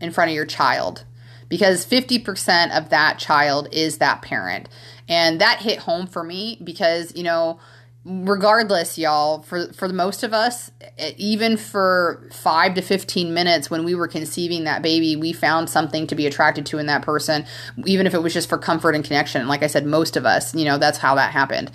in 0.00 0.10
front 0.10 0.30
of 0.30 0.34
your 0.34 0.44
child 0.44 1.04
because 1.48 1.86
50% 1.86 2.76
of 2.76 2.90
that 2.90 3.18
child 3.18 3.68
is 3.72 3.98
that 3.98 4.22
parent. 4.22 4.68
And 5.12 5.42
that 5.42 5.60
hit 5.60 5.78
home 5.78 6.06
for 6.06 6.24
me 6.24 6.58
because, 6.64 7.14
you 7.14 7.22
know, 7.22 7.60
regardless 8.04 8.96
y'all 8.98 9.42
for 9.42 9.72
for 9.74 9.86
the 9.86 9.94
most 9.94 10.24
of 10.24 10.32
us 10.32 10.72
even 11.16 11.56
for 11.56 12.28
5 12.32 12.74
to 12.74 12.82
15 12.82 13.32
minutes 13.32 13.70
when 13.70 13.84
we 13.84 13.94
were 13.94 14.08
conceiving 14.08 14.64
that 14.64 14.82
baby 14.82 15.14
we 15.14 15.32
found 15.32 15.70
something 15.70 16.08
to 16.08 16.16
be 16.16 16.26
attracted 16.26 16.66
to 16.66 16.78
in 16.78 16.86
that 16.86 17.02
person 17.02 17.46
even 17.86 18.04
if 18.04 18.12
it 18.12 18.20
was 18.20 18.34
just 18.34 18.48
for 18.48 18.58
comfort 18.58 18.96
and 18.96 19.04
connection. 19.04 19.46
Like 19.46 19.62
i 19.62 19.68
said 19.68 19.86
most 19.86 20.16
of 20.16 20.26
us 20.26 20.52
you 20.52 20.64
know 20.64 20.78
that's 20.78 20.98
how 20.98 21.14
that 21.14 21.30
happened. 21.30 21.70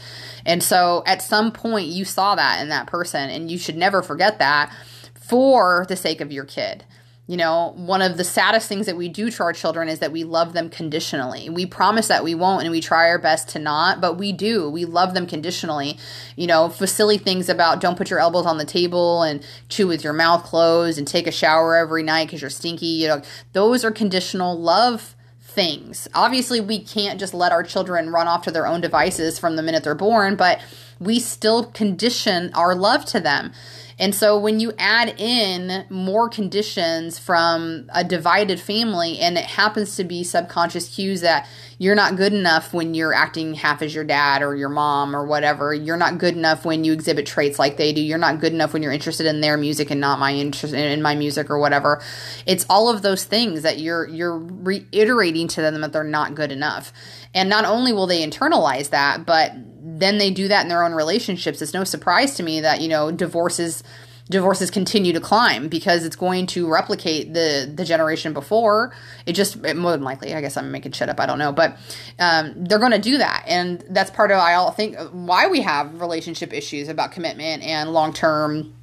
And 0.46 0.62
so 0.62 1.02
at 1.06 1.22
some 1.22 1.54
point 1.54 1.88
you 1.88 2.04
saw 2.04 2.36
that 2.36 2.62
in 2.62 2.68
that 2.70 2.88
person 2.88 3.30
and 3.30 3.50
you 3.50 3.58
should 3.58 3.78
never 3.78 4.02
forget 4.02 4.38
that 4.40 4.76
for 5.14 5.86
the 5.88 5.96
sake 5.96 6.20
of 6.20 6.34
your 6.34 6.44
kid 6.44 6.84
you 7.28 7.36
know, 7.36 7.74
one 7.76 8.02
of 8.02 8.16
the 8.16 8.24
saddest 8.24 8.70
things 8.70 8.86
that 8.86 8.96
we 8.96 9.10
do 9.10 9.30
to 9.30 9.44
our 9.44 9.52
children 9.52 9.90
is 9.90 10.00
that 10.00 10.14
we 10.14 10.24
love 10.24 10.54
them 10.54 10.70
conditionally. 10.70 11.50
We 11.50 11.66
promise 11.66 12.08
that 12.08 12.24
we 12.24 12.34
won't 12.34 12.64
and 12.64 12.72
we 12.72 12.80
try 12.80 13.10
our 13.10 13.20
best 13.20 13.50
to 13.50 13.60
not, 13.60 14.00
but 14.00 14.18
we 14.18 14.32
do. 14.32 14.70
We 14.70 14.86
love 14.86 15.14
them 15.14 15.28
conditionally. 15.28 16.00
You 16.38 16.48
know, 16.48 16.70
for 16.70 16.88
silly 16.88 17.18
things 17.18 17.50
about 17.50 17.82
don't 17.82 17.98
put 17.98 18.10
your 18.10 18.20
elbows 18.20 18.46
on 18.46 18.58
the 18.58 18.66
table 18.66 19.24
and 19.24 19.46
chew 19.68 19.88
with 19.88 20.06
your 20.06 20.14
mouth 20.14 20.46
closed 20.46 20.98
and 20.98 21.06
take 21.06 21.28
a 21.28 21.32
shower 21.32 21.76
every 21.76 22.02
night 22.02 22.28
because 22.28 22.40
you're 22.40 22.50
stinky. 22.50 22.86
You 22.86 23.10
know, 23.10 23.22
those 23.52 23.84
are 23.84 23.92
conditional 23.92 24.58
love 24.58 25.14
things. 25.42 26.08
Obviously, 26.14 26.62
we 26.62 26.80
can't 26.80 27.20
just 27.20 27.34
let 27.34 27.52
our 27.52 27.64
children 27.64 28.10
run 28.10 28.28
off 28.28 28.44
to 28.44 28.52
their 28.52 28.68
own 28.68 28.80
devices 28.80 29.38
from 29.38 29.58
the 29.58 29.64
minute 29.64 29.84
they're 29.84 29.96
born, 29.96 30.38
but 30.38 30.62
we 31.00 31.20
still 31.20 31.66
condition 31.66 32.54
our 32.54 32.74
love 32.74 33.04
to 33.06 33.20
them. 33.20 33.52
And 34.00 34.14
so 34.14 34.38
when 34.38 34.60
you 34.60 34.74
add 34.78 35.20
in 35.20 35.86
more 35.90 36.30
conditions 36.30 37.18
from 37.18 37.90
a 37.94 38.04
divided 38.04 38.60
family 38.60 39.18
and 39.20 39.38
it 39.38 39.46
happens 39.46 39.96
to 39.96 40.04
be 40.04 40.24
subconscious 40.24 40.94
cues 40.94 41.22
that 41.22 41.48
you're 41.80 41.96
not 41.96 42.16
good 42.16 42.34
enough 42.34 42.74
when 42.74 42.94
you're 42.94 43.14
acting 43.14 43.56
half 43.56 43.82
as 43.82 43.94
your 43.94 44.04
dad 44.04 44.42
or 44.42 44.56
your 44.56 44.70
mom 44.70 45.16
or 45.16 45.26
whatever, 45.26 45.74
you're 45.74 45.98
not 45.98 46.18
good 46.18 46.36
enough 46.36 46.66
when 46.66 46.84
you 46.84 46.94
exhibit 46.94 47.26
traits 47.26 47.58
like 47.58 47.78
they 47.78 47.92
do, 47.92 48.02
you're 48.02 48.18
not 48.18 48.40
good 48.40 48.54
enough 48.54 48.74
when 48.74 48.84
you're 48.84 48.92
interested 48.92 49.26
in 49.26 49.42
their 49.42 49.58
music 49.58 49.90
and 49.90 50.02
not 50.02 50.20
my 50.20 50.34
interest 50.34 50.74
in 50.74 51.02
my 51.02 51.16
music 51.16 51.50
or 51.50 51.60
whatever. 51.60 52.02
It's 52.46 52.66
all 52.70 52.90
of 52.90 53.02
those 53.02 53.24
things 53.24 53.64
that 53.64 53.80
you're 53.80 54.08
you're 54.08 54.38
reiterating 54.38 55.48
to 55.50 55.62
them 55.62 55.82
that 55.82 55.94
they're 55.94 56.04
not 56.04 56.36
good 56.36 56.52
enough. 56.52 56.94
And 57.34 57.50
not 57.50 57.66
only 57.66 57.94
will 57.94 58.08
they 58.08 58.26
internalize 58.26 58.90
that, 58.90 59.26
but 59.26 59.54
then 60.00 60.18
they 60.18 60.32
do 60.32 60.48
that 60.48 60.64
in 60.64 60.70
their 60.70 60.84
own 60.84 60.94
relationships. 60.94 61.62
It's 61.62 61.74
no 61.74 61.84
surprise 61.84 62.36
to 62.36 62.44
me 62.44 62.62
that, 62.62 62.82
you 62.82 62.88
know, 62.88 63.12
divorces 63.12 63.84
divorces 64.30 64.70
continue 64.70 65.14
to 65.14 65.22
climb 65.22 65.70
because 65.70 66.04
it's 66.04 66.16
going 66.16 66.46
to 66.48 66.70
replicate 66.70 67.34
the 67.34 67.72
the 67.74 67.86
generation 67.86 68.34
before. 68.34 68.94
It 69.26 69.34
just 69.34 69.64
it, 69.66 69.78
more 69.78 69.92
than 69.92 70.04
likely, 70.04 70.34
I 70.34 70.42
guess 70.42 70.58
I'm 70.58 70.72
making 70.72 70.92
shit 70.94 71.10
up. 71.10 71.20
I 71.20 71.26
don't 71.26 71.40
know, 71.40 71.52
but 71.52 71.78
um, 72.20 72.54
they're 72.66 72.80
going 72.80 72.92
to 72.92 73.00
do 73.00 73.18
that, 73.18 73.44
and 73.48 73.84
that's 73.90 74.12
part 74.12 74.32
of 74.32 74.38
I 74.38 74.56
all 74.56 74.72
think 74.72 74.98
why 75.12 75.48
we 75.48 75.62
have 75.62 76.02
relationship 76.02 76.54
issues 76.54 76.88
about 76.90 77.12
commitment 77.12 77.64
and 77.64 77.94
long 77.94 78.14
term 78.14 78.74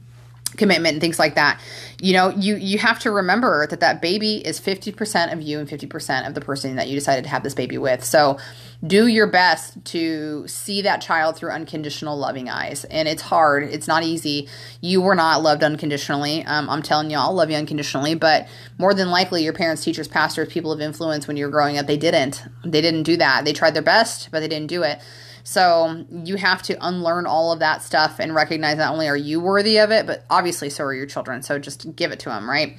commitment 0.56 0.94
and 0.94 1.00
things 1.00 1.18
like 1.18 1.34
that. 1.34 1.60
You 2.00 2.12
know 2.12 2.30
you 2.30 2.56
you 2.56 2.78
have 2.78 2.98
to 3.00 3.10
remember 3.10 3.66
that 3.66 3.80
that 3.80 4.02
baby 4.02 4.36
is 4.36 4.60
50% 4.60 5.32
of 5.32 5.40
you 5.40 5.58
and 5.58 5.68
50% 5.68 6.26
of 6.26 6.34
the 6.34 6.40
person 6.40 6.76
that 6.76 6.88
you 6.88 6.94
decided 6.94 7.24
to 7.24 7.30
have 7.30 7.42
this 7.42 7.54
baby 7.54 7.78
with. 7.78 8.04
So 8.04 8.38
do 8.86 9.06
your 9.06 9.26
best 9.26 9.82
to 9.86 10.46
see 10.46 10.82
that 10.82 11.00
child 11.00 11.36
through 11.36 11.50
unconditional 11.50 12.18
loving 12.18 12.50
eyes. 12.50 12.84
And 12.84 13.08
it's 13.08 13.22
hard. 13.22 13.64
It's 13.64 13.88
not 13.88 14.02
easy. 14.02 14.48
You 14.80 15.00
were 15.00 15.14
not 15.14 15.42
loved 15.42 15.62
unconditionally. 15.62 16.44
Um, 16.44 16.68
i'm 16.68 16.82
telling 16.82 17.10
you 17.10 17.16
i'll 17.16 17.34
love 17.34 17.50
you 17.50 17.56
unconditionally. 17.56 18.14
But 18.14 18.48
more 18.78 18.94
than 18.94 19.10
likely 19.10 19.42
your 19.42 19.52
parents 19.52 19.84
teachers 19.84 20.08
pastors 20.08 20.48
people 20.48 20.72
of 20.72 20.80
influence 20.80 21.26
when 21.26 21.36
you 21.36 21.44
were 21.44 21.50
growing 21.50 21.78
up 21.78 21.86
they 21.86 21.96
didn't. 21.96 22.42
They 22.64 22.80
didn't 22.80 23.04
do 23.04 23.16
that. 23.16 23.44
They 23.44 23.52
tried 23.52 23.74
their 23.74 23.82
best 23.82 24.30
but 24.30 24.40
they 24.40 24.48
didn't 24.48 24.68
do 24.68 24.82
it 24.82 25.00
so 25.44 26.06
you 26.10 26.36
have 26.36 26.62
to 26.62 26.86
unlearn 26.86 27.26
all 27.26 27.52
of 27.52 27.58
that 27.58 27.82
stuff 27.82 28.18
and 28.18 28.34
recognize 28.34 28.78
not 28.78 28.92
only 28.92 29.08
are 29.08 29.16
you 29.16 29.40
worthy 29.40 29.78
of 29.78 29.90
it, 29.90 30.06
but 30.06 30.24
obviously 30.30 30.70
so 30.70 30.84
are 30.84 30.94
your 30.94 31.06
children. 31.06 31.42
So 31.42 31.58
just 31.58 31.94
give 31.94 32.12
it 32.12 32.20
to 32.20 32.30
them, 32.30 32.48
right? 32.48 32.76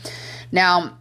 Now, 0.52 0.98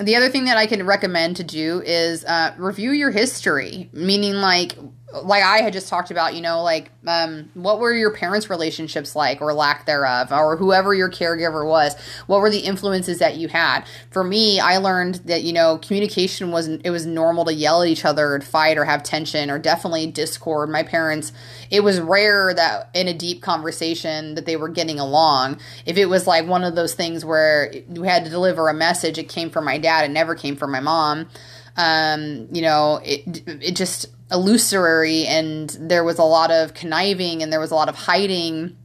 the 0.00 0.16
other 0.16 0.28
thing 0.28 0.46
that 0.46 0.56
I 0.56 0.66
can 0.66 0.84
recommend 0.84 1.36
to 1.36 1.44
do 1.44 1.80
is 1.86 2.24
uh, 2.24 2.54
review 2.58 2.90
your 2.90 3.12
history, 3.12 3.88
meaning 3.92 4.34
like 4.34 4.76
like 5.22 5.42
I 5.42 5.58
had 5.58 5.72
just 5.72 5.88
talked 5.88 6.10
about, 6.10 6.34
you 6.34 6.40
know, 6.40 6.62
like 6.62 6.90
um, 7.06 7.50
what 7.54 7.78
were 7.78 7.92
your 7.92 8.12
parents' 8.12 8.50
relationships 8.50 9.16
like 9.16 9.40
or 9.40 9.52
lack 9.52 9.86
thereof, 9.86 10.32
or 10.32 10.56
whoever 10.56 10.94
your 10.94 11.10
caregiver 11.10 11.66
was? 11.66 11.96
What 12.26 12.40
were 12.40 12.50
the 12.50 12.60
influences 12.60 13.18
that 13.18 13.36
you 13.36 13.48
had? 13.48 13.84
For 14.10 14.24
me, 14.24 14.60
I 14.60 14.78
learned 14.78 15.16
that 15.26 15.42
you 15.42 15.52
know 15.52 15.78
communication 15.78 16.50
wasn't 16.50 16.84
it 16.84 16.90
was 16.90 17.06
normal 17.06 17.44
to 17.46 17.52
yell 17.52 17.82
at 17.82 17.88
each 17.88 18.04
other 18.04 18.34
and 18.34 18.44
fight 18.44 18.78
or 18.78 18.84
have 18.84 19.02
tension 19.02 19.50
or 19.50 19.58
definitely 19.58 20.06
discord. 20.06 20.70
My 20.70 20.82
parents, 20.82 21.32
it 21.70 21.82
was 21.84 22.00
rare 22.00 22.52
that 22.54 22.90
in 22.94 23.08
a 23.08 23.14
deep 23.14 23.42
conversation 23.42 24.34
that 24.34 24.46
they 24.46 24.56
were 24.56 24.68
getting 24.68 24.98
along. 24.98 25.58
If 25.86 25.96
it 25.96 26.06
was 26.06 26.26
like 26.26 26.46
one 26.46 26.64
of 26.64 26.74
those 26.74 26.94
things 26.94 27.24
where 27.24 27.72
we 27.88 28.06
had 28.06 28.24
to 28.24 28.30
deliver 28.30 28.68
a 28.68 28.74
message, 28.74 29.18
it 29.18 29.28
came 29.28 29.50
from 29.50 29.64
my 29.64 29.78
dad, 29.78 30.04
it 30.04 30.12
never 30.12 30.34
came 30.34 30.56
from 30.56 30.70
my 30.70 30.80
mom. 30.80 31.28
Um, 31.76 32.48
you 32.50 32.60
know, 32.60 33.00
it 33.04 33.42
it 33.46 33.76
just 33.76 34.06
illusory 34.30 35.26
and 35.26 35.70
there 35.80 36.04
was 36.04 36.18
a 36.18 36.24
lot 36.24 36.50
of 36.50 36.74
conniving 36.74 37.42
and 37.42 37.52
there 37.52 37.60
was 37.60 37.70
a 37.70 37.74
lot 37.74 37.88
of 37.88 37.94
hiding 37.94 38.76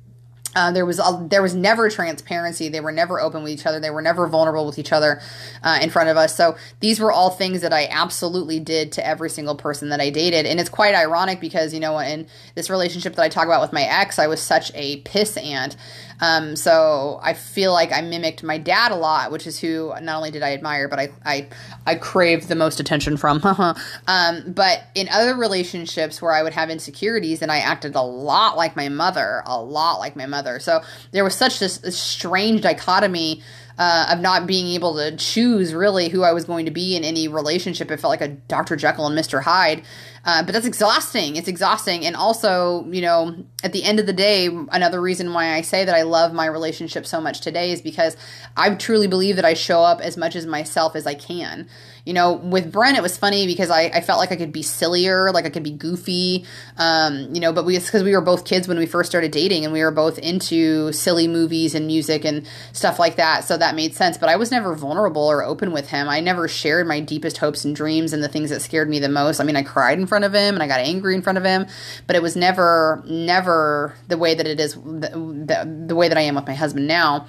uh, 0.56 0.72
there 0.72 0.86
was 0.86 1.00
a, 1.00 1.26
there 1.30 1.42
was 1.42 1.56
never 1.56 1.90
transparency. 1.90 2.70
They 2.70 2.80
were 2.80 2.92
never 2.92 3.20
open 3.20 3.44
with 3.44 3.52
each 3.52 3.66
other. 3.66 3.80
They 3.80 3.90
were 3.90 4.02
never 4.02 4.28
vulnerable 4.28 4.66
with 4.66 4.78
each 4.78 4.92
other 4.92 5.22
uh, 5.64 5.80
in 5.82 5.90
front 5.90 6.10
of 6.10 6.18
us. 6.18 6.36
So 6.36 6.56
these 6.80 7.00
were 7.00 7.12
all 7.12 7.32
things 7.32 7.62
that 7.62 7.74
I 7.74 7.88
absolutely 7.90 8.60
did 8.60 8.92
to 8.94 9.06
every 9.06 9.30
single 9.30 9.56
person 9.56 9.90
that 9.90 10.00
I 10.00 10.10
dated. 10.10 10.46
And 10.46 10.60
it's 10.60 10.70
quite 10.70 10.96
ironic 10.96 11.40
because 11.40 11.74
you 11.74 11.80
know 11.80 11.98
in 12.00 12.28
this 12.56 12.70
relationship 12.70 13.16
that 13.16 13.24
I 13.24 13.30
talk 13.30 13.46
about 13.46 13.62
with 13.62 13.74
my 13.74 13.84
ex, 13.84 14.20
I 14.20 14.28
was 14.28 14.42
such 14.42 14.72
a 14.76 14.98
piss 14.98 15.38
ant. 15.38 15.76
Um, 16.22 16.56
so 16.56 17.20
I 17.22 17.34
feel 17.34 17.74
like 17.74 17.92
I 17.92 18.02
mimicked 18.02 18.44
my 18.44 18.58
dad 18.58 18.92
a 18.92 18.96
lot, 18.96 19.32
which 19.32 19.48
is 19.48 19.60
who 19.60 19.94
not 20.02 20.18
only 20.18 20.32
did 20.32 20.44
I 20.44 20.54
admire, 20.54 20.88
but 20.88 21.00
I 21.00 21.10
I, 21.26 21.48
I 21.86 21.96
craved 21.96 22.48
the 22.48 22.56
most 22.56 22.80
attention 22.80 23.18
from. 23.18 23.42
um, 24.08 24.54
but 24.54 24.84
in 24.96 25.10
other 25.10 25.36
relationships 25.36 26.22
where 26.22 26.32
I 26.32 26.44
would 26.44 26.54
have 26.54 26.70
insecurities, 26.70 27.42
and 27.42 27.52
I 27.52 27.60
acted 27.60 27.96
a 27.96 28.02
lot 28.02 28.58
like 28.58 28.76
my 28.76 28.90
mother, 28.90 29.44
a 29.46 29.62
lot 29.62 30.00
like 30.00 30.16
my 30.16 30.26
mother. 30.26 30.60
So 30.60 30.82
there 31.12 31.24
was 31.24 31.36
such 31.36 31.60
this, 31.60 31.80
this 31.80 31.98
strange 31.98 32.62
dichotomy 32.62 33.42
uh, 33.78 34.08
of 34.12 34.20
not 34.20 34.46
being 34.46 34.68
able 34.68 34.96
to 34.96 35.16
choose 35.18 35.74
really 35.74 36.10
who 36.10 36.24
I 36.24 36.34
was 36.34 36.46
going 36.46 36.66
to 36.66 36.72
be 36.72 36.96
in 36.96 37.04
any 37.04 37.28
relationship. 37.28 37.90
It 37.90 38.00
felt 38.00 38.12
like 38.12 38.22
a 38.22 38.28
Dr. 38.28 38.76
Jekyll 38.76 39.08
and 39.08 39.18
Mr. 39.18 39.42
Hyde. 39.42 39.84
Uh, 40.26 40.42
but 40.42 40.54
that's 40.54 40.66
exhausting. 40.66 41.36
It's 41.36 41.50
exhausting. 41.50 42.06
And 42.06 42.16
also, 42.16 42.86
you 42.90 43.02
know, 43.02 43.36
at 43.62 43.74
the 43.74 43.84
end 43.84 44.00
of 44.00 44.06
the 44.06 44.14
day, 44.14 44.48
another 44.72 45.02
reason 45.02 45.34
why 45.34 45.54
I 45.54 45.62
say 45.62 45.84
that 45.84 45.94
I 45.94 46.04
love 46.04 46.34
my 46.34 46.46
relationship 46.46 47.06
so 47.06 47.20
much 47.20 47.42
today 47.42 47.72
is 47.72 47.82
because 47.82 48.16
I 48.56 48.74
truly 48.76 49.08
believe 49.08 49.36
that 49.36 49.44
I 49.44 49.54
show 49.54 49.82
up 49.82 50.00
as 50.00 50.16
much 50.16 50.36
as 50.36 50.46
myself 50.46 50.96
as 50.96 51.06
I 51.06 51.14
can. 51.14 51.68
You 52.06 52.12
know, 52.12 52.34
with 52.34 52.70
Brent, 52.70 52.98
it 52.98 53.02
was 53.02 53.16
funny 53.16 53.48
because 53.48 53.70
I, 53.70 53.84
I 53.84 54.02
felt 54.02 54.20
like 54.20 54.34
I 54.34 54.36
could 54.36 54.52
be 54.52 54.62
sillier, 54.62 55.32
like 55.32 55.46
I 55.46 55.50
could 55.50 55.64
be 55.64 55.72
goofy, 55.72 56.46
um, 56.78 57.34
you 57.34 57.40
know, 57.40 57.54
but 57.54 57.64
we, 57.64 57.80
because 57.80 58.04
we 58.04 58.12
were 58.12 58.20
both 58.20 58.44
kids 58.44 58.68
when 58.68 58.78
we 58.78 58.86
first 58.86 59.10
started 59.10 59.32
dating 59.32 59.64
and 59.64 59.72
we 59.72 59.82
were 59.82 59.92
both 59.92 60.20
into 60.20 60.92
silly 60.92 61.30
movies 61.30 61.76
and 61.76 61.88
music 61.88 62.26
and 62.26 62.46
stuff 62.74 63.00
like 63.00 63.16
that. 63.16 63.46
So 63.46 63.56
that 63.56 63.76
made 63.76 63.96
sense. 63.96 64.18
But 64.18 64.28
I 64.28 64.36
was 64.36 64.52
never 64.52 64.76
vulnerable 64.76 65.22
or 65.22 65.46
open 65.46 65.72
with 65.72 65.92
him. 65.92 66.10
I 66.10 66.20
never 66.20 66.50
shared 66.50 66.88
my 66.88 67.00
deepest 67.00 67.38
hopes 67.38 67.64
and 67.64 67.74
dreams 67.74 68.12
and 68.12 68.22
the 68.22 68.28
things 68.28 68.50
that 68.50 68.62
scared 68.62 68.90
me 68.90 69.00
the 69.00 69.08
most. 69.08 69.40
I 69.40 69.46
mean, 69.46 69.56
I 69.56 69.64
cried 69.64 69.98
in 69.98 70.06
front 70.06 70.26
of 70.26 70.34
him 70.34 70.56
and 70.56 70.62
I 70.62 70.68
got 70.68 70.82
angry 70.82 71.16
in 71.16 71.22
front 71.22 71.38
of 71.38 71.46
him, 71.46 71.68
but 72.06 72.18
it 72.18 72.22
was 72.22 72.36
never, 72.36 73.02
never 73.08 73.96
the 74.10 74.18
way 74.18 74.36
that 74.36 74.46
it 74.46 74.60
is, 74.60 74.74
the, 74.74 75.10
the, 75.10 75.86
the 75.88 75.96
way 75.96 76.10
that 76.10 76.18
I 76.18 76.22
am 76.22 76.36
with 76.36 76.48
my 76.48 76.54
husband 76.54 76.86
now. 76.86 77.28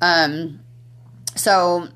Um, 0.00 0.58
so 1.36 1.86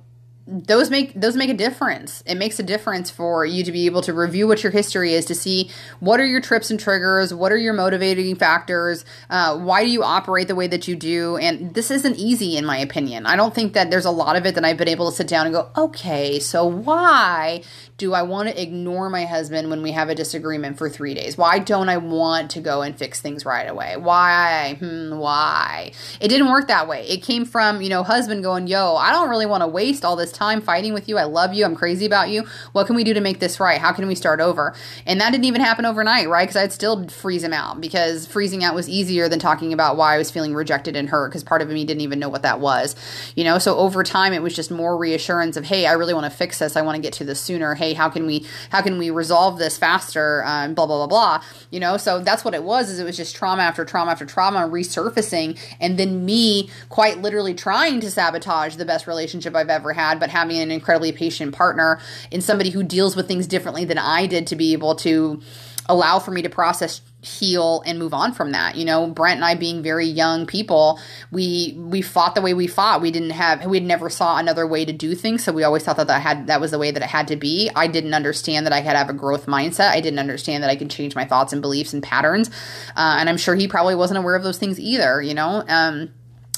those 0.46 0.90
make 0.90 1.12
those 1.14 1.36
make 1.36 1.50
a 1.50 1.54
difference. 1.54 2.22
It 2.26 2.34
makes 2.34 2.58
a 2.58 2.64
difference 2.64 3.10
for 3.10 3.46
you 3.46 3.62
to 3.62 3.70
be 3.70 3.86
able 3.86 4.02
to 4.02 4.12
review 4.12 4.48
what 4.48 4.62
your 4.62 4.72
history 4.72 5.14
is 5.14 5.24
to 5.26 5.34
see 5.34 5.70
what 6.00 6.18
are 6.18 6.26
your 6.26 6.40
trips 6.40 6.70
and 6.70 6.80
triggers, 6.80 7.32
what 7.32 7.52
are 7.52 7.56
your 7.56 7.72
motivating 7.72 8.34
factors, 8.34 9.04
uh, 9.30 9.56
why 9.56 9.84
do 9.84 9.90
you 9.90 10.02
operate 10.02 10.48
the 10.48 10.56
way 10.56 10.66
that 10.66 10.88
you 10.88 10.96
do, 10.96 11.36
and 11.36 11.74
this 11.74 11.90
isn't 11.90 12.16
easy 12.16 12.56
in 12.56 12.66
my 12.66 12.78
opinion. 12.78 13.24
I 13.24 13.36
don't 13.36 13.54
think 13.54 13.74
that 13.74 13.90
there's 13.90 14.04
a 14.04 14.10
lot 14.10 14.34
of 14.34 14.44
it 14.44 14.56
that 14.56 14.64
I've 14.64 14.76
been 14.76 14.88
able 14.88 15.10
to 15.10 15.16
sit 15.16 15.28
down 15.28 15.46
and 15.46 15.54
go, 15.54 15.70
okay, 15.76 16.40
so 16.40 16.66
why 16.66 17.62
do 17.96 18.14
I 18.14 18.22
want 18.22 18.48
to 18.48 18.60
ignore 18.60 19.08
my 19.08 19.26
husband 19.26 19.70
when 19.70 19.80
we 19.80 19.92
have 19.92 20.08
a 20.08 20.14
disagreement 20.14 20.76
for 20.76 20.90
three 20.90 21.14
days? 21.14 21.38
Why 21.38 21.60
don't 21.60 21.88
I 21.88 21.98
want 21.98 22.50
to 22.52 22.60
go 22.60 22.82
and 22.82 22.98
fix 22.98 23.20
things 23.20 23.44
right 23.44 23.68
away? 23.68 23.96
Why? 23.96 24.76
Hmm, 24.80 25.18
why? 25.18 25.92
It 26.20 26.26
didn't 26.26 26.50
work 26.50 26.66
that 26.66 26.88
way. 26.88 27.06
It 27.06 27.18
came 27.18 27.44
from, 27.44 27.80
you 27.80 27.88
know, 27.88 28.02
husband 28.02 28.42
going, 28.42 28.66
yo, 28.66 28.96
I 28.96 29.12
don't 29.12 29.30
really 29.30 29.46
want 29.46 29.62
to 29.62 29.68
waste 29.68 30.04
all 30.04 30.16
this 30.16 30.31
time 30.32 30.60
fighting 30.60 30.92
with 30.92 31.08
you. 31.08 31.18
I 31.18 31.24
love 31.24 31.54
you. 31.54 31.64
I'm 31.64 31.76
crazy 31.76 32.06
about 32.06 32.30
you. 32.30 32.44
What 32.72 32.86
can 32.86 32.96
we 32.96 33.04
do 33.04 33.14
to 33.14 33.20
make 33.20 33.38
this 33.38 33.60
right? 33.60 33.80
How 33.80 33.92
can 33.92 34.06
we 34.06 34.14
start 34.14 34.40
over? 34.40 34.74
And 35.06 35.20
that 35.20 35.30
didn't 35.30 35.44
even 35.44 35.60
happen 35.60 35.84
overnight, 35.84 36.28
right? 36.28 36.44
Because 36.44 36.56
I'd 36.56 36.72
still 36.72 37.08
freeze 37.08 37.44
him 37.44 37.52
out 37.52 37.80
because 37.80 38.26
freezing 38.26 38.64
out 38.64 38.74
was 38.74 38.88
easier 38.88 39.28
than 39.28 39.38
talking 39.38 39.72
about 39.72 39.96
why 39.96 40.14
I 40.14 40.18
was 40.18 40.30
feeling 40.30 40.54
rejected 40.54 40.96
and 40.96 41.08
hurt 41.08 41.28
because 41.28 41.44
part 41.44 41.62
of 41.62 41.68
me 41.68 41.84
didn't 41.84 42.00
even 42.00 42.18
know 42.18 42.28
what 42.28 42.42
that 42.42 42.60
was, 42.60 42.96
you 43.36 43.44
know? 43.44 43.58
So 43.58 43.76
over 43.76 44.02
time, 44.02 44.32
it 44.32 44.42
was 44.42 44.54
just 44.54 44.70
more 44.70 44.96
reassurance 44.96 45.56
of, 45.56 45.64
hey, 45.64 45.86
I 45.86 45.92
really 45.92 46.14
want 46.14 46.24
to 46.24 46.36
fix 46.36 46.58
this. 46.58 46.76
I 46.76 46.82
want 46.82 46.96
to 46.96 47.02
get 47.02 47.12
to 47.14 47.24
this 47.24 47.40
sooner. 47.40 47.74
Hey, 47.74 47.92
how 47.92 48.08
can 48.08 48.26
we 48.26 48.46
how 48.70 48.80
can 48.80 48.98
we 48.98 49.10
resolve 49.10 49.58
this 49.58 49.78
faster 49.78 50.42
um, 50.44 50.74
blah 50.74 50.86
blah 50.86 51.06
blah 51.06 51.06
blah 51.06 51.44
you 51.70 51.80
know 51.80 51.96
so 51.96 52.20
that's 52.20 52.44
what 52.44 52.54
it 52.54 52.62
was 52.62 52.90
is 52.90 52.98
it 52.98 53.04
was 53.04 53.16
just 53.16 53.34
trauma 53.34 53.62
after 53.62 53.84
trauma 53.84 54.10
after 54.10 54.26
trauma 54.26 54.60
resurfacing 54.68 55.58
and 55.80 55.98
then 55.98 56.24
me 56.24 56.68
quite 56.88 57.18
literally 57.18 57.54
trying 57.54 58.00
to 58.00 58.10
sabotage 58.10 58.76
the 58.76 58.84
best 58.84 59.06
relationship 59.06 59.54
i've 59.54 59.68
ever 59.68 59.92
had 59.92 60.18
but 60.22 60.30
having 60.30 60.58
an 60.58 60.70
incredibly 60.70 61.10
patient 61.12 61.52
partner 61.52 62.00
and 62.30 62.42
somebody 62.42 62.70
who 62.70 62.82
deals 62.82 63.16
with 63.16 63.26
things 63.26 63.46
differently 63.46 63.84
than 63.84 63.98
i 63.98 64.24
did 64.26 64.46
to 64.46 64.56
be 64.56 64.72
able 64.72 64.94
to 64.94 65.42
allow 65.86 66.18
for 66.18 66.30
me 66.30 66.42
to 66.42 66.48
process 66.48 67.00
heal 67.22 67.82
and 67.86 67.98
move 67.98 68.12
on 68.12 68.32
from 68.32 68.52
that. 68.52 68.76
You 68.76 68.84
know, 68.84 69.06
Brent 69.06 69.36
and 69.36 69.44
I 69.44 69.54
being 69.54 69.82
very 69.82 70.06
young 70.06 70.46
people, 70.46 70.98
we 71.30 71.74
we 71.78 72.02
fought 72.02 72.34
the 72.34 72.40
way 72.40 72.52
we 72.52 72.66
fought. 72.66 73.00
We 73.00 73.10
didn't 73.10 73.30
have 73.30 73.64
we 73.66 73.80
never 73.80 74.10
saw 74.10 74.38
another 74.38 74.66
way 74.66 74.84
to 74.84 74.92
do 74.92 75.14
things, 75.14 75.44
so 75.44 75.52
we 75.52 75.62
always 75.64 75.84
thought 75.84 75.96
that 75.96 76.08
that 76.08 76.20
had 76.20 76.48
that 76.48 76.60
was 76.60 76.72
the 76.72 76.78
way 76.78 76.90
that 76.90 77.02
it 77.02 77.08
had 77.08 77.28
to 77.28 77.36
be. 77.36 77.70
I 77.74 77.86
didn't 77.86 78.14
understand 78.14 78.66
that 78.66 78.72
I 78.72 78.80
could 78.80 78.96
have 78.96 79.08
a 79.08 79.14
growth 79.14 79.46
mindset. 79.46 79.90
I 79.90 80.00
didn't 80.00 80.18
understand 80.18 80.62
that 80.62 80.70
I 80.70 80.76
could 80.76 80.90
change 80.90 81.14
my 81.14 81.24
thoughts 81.24 81.52
and 81.52 81.62
beliefs 81.62 81.92
and 81.92 82.02
patterns. 82.02 82.48
Uh, 82.96 83.16
and 83.18 83.28
I'm 83.28 83.38
sure 83.38 83.54
he 83.54 83.68
probably 83.68 83.94
wasn't 83.94 84.18
aware 84.18 84.34
of 84.34 84.42
those 84.42 84.58
things 84.58 84.80
either, 84.80 85.22
you 85.22 85.34
know. 85.34 85.64
Um 85.68 86.10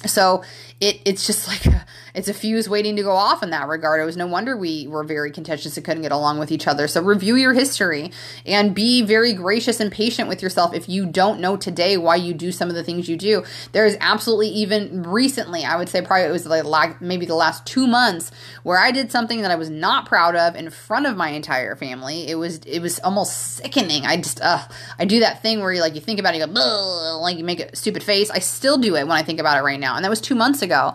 so 0.07 0.43
it 0.81 1.01
it's 1.05 1.27
just 1.27 1.49
like 1.55 1.67
a, 1.67 1.85
it's 2.15 2.29
a 2.29 2.35
fuse 2.35 2.69
waiting 2.69 2.97
to 2.97 3.03
go 3.03 3.13
off 3.13 3.43
in 3.43 3.51
that 3.51 3.69
regard. 3.69 4.01
It 4.01 4.05
was 4.05 4.17
no 4.17 4.27
wonder 4.27 4.57
we 4.57 4.87
were 4.87 5.05
very 5.05 5.31
contentious 5.31 5.77
and 5.77 5.85
couldn't 5.85 6.03
get 6.03 6.13
along 6.13 6.39
with 6.39 6.53
each 6.53 6.67
other. 6.67 6.87
So 6.87 7.03
review 7.03 7.37
your 7.37 7.53
history 7.53 8.13
and 8.47 8.75
be 8.75 9.03
very 9.03 9.33
gracious 9.33 9.81
and 9.81 9.91
patient 9.91 10.29
with 10.29 10.43
yourself 10.43 10.75
if 10.75 10.89
you 10.89 11.07
don't 11.07 11.41
know 11.41 11.57
today 11.57 11.97
why 11.97 12.17
you 12.17 12.35
do 12.35 12.53
some 12.53 12.69
of 12.69 12.75
the 12.75 12.85
things 12.85 13.09
you 13.09 13.17
do. 13.17 13.45
There 13.73 13.85
is 13.85 13.97
absolutely 14.01 14.49
even 14.49 15.03
recently, 15.03 15.65
I 15.65 15.77
would 15.77 15.89
say 15.89 16.03
probably 16.03 16.27
it 16.27 16.33
was 16.33 16.47
like 16.47 17.01
maybe 17.01 17.27
the 17.27 17.35
last 17.35 17.67
two 17.67 17.87
months 17.87 18.31
where 18.63 18.79
I 18.79 18.91
did 18.91 19.11
something 19.11 19.43
that 19.43 19.51
I 19.51 19.57
was 19.57 19.71
not 19.71 20.07
proud 20.07 20.37
of 20.37 20.55
in 20.55 20.71
front 20.71 21.07
of 21.07 21.17
my 21.17 21.31
entire 21.31 21.77
family. 21.77 22.29
It 22.29 22.37
was 22.37 22.59
it 22.59 22.81
was 22.81 22.99
almost 23.01 23.57
sickening. 23.57 24.07
I 24.07 24.17
just 24.17 24.41
uh 24.41 24.63
I 24.99 25.05
do 25.05 25.21
that 25.21 25.43
thing 25.43 25.61
where 25.61 25.73
you 25.73 25.81
like 25.81 25.95
you 25.95 26.01
think 26.01 26.21
about 26.21 26.35
it, 26.35 26.39
you 26.39 26.47
go 26.47 27.19
like 27.21 27.39
you 27.39 27.45
make 27.45 27.61
a 27.61 27.75
stupid 27.75 28.03
face. 28.03 28.31
I 28.31 28.39
still 28.39 28.79
do 28.79 28.95
it 28.97 29.07
when 29.07 29.17
I 29.17 29.23
think 29.23 29.41
about 29.41 29.59
it 29.59 29.63
right 29.63 29.81
now, 29.81 29.97
and 29.97 30.05
that 30.05 30.11
was 30.11 30.21
two 30.21 30.35
months 30.35 30.63
ago. 30.65 30.95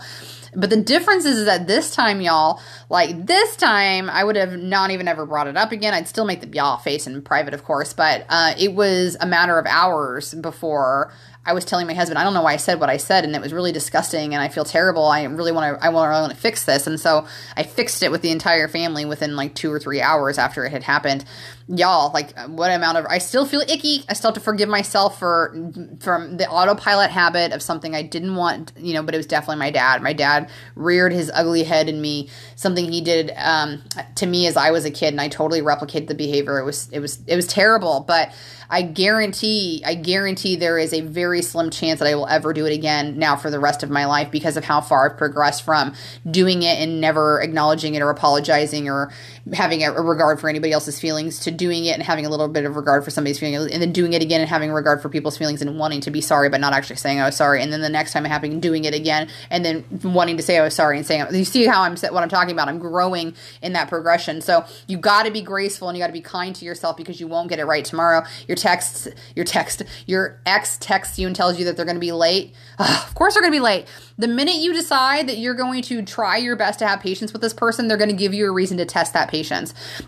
But 0.56 0.70
the 0.70 0.82
difference 0.82 1.26
is, 1.26 1.46
that 1.46 1.68
this 1.68 1.96
time, 1.96 2.22
y'all, 2.22 2.60
like 2.90 3.28
this 3.28 3.56
time, 3.56 4.10
I 4.10 4.24
would 4.24 4.36
have 4.36 4.58
not 4.58 4.92
even 4.92 5.08
ever 5.08 5.26
brought 5.26 5.48
it 5.48 5.56
up 5.56 5.72
again. 5.72 5.94
I'd 5.94 6.08
still 6.08 6.26
make 6.26 6.42
the 6.42 6.48
y'all 6.48 6.78
face 6.78 7.08
in 7.08 7.22
private, 7.22 7.54
of 7.54 7.64
course, 7.64 7.94
but 7.94 8.26
uh, 8.30 8.54
it 8.58 8.74
was 8.74 9.16
a 9.22 9.26
matter 9.26 9.58
of 9.58 9.66
hours 9.68 10.34
before 10.34 11.14
I 11.46 11.54
was 11.54 11.64
telling 11.64 11.88
my 11.88 11.94
husband, 11.94 12.20
I 12.20 12.24
don't 12.24 12.34
know 12.34 12.42
why 12.42 12.54
I 12.54 12.58
said 12.58 12.82
what 12.82 12.90
I 12.90 12.98
said, 12.98 13.24
and 13.24 13.34
it 13.34 13.42
was 13.42 13.54
really 13.54 13.72
disgusting, 13.72 14.34
and 14.34 14.44
I 14.44 14.50
feel 14.50 14.66
terrible. 14.66 15.06
I 15.06 15.24
really 15.24 15.54
want 15.54 15.80
to, 15.80 15.84
I 15.84 15.90
want 15.90 16.32
to, 16.32 16.38
fix 16.38 16.66
this, 16.66 16.86
and 16.86 17.00
so 17.00 17.26
I 17.56 17.64
fixed 17.64 18.04
it 18.04 18.12
with 18.12 18.22
the 18.22 18.30
entire 18.30 18.68
family 18.68 19.06
within 19.06 19.36
like 19.36 19.56
two 19.56 19.72
or 19.72 19.80
three 19.80 20.02
hours 20.02 20.38
after 20.38 20.66
it 20.66 20.72
had 20.72 20.84
happened. 20.84 21.24
Y'all, 21.68 22.12
like, 22.14 22.38
what 22.48 22.72
amount 22.72 22.98
of? 22.98 23.06
I 23.06 23.20
still 23.20 23.46
feel 23.46 23.62
icky. 23.62 24.04
I 24.10 24.14
still 24.14 24.30
have 24.30 24.36
to 24.36 24.42
forgive 24.42 24.70
myself 24.70 25.18
for 25.20 25.56
from 26.02 26.38
the 26.38 26.48
autopilot 26.50 27.12
habit 27.12 27.54
of 27.54 27.62
something 27.62 27.96
I 27.96 28.02
didn't 28.02 28.36
want, 28.36 28.74
you 28.76 28.94
know. 28.94 29.04
But 29.04 29.14
it 29.14 29.18
was 29.18 29.28
definitely 29.28 29.60
my 29.60 29.70
dad. 29.70 30.02
My 30.02 30.14
dad 30.14 30.50
reared 30.76 31.14
his 31.14 31.32
ugly 31.34 31.64
head 31.64 31.88
in 31.88 32.02
me. 32.02 32.30
Something 32.56 32.92
he 32.92 33.02
did 33.02 33.32
um, 33.38 33.84
to 34.16 34.26
me 34.26 34.48
as 34.48 34.58
I 34.58 34.72
was 34.72 34.84
a 34.84 34.92
kid, 34.92 35.10
and 35.10 35.22
I 35.22 35.28
totally 35.28 35.62
replicated 35.62 36.08
the 36.08 36.16
behavior. 36.16 36.58
It 36.58 36.66
was, 36.66 36.90
it 36.92 37.00
was, 37.00 37.20
it 37.28 37.36
was 37.36 37.46
terrible, 37.46 38.04
but 38.08 38.34
I 38.72 38.84
guarantee, 38.84 39.82
I 39.84 39.96
guarantee 39.96 40.56
there 40.56 40.78
is 40.78 40.94
a 40.94 41.02
very 41.02 41.42
slim 41.42 41.72
chance 41.72 42.00
that 42.00 42.08
I 42.08 42.14
will 42.14 42.28
ever 42.28 42.54
do 42.54 42.68
it 42.68 42.74
again 42.74 43.18
now 43.18 43.36
for 43.36 43.50
the 43.50 43.60
rest 43.60 43.82
of 43.82 43.90
my 43.90 44.06
life 44.06 44.30
because 44.30 44.58
of 44.58 44.64
how 44.64 44.80
far 44.80 45.10
I've 45.10 45.18
progressed 45.18 45.64
from 45.64 45.96
doing 46.30 46.62
it 46.62 46.78
and 46.78 47.02
never 47.02 47.42
acknowledging 47.42 47.96
it 47.96 48.02
or 48.02 48.12
apologizing 48.12 48.88
or 48.88 49.12
having 49.54 49.84
a, 49.84 49.91
regard 49.91 50.39
for 50.39 50.50
anybody 50.50 50.72
else's 50.72 51.00
feelings 51.00 51.39
to 51.39 51.52
doing 51.52 51.86
it 51.86 51.93
and 51.93 52.04
having 52.04 52.26
a 52.26 52.30
little 52.30 52.47
bit 52.47 52.66
of 52.66 52.76
regard 52.76 53.04
for 53.04 53.12
somebody's 53.12 53.39
feelings 53.39 53.72
and 53.72 53.82
then 53.82 53.91
doing 53.91 54.14
it 54.14 54.22
again 54.22 54.41
and 54.41 54.50
having 54.50 54.72
regard 54.72 55.02
for 55.02 55.10
people's 55.10 55.38
feelings 55.38 55.62
and 55.62 55.78
wanting 55.78 56.02
to 56.02 56.12
be 56.12 56.22
sorry 56.22 56.50
but 56.50 56.60
not 56.60 56.74
actually 56.74 56.95
saying 56.95 57.20
I 57.20 57.26
was 57.26 57.36
sorry 57.36 57.62
and 57.62 57.72
then 57.72 57.82
the 57.82 57.89
next 57.89 58.14
time 58.14 58.26
it 58.26 58.30
happened 58.30 58.62
doing 58.62 58.86
it 58.86 58.93
again 58.93 59.30
and 59.50 59.66
then 59.66 59.86
wanting 60.04 60.38
to 60.38 60.43
say 60.43 60.58
I 60.58 60.64
was 60.64 60.74
sorry 60.74 60.97
and 60.97 61.06
saying 61.06 61.26
you 61.32 61.45
see 61.45 61.66
how 61.66 61.82
I'm 61.82 61.95
what 61.97 62.24
I'm 62.24 62.30
talking 62.30 62.52
about 62.52 62.68
I'm 62.68 62.80
growing 62.80 63.36
in 63.62 63.74
that 63.74 63.89
progression 63.89 64.41
so 64.41 64.66
you 64.88 64.97
got 64.97 65.24
to 65.24 65.32
be 65.32 65.41
graceful 65.41 65.89
and 65.89 65.97
you 65.97 66.04
got 66.04 66.08
to 66.08 66.14
be 66.14 66.22
kind 66.22 66.56
to 66.56 66.66
yourself 66.66 66.97
because 66.97 67.20
you 67.20 67.28
won't 67.28 67.50
get 67.50 67.60
it 67.60 67.66
right 67.66 67.86
tomorrow 67.86 68.24
your 68.47 68.56
texts, 68.56 69.08
your 69.36 69.45
text, 69.45 69.84
your 70.06 70.39
ex 70.45 70.78
texts 70.78 71.20
you 71.20 71.28
and 71.28 71.36
tells 71.36 71.60
you 71.60 71.66
that 71.66 71.76
they're 71.76 71.86
going 71.86 71.95
to 71.95 72.02
be 72.02 72.12
late. 72.12 72.54
Ugh, 72.78 73.04
of 73.08 73.16
course 73.16 73.34
they're 73.34 73.41
going 73.41 73.54
to 73.54 73.56
be 73.58 73.64
late. 73.64 73.86
The 74.18 74.28
minute 74.28 74.56
you 74.56 74.74
decide 74.74 75.28
that 75.30 75.38
you're 75.38 75.54
going 75.54 75.82
to 75.84 76.02
try 76.02 76.38
your 76.38 76.56
best 76.56 76.80
to 76.80 76.88
have 76.88 77.00
patience 77.00 77.32
with 77.32 77.41
this 77.41 77.54
person, 77.54 77.88
they're 77.88 77.97
going 77.97 78.10
to 78.10 78.16
give 78.16 78.34
you 78.34 78.47
a 78.47 78.52
reason 78.52 78.78
to 78.78 78.86
test 78.86 79.14
that 79.14 79.30
patience. 79.30 79.39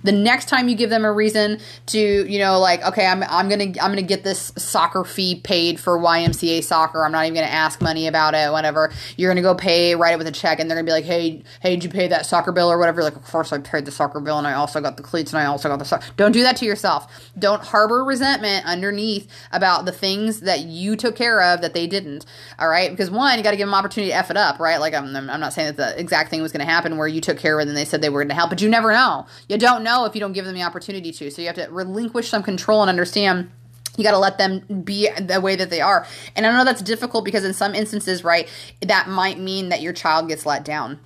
The 0.04 0.12
next 0.12 0.48
time 0.48 0.70
you 0.70 0.76
give 0.76 0.90
them 0.90 1.06
a 1.06 1.12
reason 1.12 1.60
to, 1.88 2.00
you 2.00 2.40
know, 2.40 2.60
like, 2.60 2.84
okay, 2.84 3.06
I'm, 3.06 3.24
I'm 3.24 3.50
going 3.50 3.74
to, 3.74 3.84
I'm 3.84 3.92
going 3.92 4.04
to 4.04 4.08
get 4.08 4.24
this 4.24 4.52
soccer 4.58 5.04
fee 5.04 5.40
paid 5.42 5.80
for 5.80 5.98
YMCA 5.98 6.64
soccer. 6.64 7.06
I'm 7.06 7.12
not 7.12 7.24
even 7.26 7.36
going 7.36 7.48
to 7.48 7.54
ask 7.54 7.82
money 7.82 8.08
about 8.08 8.34
it, 8.34 8.52
whatever. 8.52 8.92
You're 9.18 9.30
going 9.30 9.38
to 9.38 9.42
go 9.42 9.56
pay, 9.56 9.96
write 9.96 10.14
it 10.14 10.18
with 10.18 10.28
a 10.28 10.32
check, 10.32 10.60
and 10.60 10.70
they're 10.70 10.76
going 10.76 10.86
to 10.86 10.90
be 10.90 10.94
like, 10.94 11.06
hey, 11.06 11.44
hey, 11.62 11.76
did 11.76 11.84
you 11.84 11.90
pay 11.90 12.08
that 12.08 12.26
soccer 12.26 12.52
bill 12.52 12.72
or 12.72 12.78
whatever? 12.78 13.04
Like, 13.04 13.16
of 13.16 13.24
course 13.24 13.52
I 13.54 13.60
paid 13.60 13.86
the 13.86 13.92
soccer 13.92 14.20
bill 14.20 14.38
and 14.38 14.48
I 14.48 14.54
also 14.54 14.82
got 14.82 14.98
the 14.98 15.04
cleats 15.04 15.34
and 15.34 15.42
I 15.42 15.46
also 15.46 15.70
got 15.70 15.80
the 15.80 15.86
soccer. 15.86 16.06
Don't 16.18 16.32
do 16.32 16.44
that 16.44 16.58
to 16.58 16.66
yourself. 16.66 17.32
Don't 17.38 17.64
harbor 17.64 18.04
resentment 18.04 18.66
underneath 18.66 19.28
about 19.52 19.86
the 19.86 19.92
things 19.92 20.42
that 20.42 20.62
you 20.62 20.96
took 20.96 21.16
care 21.16 21.42
of 21.42 21.62
that 21.62 21.74
they 21.74 21.88
didn't. 21.88 22.26
All 22.60 22.70
right. 22.70 22.90
Because 22.90 23.10
one, 23.10 23.38
you 23.38 23.44
got 23.44 23.52
to 23.52 23.58
give 23.58 23.68
them 23.68 23.74
opportunity 23.74 24.12
to 24.12 24.18
F 24.18 24.32
it 24.32 24.38
up, 24.38 24.60
right? 24.60 24.80
Like, 24.80 24.94
I'm, 24.94 25.16
I'm 25.16 25.40
not 25.40 25.54
saying 25.54 25.76
that 25.76 25.78
the 25.78 26.00
exact 26.00 26.30
thing 26.30 26.42
was 26.42 26.52
going 26.52 26.66
to 26.66 26.72
happen 26.72 26.98
where 26.98 27.08
you 27.08 27.22
took 27.22 27.38
care 27.38 27.60
of 27.60 27.66
it 27.66 27.70
and 27.70 27.78
they 27.78 27.86
said 27.86 28.02
they 28.02 28.10
were 28.10 28.22
going 28.22 28.30
to 28.30 28.36
help, 28.36 28.50
but 28.50 28.62
you 28.62 28.70
never 28.70 28.92
know. 28.92 29.21
You 29.48 29.58
don't 29.58 29.84
know 29.84 30.06
if 30.06 30.16
you 30.16 30.22
don't 30.22 30.34
give 30.34 30.46
them 30.46 30.56
the 30.56 30.64
opportunity 30.64 31.12
to. 31.12 31.32
So 31.32 31.42
you 31.42 31.48
have 31.48 31.56
to 31.58 31.68
relinquish 31.70 32.30
some 32.30 32.44
control 32.44 32.82
and 32.82 32.90
understand 32.90 33.52
you 33.98 34.06
got 34.06 34.12
to 34.12 34.20
let 34.20 34.38
them 34.38 34.84
be 34.84 35.10
the 35.20 35.42
way 35.42 35.58
that 35.58 35.70
they 35.70 35.82
are. 35.82 36.08
And 36.36 36.46
I 36.46 36.58
know 36.58 36.64
that's 36.64 36.82
difficult 36.82 37.26
because 37.26 37.44
in 37.44 37.54
some 37.54 37.76
instances, 37.76 38.24
right, 38.24 38.48
that 38.82 39.10
might 39.10 39.38
mean 39.38 39.70
that 39.70 39.82
your 39.82 39.92
child 39.92 40.30
gets 40.30 40.46
let 40.46 40.64
down 40.64 41.00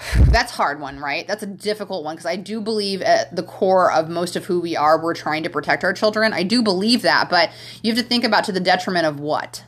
that's 0.30 0.52
hard 0.52 0.80
one 0.80 0.98
right 0.98 1.26
that's 1.26 1.42
a 1.42 1.46
difficult 1.46 2.04
one 2.04 2.16
because 2.16 2.26
i 2.26 2.36
do 2.36 2.60
believe 2.60 3.02
at 3.02 3.34
the 3.34 3.42
core 3.42 3.92
of 3.92 4.08
most 4.08 4.36
of 4.36 4.44
who 4.44 4.60
we 4.60 4.76
are 4.76 5.02
we're 5.02 5.14
trying 5.14 5.42
to 5.42 5.50
protect 5.50 5.84
our 5.84 5.92
children 5.92 6.32
i 6.32 6.42
do 6.42 6.62
believe 6.62 7.02
that 7.02 7.28
but 7.30 7.50
you 7.82 7.92
have 7.92 8.02
to 8.02 8.08
think 8.08 8.24
about 8.24 8.44
to 8.44 8.52
the 8.52 8.60
detriment 8.60 9.06
of 9.06 9.20
what 9.20 9.64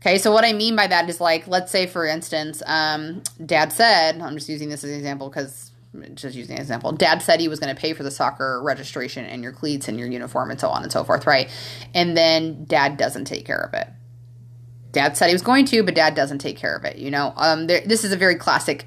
okay 0.00 0.18
so 0.18 0.32
what 0.32 0.44
i 0.44 0.52
mean 0.52 0.76
by 0.76 0.86
that 0.86 1.08
is 1.08 1.20
like 1.20 1.46
let's 1.46 1.70
say 1.70 1.86
for 1.86 2.06
instance 2.06 2.62
um, 2.66 3.22
dad 3.44 3.72
said 3.72 4.20
i'm 4.20 4.34
just 4.34 4.48
using 4.48 4.68
this 4.68 4.84
as 4.84 4.90
an 4.90 4.96
example 4.96 5.28
because 5.28 5.72
just 6.14 6.36
using 6.36 6.56
an 6.56 6.60
example 6.60 6.92
dad 6.92 7.22
said 7.22 7.40
he 7.40 7.48
was 7.48 7.60
going 7.60 7.74
to 7.74 7.80
pay 7.80 7.92
for 7.92 8.02
the 8.02 8.10
soccer 8.10 8.62
registration 8.62 9.24
and 9.24 9.42
your 9.42 9.52
cleats 9.52 9.88
and 9.88 9.98
your 9.98 10.08
uniform 10.08 10.50
and 10.50 10.60
so 10.60 10.68
on 10.68 10.82
and 10.82 10.92
so 10.92 11.04
forth 11.04 11.26
right? 11.26 11.50
And 11.94 12.16
then 12.16 12.64
dad 12.64 12.96
doesn't 12.96 13.26
take 13.26 13.46
care 13.46 13.60
of 13.60 13.74
it. 13.74 13.88
Dad 14.92 15.16
said 15.16 15.28
he 15.28 15.34
was 15.34 15.42
going 15.42 15.66
to 15.66 15.82
but 15.82 15.94
dad 15.94 16.14
doesn't 16.14 16.38
take 16.38 16.56
care 16.56 16.76
of 16.76 16.84
it 16.84 16.96
you 16.96 17.10
know? 17.10 17.32
Um, 17.36 17.66
there, 17.66 17.80
this 17.80 18.04
is 18.04 18.12
a 18.12 18.16
very 18.16 18.36
classic 18.36 18.86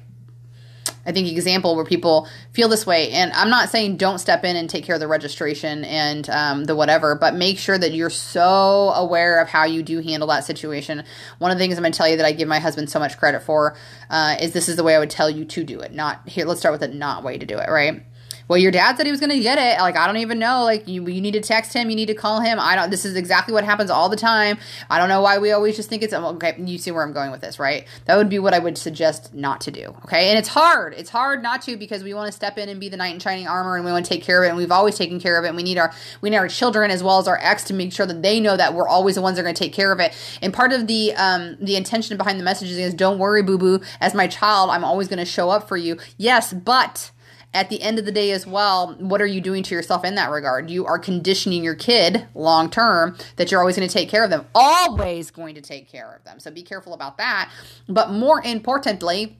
I 1.06 1.12
think 1.12 1.28
example 1.28 1.76
where 1.76 1.84
people 1.84 2.28
feel 2.52 2.68
this 2.68 2.86
way. 2.86 3.10
And 3.10 3.32
I'm 3.32 3.50
not 3.50 3.68
saying 3.68 3.96
don't 3.96 4.18
step 4.18 4.44
in 4.44 4.56
and 4.56 4.68
take 4.68 4.84
care 4.84 4.94
of 4.94 5.00
the 5.00 5.08
registration 5.08 5.84
and 5.84 6.28
um, 6.30 6.64
the 6.64 6.76
whatever, 6.76 7.14
but 7.14 7.34
make 7.34 7.58
sure 7.58 7.78
that 7.78 7.92
you're 7.92 8.10
so 8.10 8.90
aware 8.94 9.40
of 9.40 9.48
how 9.48 9.64
you 9.64 9.82
do 9.82 10.00
handle 10.00 10.28
that 10.28 10.44
situation. 10.44 11.04
One 11.38 11.50
of 11.50 11.58
the 11.58 11.62
things 11.62 11.76
I'm 11.76 11.82
going 11.82 11.92
to 11.92 11.96
tell 11.96 12.08
you 12.08 12.16
that 12.16 12.26
I 12.26 12.32
give 12.32 12.48
my 12.48 12.58
husband 12.58 12.90
so 12.90 12.98
much 12.98 13.18
credit 13.18 13.42
for 13.42 13.76
uh, 14.10 14.36
is 14.40 14.52
this 14.52 14.68
is 14.68 14.76
the 14.76 14.84
way 14.84 14.94
I 14.94 14.98
would 14.98 15.10
tell 15.10 15.30
you 15.30 15.44
to 15.44 15.64
do 15.64 15.80
it. 15.80 15.92
Not 15.92 16.28
here. 16.28 16.44
Let's 16.44 16.60
start 16.60 16.72
with 16.72 16.82
the 16.82 16.88
not 16.88 17.22
way 17.24 17.38
to 17.38 17.46
do 17.46 17.58
it. 17.58 17.68
Right 17.68 18.02
well, 18.50 18.58
your 18.58 18.72
dad 18.72 18.96
said 18.96 19.06
he 19.06 19.12
was 19.12 19.20
going 19.20 19.30
to 19.30 19.38
get 19.38 19.58
it. 19.58 19.80
Like, 19.80 19.96
I 19.96 20.08
don't 20.08 20.16
even 20.16 20.40
know. 20.40 20.64
Like, 20.64 20.88
you, 20.88 21.06
you 21.06 21.20
need 21.20 21.34
to 21.34 21.40
text 21.40 21.72
him. 21.72 21.88
You 21.88 21.94
need 21.94 22.06
to 22.06 22.16
call 22.16 22.40
him. 22.40 22.58
I 22.58 22.74
don't, 22.74 22.90
this 22.90 23.04
is 23.04 23.14
exactly 23.14 23.54
what 23.54 23.62
happens 23.62 23.90
all 23.90 24.08
the 24.08 24.16
time. 24.16 24.58
I 24.90 24.98
don't 24.98 25.08
know 25.08 25.20
why 25.20 25.38
we 25.38 25.52
always 25.52 25.76
just 25.76 25.88
think 25.88 26.02
it's, 26.02 26.12
okay, 26.12 26.56
you 26.58 26.76
see 26.76 26.90
where 26.90 27.04
I'm 27.04 27.12
going 27.12 27.30
with 27.30 27.42
this, 27.42 27.60
right? 27.60 27.86
That 28.06 28.16
would 28.16 28.28
be 28.28 28.40
what 28.40 28.52
I 28.52 28.58
would 28.58 28.76
suggest 28.76 29.32
not 29.32 29.60
to 29.60 29.70
do. 29.70 29.94
Okay. 30.04 30.30
And 30.30 30.36
it's 30.36 30.48
hard. 30.48 30.94
It's 30.94 31.10
hard 31.10 31.44
not 31.44 31.62
to 31.62 31.76
because 31.76 32.02
we 32.02 32.12
want 32.12 32.26
to 32.26 32.32
step 32.32 32.58
in 32.58 32.68
and 32.68 32.80
be 32.80 32.88
the 32.88 32.96
knight 32.96 33.14
in 33.14 33.20
shining 33.20 33.46
armor 33.46 33.76
and 33.76 33.84
we 33.84 33.92
want 33.92 34.04
to 34.04 34.08
take 34.08 34.24
care 34.24 34.42
of 34.42 34.46
it. 34.46 34.48
And 34.48 34.58
we've 34.58 34.72
always 34.72 34.98
taken 34.98 35.20
care 35.20 35.38
of 35.38 35.44
it. 35.44 35.48
And 35.50 35.56
we 35.56 35.62
need 35.62 35.78
our, 35.78 35.94
we 36.20 36.30
need 36.30 36.38
our 36.38 36.48
children 36.48 36.90
as 36.90 37.04
well 37.04 37.20
as 37.20 37.28
our 37.28 37.38
ex 37.40 37.62
to 37.64 37.72
make 37.72 37.92
sure 37.92 38.06
that 38.06 38.20
they 38.20 38.40
know 38.40 38.56
that 38.56 38.74
we're 38.74 38.88
always 38.88 39.14
the 39.14 39.22
ones 39.22 39.36
that 39.36 39.42
are 39.42 39.44
going 39.44 39.54
to 39.54 39.62
take 39.62 39.72
care 39.72 39.92
of 39.92 40.00
it. 40.00 40.12
And 40.42 40.52
part 40.52 40.72
of 40.72 40.88
the, 40.88 41.14
um, 41.14 41.56
the 41.60 41.76
intention 41.76 42.16
behind 42.16 42.40
the 42.40 42.44
messages 42.44 42.78
is 42.78 42.94
don't 42.94 43.20
worry, 43.20 43.44
boo 43.44 43.58
boo. 43.58 43.80
As 44.00 44.12
my 44.12 44.26
child, 44.26 44.70
I'm 44.70 44.82
always 44.82 45.06
going 45.06 45.20
to 45.20 45.24
show 45.24 45.50
up 45.50 45.68
for 45.68 45.76
you. 45.76 45.98
Yes, 46.16 46.52
but, 46.52 47.12
at 47.52 47.68
the 47.68 47.82
end 47.82 47.98
of 47.98 48.04
the 48.04 48.12
day 48.12 48.30
as 48.30 48.46
well, 48.46 48.94
what 48.98 49.20
are 49.20 49.26
you 49.26 49.40
doing 49.40 49.62
to 49.64 49.74
yourself 49.74 50.04
in 50.04 50.14
that 50.14 50.30
regard? 50.30 50.70
You 50.70 50.86
are 50.86 50.98
conditioning 50.98 51.64
your 51.64 51.74
kid 51.74 52.26
long 52.34 52.70
term 52.70 53.16
that 53.36 53.50
you're 53.50 53.60
always 53.60 53.76
going 53.76 53.88
to 53.88 53.92
take 53.92 54.08
care 54.08 54.22
of 54.22 54.30
them, 54.30 54.46
always 54.54 55.30
going 55.30 55.56
to 55.56 55.60
take 55.60 55.90
care 55.90 56.14
of 56.14 56.24
them. 56.24 56.38
So 56.38 56.50
be 56.50 56.62
careful 56.62 56.94
about 56.94 57.18
that. 57.18 57.50
But 57.88 58.10
more 58.10 58.40
importantly, 58.44 59.36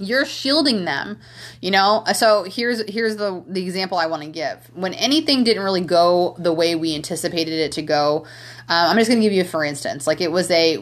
you're 0.00 0.24
shielding 0.24 0.86
them 0.86 1.18
you 1.60 1.70
know 1.70 2.02
so 2.14 2.44
here's 2.44 2.82
here's 2.88 3.16
the 3.16 3.44
the 3.46 3.62
example 3.62 3.98
i 3.98 4.06
want 4.06 4.22
to 4.22 4.28
give 4.30 4.56
when 4.74 4.94
anything 4.94 5.44
didn't 5.44 5.62
really 5.62 5.82
go 5.82 6.34
the 6.38 6.52
way 6.52 6.74
we 6.74 6.94
anticipated 6.94 7.52
it 7.52 7.70
to 7.70 7.82
go 7.82 8.24
um, 8.68 8.90
i'm 8.90 8.96
just 8.96 9.10
going 9.10 9.20
to 9.20 9.26
give 9.26 9.32
you 9.34 9.44
for 9.44 9.62
instance 9.62 10.06
like 10.06 10.22
it 10.22 10.32
was 10.32 10.50
a 10.50 10.78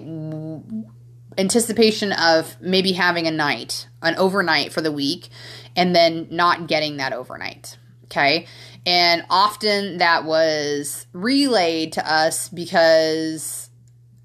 anticipation 1.37 2.13
of 2.13 2.57
maybe 2.61 2.93
having 2.93 3.27
a 3.27 3.31
night 3.31 3.89
an 4.03 4.15
overnight 4.17 4.73
for 4.73 4.81
the 4.81 4.93
week 4.93 5.29
and 5.79 5.95
then 5.95 6.27
not 6.31 6.67
getting 6.67 6.99
that 6.99 7.13
overnight. 7.13 7.79
Okay. 8.05 8.47
And 8.85 9.25
often 9.31 9.99
that 9.99 10.25
was 10.25 11.07
relayed 11.13 11.93
to 11.93 12.13
us 12.13 12.49
because 12.49 13.71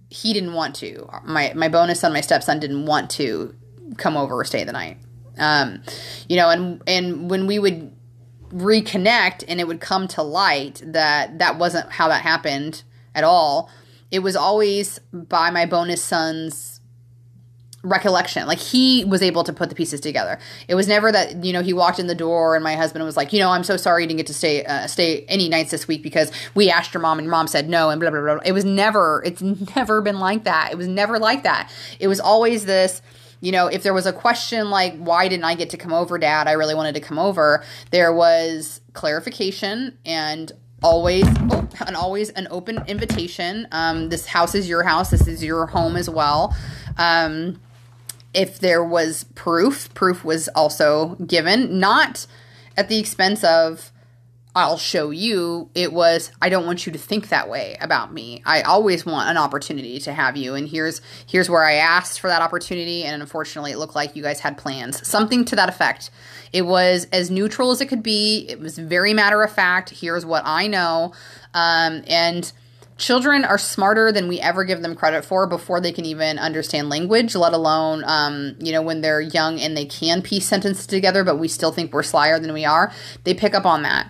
he 0.10 0.34
didn't 0.34 0.54
want 0.54 0.76
to. 0.76 1.08
My, 1.24 1.54
my 1.56 1.70
bonus 1.70 2.00
son, 2.00 2.12
my 2.12 2.22
stepson 2.22 2.60
didn't 2.60 2.86
want 2.86 3.10
to 3.12 3.56
come 3.98 4.18
over 4.18 4.36
or 4.36 4.46
stay 4.46 4.64
the 4.64 4.72
night. 4.72 4.98
Um, 5.38 5.84
you 6.28 6.38
know, 6.38 6.50
and, 6.50 6.82
and 6.88 7.30
when 7.30 7.46
we 7.46 7.60
would 7.60 7.94
reconnect 8.50 9.44
and 9.48 9.60
it 9.60 9.68
would 9.68 9.80
come 9.80 10.08
to 10.08 10.22
light 10.22 10.82
that 10.86 11.40
that 11.40 11.58
wasn't 11.58 11.92
how 11.92 12.08
that 12.08 12.22
happened 12.22 12.84
at 13.14 13.24
all, 13.24 13.70
it 14.12 14.20
was 14.20 14.36
always 14.36 15.00
by 15.12 15.50
my 15.50 15.66
bonus 15.66 16.04
son's 16.04 16.73
recollection. 17.84 18.48
Like 18.48 18.60
he 18.60 19.04
was 19.06 19.22
able 19.22 19.44
to 19.44 19.54
put 19.54 19.70
the 19.70 19.76
pieces 19.76 20.00
together. 20.00 20.40
It 20.68 20.76
was 20.76 20.88
never 20.88 21.12
that 21.12 21.44
you 21.44 21.54
know 21.54 21.62
he 21.62 21.74
walked 21.74 22.00
in 22.00 22.08
the 22.08 22.16
door 22.16 22.56
and 22.56 22.64
my 22.64 22.76
husband 22.76 23.06
was 23.06 23.16
like, 23.16 23.34
you 23.34 23.40
know, 23.40 23.50
I'm 23.50 23.64
so 23.64 23.78
sorry 23.78 24.04
you 24.04 24.08
didn't 24.08 24.18
get 24.18 24.28
to 24.28 24.34
stay 24.34 24.66
uh, 24.66 24.88
stay 24.88 25.26
any 25.28 25.50
nights 25.50 25.72
this 25.72 25.88
week 25.88 26.02
because 26.02 26.32
we 26.56 26.72
asked 26.72 26.94
your 26.94 27.02
mom 27.02 27.20
and 27.20 27.26
your 27.26 27.32
mom 27.32 27.48
said 27.48 27.70
no 27.70 27.90
and 27.90 28.00
blah 28.00 28.10
blah 28.10 28.22
blah. 28.22 28.40
It 28.46 28.54
was 28.54 28.66
never. 28.66 29.22
It's 29.26 29.42
never 29.76 30.02
been 30.02 30.20
like 30.20 30.46
that. 30.46 30.72
It 30.72 30.78
was 30.78 30.88
never 30.88 31.20
like 31.20 31.44
that. 31.44 31.72
It 32.00 32.08
was 32.08 32.20
always 32.20 32.66
this. 32.66 33.02
You 33.42 33.52
know, 33.52 33.68
if 33.68 33.84
there 33.84 33.94
was 33.94 34.06
a 34.06 34.14
question 34.14 34.70
like, 34.70 34.96
why 34.96 35.28
didn't 35.28 35.44
I 35.44 35.56
get 35.56 35.70
to 35.72 35.78
come 35.78 35.92
over, 35.92 36.18
dad? 36.18 36.48
I 36.48 36.54
really 36.54 36.76
wanted 36.76 36.96
to 36.96 37.02
come 37.02 37.20
over. 37.20 37.62
There 37.92 38.14
was 38.14 38.80
clarification 38.94 39.98
and 40.06 40.50
always 40.82 41.26
oh, 41.52 41.68
and 41.86 41.98
always 41.98 42.30
an 42.32 42.48
open 42.52 42.82
invitation. 42.88 43.68
Um, 43.74 44.08
this 44.08 44.26
house 44.26 44.56
is 44.56 44.70
your 44.70 44.84
house. 44.84 45.10
This 45.10 45.28
is 45.28 45.44
your 45.44 45.66
home 45.66 45.98
as 45.98 46.10
well. 46.10 46.56
Um, 46.98 47.60
if 48.34 48.60
there 48.60 48.84
was 48.84 49.26
proof, 49.36 49.94
proof 49.94 50.24
was 50.24 50.48
also 50.50 51.16
given, 51.16 51.80
not 51.80 52.26
at 52.78 52.90
the 52.90 53.00
expense 53.00 53.44
of 53.44 53.92
I'll 54.56 54.78
show 54.78 55.10
you. 55.10 55.70
It 55.74 55.94
was 55.94 56.32
I 56.40 56.50
don't 56.50 56.66
want 56.66 56.86
you 56.86 56.92
to 56.92 57.00
think 57.00 57.30
that 57.30 57.50
way 57.50 57.76
about 57.82 58.14
me. 58.14 58.44
I 58.46 58.62
always 58.62 59.04
want 59.04 59.30
an 59.30 59.38
opportunity 59.38 59.98
to 60.02 60.14
have 60.14 60.38
you 60.38 60.54
and 60.54 60.68
here's 60.68 61.02
here's 61.26 61.50
where 61.50 61.64
I 61.64 61.74
asked 61.74 62.20
for 62.20 62.28
that 62.28 62.42
opportunity 62.42 63.04
and 63.04 63.20
unfortunately 63.20 63.72
it 63.72 63.80
looked 63.80 63.96
like 63.96 64.16
you 64.16 64.22
guys 64.22 64.40
had 64.40 64.58
plans. 64.58 65.06
Something 65.08 65.44
to 65.46 65.56
that 65.56 65.70
effect. 65.70 66.12
It 66.52 66.64
was 66.64 67.08
as 67.12 67.32
neutral 67.32 67.72
as 67.72 67.82
it 67.82 67.88
could 67.88 68.04
be. 68.04 68.46
It 68.48 68.60
was 68.60 68.78
very 68.78 69.14
matter 69.14 69.42
of 69.42 69.52
fact. 69.52 69.90
Here's 69.90 70.24
what 70.24 70.44
I 70.46 70.68
know. 70.68 71.14
Um, 71.56 72.04
and 72.08 72.52
children 73.04 73.44
are 73.44 73.58
smarter 73.58 74.14
than 74.14 74.30
we 74.30 74.40
ever 74.40 74.64
give 74.64 74.82
them 74.82 74.96
credit 74.96 75.26
for 75.26 75.46
before 75.46 75.82
they 75.82 75.92
can 75.92 76.06
even 76.06 76.40
understand 76.40 76.88
language, 76.88 77.36
let 77.36 77.52
alone, 77.52 78.02
um, 78.06 78.56
you 78.60 78.72
know, 78.72 78.82
when 78.82 79.02
they're 79.02 79.20
young 79.20 79.60
and 79.60 79.76
they 79.76 79.84
can 79.84 80.22
piece 80.22 80.48
sentences 80.48 80.88
together, 80.88 81.26
but 81.26 81.38
we 81.38 81.50
still 81.50 81.74
think 81.74 81.92
we're 81.92 82.02
slyer 82.02 82.40
than 82.40 82.54
we 82.54 82.64
are. 82.64 82.94
They 83.26 83.34
pick 83.34 83.54
up 83.54 83.66
on 83.66 83.82
that. 83.82 84.10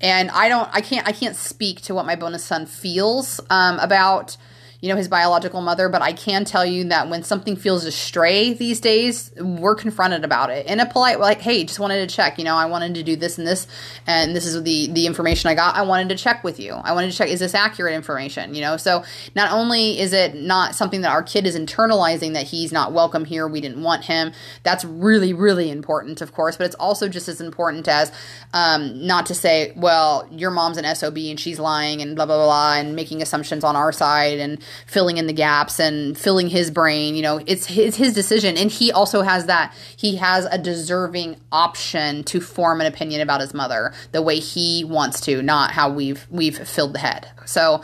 And 0.00 0.30
I 0.30 0.48
don't, 0.48 0.70
I 0.72 0.80
can't, 0.80 1.06
I 1.06 1.12
can't 1.12 1.36
speak 1.36 1.82
to 1.82 1.94
what 1.94 2.06
my 2.06 2.16
bonus 2.16 2.42
son 2.42 2.64
feels 2.64 3.40
um, 3.50 3.78
about 3.78 4.38
you 4.80 4.88
know, 4.88 4.96
his 4.96 5.08
biological 5.08 5.60
mother, 5.60 5.90
but 5.90 6.00
I 6.00 6.12
can 6.14 6.46
tell 6.46 6.64
you 6.64 6.84
that 6.84 7.10
when 7.10 7.22
something 7.22 7.54
feels 7.54 7.84
astray 7.84 8.54
these 8.54 8.80
days, 8.80 9.30
we're 9.38 9.74
confronted 9.74 10.24
about 10.24 10.48
it 10.48 10.66
in 10.66 10.80
a 10.80 10.86
polite 10.86 11.20
like, 11.20 11.42
"Hey, 11.42 11.64
just 11.64 11.78
wanted 11.78 12.08
to 12.08 12.14
check, 12.14 12.38
you 12.38 12.44
know, 12.44 12.56
I 12.56 12.64
wanted 12.64 12.94
to 12.94 13.02
do 13.02 13.14
this 13.14 13.36
and 13.36 13.46
this 13.46 13.66
and 14.06 14.34
this 14.34 14.46
is 14.46 14.62
the 14.62 14.86
the 14.86 15.06
information 15.06 15.50
I 15.50 15.54
got. 15.54 15.76
I 15.76 15.82
wanted 15.82 16.08
to 16.08 16.14
check 16.14 16.42
with 16.42 16.58
you. 16.58 16.72
I 16.72 16.94
wanted 16.94 17.10
to 17.10 17.16
check 17.16 17.28
is 17.28 17.40
this 17.40 17.54
accurate 17.54 17.94
information, 17.94 18.54
you 18.54 18.62
know?" 18.62 18.78
So, 18.78 19.04
not 19.34 19.52
only 19.52 20.00
is 20.00 20.14
it 20.14 20.34
not 20.34 20.74
something 20.74 21.02
that 21.02 21.10
our 21.10 21.22
kid 21.22 21.46
is 21.46 21.58
internalizing 21.58 22.32
that 22.32 22.46
he's 22.46 22.72
not 22.72 22.92
welcome 22.92 23.26
here, 23.26 23.46
we 23.46 23.60
didn't 23.60 23.82
want 23.82 24.04
him. 24.06 24.32
That's 24.62 24.84
really 24.84 25.34
really 25.34 25.70
important, 25.70 26.22
of 26.22 26.32
course, 26.32 26.56
but 26.56 26.64
it's 26.64 26.76
also 26.76 27.06
just 27.06 27.28
as 27.28 27.42
important 27.42 27.86
as 27.86 28.10
um, 28.54 29.06
not 29.06 29.26
to 29.26 29.34
say, 29.34 29.74
"Well, 29.76 30.26
your 30.30 30.50
mom's 30.50 30.78
an 30.78 30.86
SOB 30.86 31.18
and 31.28 31.38
she's 31.38 31.58
lying 31.58 32.00
and 32.00 32.16
blah 32.16 32.24
blah 32.24 32.42
blah 32.42 32.76
and 32.76 32.96
making 32.96 33.20
assumptions 33.20 33.62
on 33.62 33.76
our 33.76 33.92
side 33.92 34.38
and 34.38 34.58
filling 34.86 35.16
in 35.16 35.26
the 35.26 35.32
gaps 35.32 35.78
and 35.78 36.16
filling 36.16 36.48
his 36.48 36.70
brain. 36.70 37.14
You 37.14 37.22
know, 37.22 37.40
it's 37.46 37.66
his, 37.66 37.96
his 37.96 38.14
decision. 38.14 38.56
And 38.56 38.70
he 38.70 38.92
also 38.92 39.22
has 39.22 39.46
that, 39.46 39.74
he 39.96 40.16
has 40.16 40.44
a 40.46 40.58
deserving 40.58 41.36
option 41.52 42.24
to 42.24 42.40
form 42.40 42.80
an 42.80 42.86
opinion 42.86 43.20
about 43.20 43.40
his 43.40 43.54
mother 43.54 43.92
the 44.12 44.22
way 44.22 44.38
he 44.38 44.84
wants 44.84 45.20
to, 45.22 45.42
not 45.42 45.70
how 45.70 45.90
we've, 45.90 46.26
we've 46.30 46.56
filled 46.68 46.94
the 46.94 46.98
head. 46.98 47.28
So, 47.46 47.82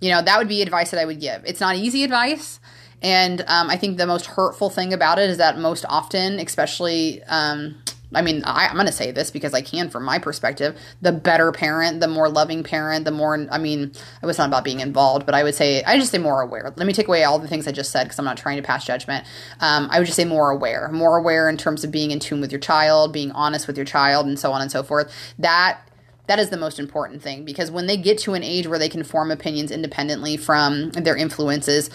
you 0.00 0.10
know, 0.10 0.22
that 0.22 0.38
would 0.38 0.48
be 0.48 0.62
advice 0.62 0.90
that 0.90 1.00
I 1.00 1.04
would 1.04 1.20
give. 1.20 1.42
It's 1.44 1.60
not 1.60 1.76
easy 1.76 2.04
advice. 2.04 2.60
And 3.00 3.42
um, 3.46 3.70
I 3.70 3.76
think 3.76 3.96
the 3.96 4.06
most 4.06 4.26
hurtful 4.26 4.70
thing 4.70 4.92
about 4.92 5.18
it 5.18 5.30
is 5.30 5.38
that 5.38 5.58
most 5.58 5.84
often, 5.88 6.40
especially 6.40 7.22
um, 7.24 7.76
I 8.14 8.22
mean, 8.22 8.42
I, 8.44 8.66
am 8.66 8.74
going 8.74 8.86
to 8.86 8.92
say 8.92 9.10
this 9.10 9.30
because 9.30 9.52
I 9.52 9.60
can 9.60 9.90
from 9.90 10.04
my 10.04 10.18
perspective. 10.18 10.78
The 11.02 11.12
better 11.12 11.52
parent, 11.52 12.00
the 12.00 12.08
more 12.08 12.28
loving 12.28 12.62
parent, 12.62 13.04
the 13.04 13.10
more, 13.10 13.46
I 13.50 13.58
mean, 13.58 13.92
it 14.22 14.26
was 14.26 14.38
not 14.38 14.48
about 14.48 14.64
being 14.64 14.80
involved, 14.80 15.26
but 15.26 15.34
I 15.34 15.42
would 15.42 15.54
say, 15.54 15.82
I 15.84 15.98
just 15.98 16.10
say 16.10 16.18
more 16.18 16.40
aware. 16.40 16.72
Let 16.76 16.86
me 16.86 16.94
take 16.94 17.08
away 17.08 17.24
all 17.24 17.38
the 17.38 17.48
things 17.48 17.68
I 17.68 17.72
just 17.72 17.90
said 17.90 18.04
because 18.04 18.18
I'm 18.18 18.24
not 18.24 18.38
trying 18.38 18.56
to 18.56 18.62
pass 18.62 18.86
judgment. 18.86 19.26
Um, 19.60 19.88
I 19.90 19.98
would 19.98 20.06
just 20.06 20.16
say 20.16 20.24
more 20.24 20.50
aware, 20.50 20.88
more 20.90 21.18
aware 21.18 21.50
in 21.50 21.58
terms 21.58 21.84
of 21.84 21.90
being 21.90 22.10
in 22.10 22.18
tune 22.18 22.40
with 22.40 22.50
your 22.50 22.60
child, 22.60 23.12
being 23.12 23.30
honest 23.32 23.66
with 23.66 23.76
your 23.76 23.86
child, 23.86 24.26
and 24.26 24.38
so 24.38 24.52
on 24.52 24.62
and 24.62 24.72
so 24.72 24.82
forth. 24.82 25.12
That 25.38 25.80
that 26.28 26.38
is 26.38 26.50
the 26.50 26.58
most 26.58 26.78
important 26.78 27.22
thing 27.22 27.44
because 27.44 27.70
when 27.70 27.86
they 27.86 27.96
get 27.96 28.18
to 28.18 28.34
an 28.34 28.42
age 28.42 28.66
where 28.66 28.78
they 28.78 28.90
can 28.90 29.02
form 29.02 29.30
opinions 29.30 29.70
independently 29.70 30.36
from 30.36 30.90
their 30.90 31.16
influences, 31.16 31.88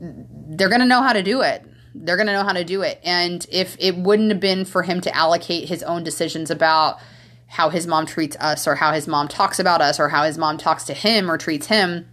they're 0.00 0.70
going 0.70 0.80
to 0.80 0.86
know 0.86 1.02
how 1.02 1.12
to 1.12 1.22
do 1.22 1.42
it 1.42 1.62
they're 2.04 2.16
going 2.16 2.26
to 2.26 2.32
know 2.32 2.44
how 2.44 2.52
to 2.52 2.64
do 2.64 2.82
it. 2.82 3.00
And 3.04 3.44
if 3.50 3.76
it 3.78 3.96
wouldn't 3.96 4.30
have 4.30 4.40
been 4.40 4.64
for 4.64 4.82
him 4.82 5.00
to 5.02 5.16
allocate 5.16 5.68
his 5.68 5.82
own 5.82 6.04
decisions 6.04 6.50
about 6.50 6.98
how 7.48 7.70
his 7.70 7.86
mom 7.86 8.06
treats 8.06 8.36
us 8.36 8.66
or 8.66 8.74
how 8.74 8.92
his 8.92 9.06
mom 9.06 9.28
talks 9.28 9.58
about 9.58 9.80
us 9.80 10.00
or 10.00 10.08
how 10.08 10.24
his 10.24 10.36
mom 10.36 10.58
talks 10.58 10.84
to 10.84 10.94
him 10.94 11.30
or 11.30 11.38
treats 11.38 11.66
him, 11.66 12.08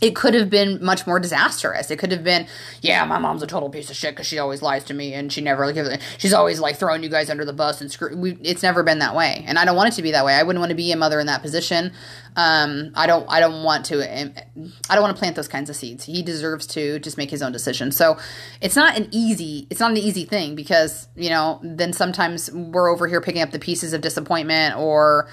it 0.00 0.16
could 0.16 0.34
have 0.34 0.50
been 0.50 0.84
much 0.84 1.06
more 1.06 1.18
disastrous. 1.20 1.90
It 1.90 1.98
could 1.98 2.10
have 2.10 2.24
been, 2.24 2.46
yeah, 2.80 3.04
my 3.04 3.18
mom's 3.18 3.42
a 3.42 3.46
total 3.46 3.70
piece 3.70 3.90
of 3.90 3.96
shit 3.96 4.10
because 4.10 4.26
she 4.26 4.38
always 4.38 4.60
lies 4.60 4.84
to 4.84 4.94
me 4.94 5.14
and 5.14 5.32
she 5.32 5.40
never 5.40 5.64
it. 5.64 6.00
She's 6.18 6.32
always 6.32 6.60
like 6.60 6.76
throwing 6.76 7.02
you 7.02 7.08
guys 7.08 7.30
under 7.30 7.44
the 7.44 7.52
bus 7.52 7.80
and 7.80 7.90
screw. 7.90 8.16
We, 8.16 8.36
it's 8.42 8.62
never 8.62 8.82
been 8.82 8.98
that 8.98 9.14
way, 9.14 9.44
and 9.46 9.58
I 9.58 9.64
don't 9.64 9.76
want 9.76 9.92
it 9.92 9.96
to 9.96 10.02
be 10.02 10.10
that 10.10 10.24
way. 10.24 10.34
I 10.34 10.42
wouldn't 10.42 10.60
want 10.60 10.70
to 10.70 10.76
be 10.76 10.92
a 10.92 10.96
mother 10.96 11.20
in 11.20 11.26
that 11.26 11.42
position. 11.42 11.92
Um, 12.36 12.90
I 12.94 13.06
don't. 13.06 13.24
I 13.28 13.40
don't 13.40 13.62
want 13.62 13.86
to. 13.86 14.02
I 14.02 14.94
don't 14.94 15.02
want 15.02 15.14
to 15.14 15.18
plant 15.18 15.36
those 15.36 15.48
kinds 15.48 15.70
of 15.70 15.76
seeds. 15.76 16.04
He 16.04 16.22
deserves 16.22 16.66
to 16.68 16.98
just 16.98 17.16
make 17.16 17.30
his 17.30 17.42
own 17.42 17.52
decision. 17.52 17.92
So 17.92 18.18
it's 18.60 18.76
not 18.76 18.96
an 18.96 19.08
easy. 19.12 19.66
It's 19.70 19.80
not 19.80 19.92
an 19.92 19.96
easy 19.96 20.24
thing 20.24 20.54
because 20.54 21.08
you 21.14 21.30
know 21.30 21.60
then 21.62 21.92
sometimes 21.92 22.50
we're 22.52 22.88
over 22.88 23.06
here 23.06 23.20
picking 23.20 23.42
up 23.42 23.52
the 23.52 23.58
pieces 23.58 23.92
of 23.92 24.00
disappointment 24.00 24.76
or 24.76 25.28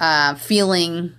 uh, 0.00 0.34
feeling 0.34 1.12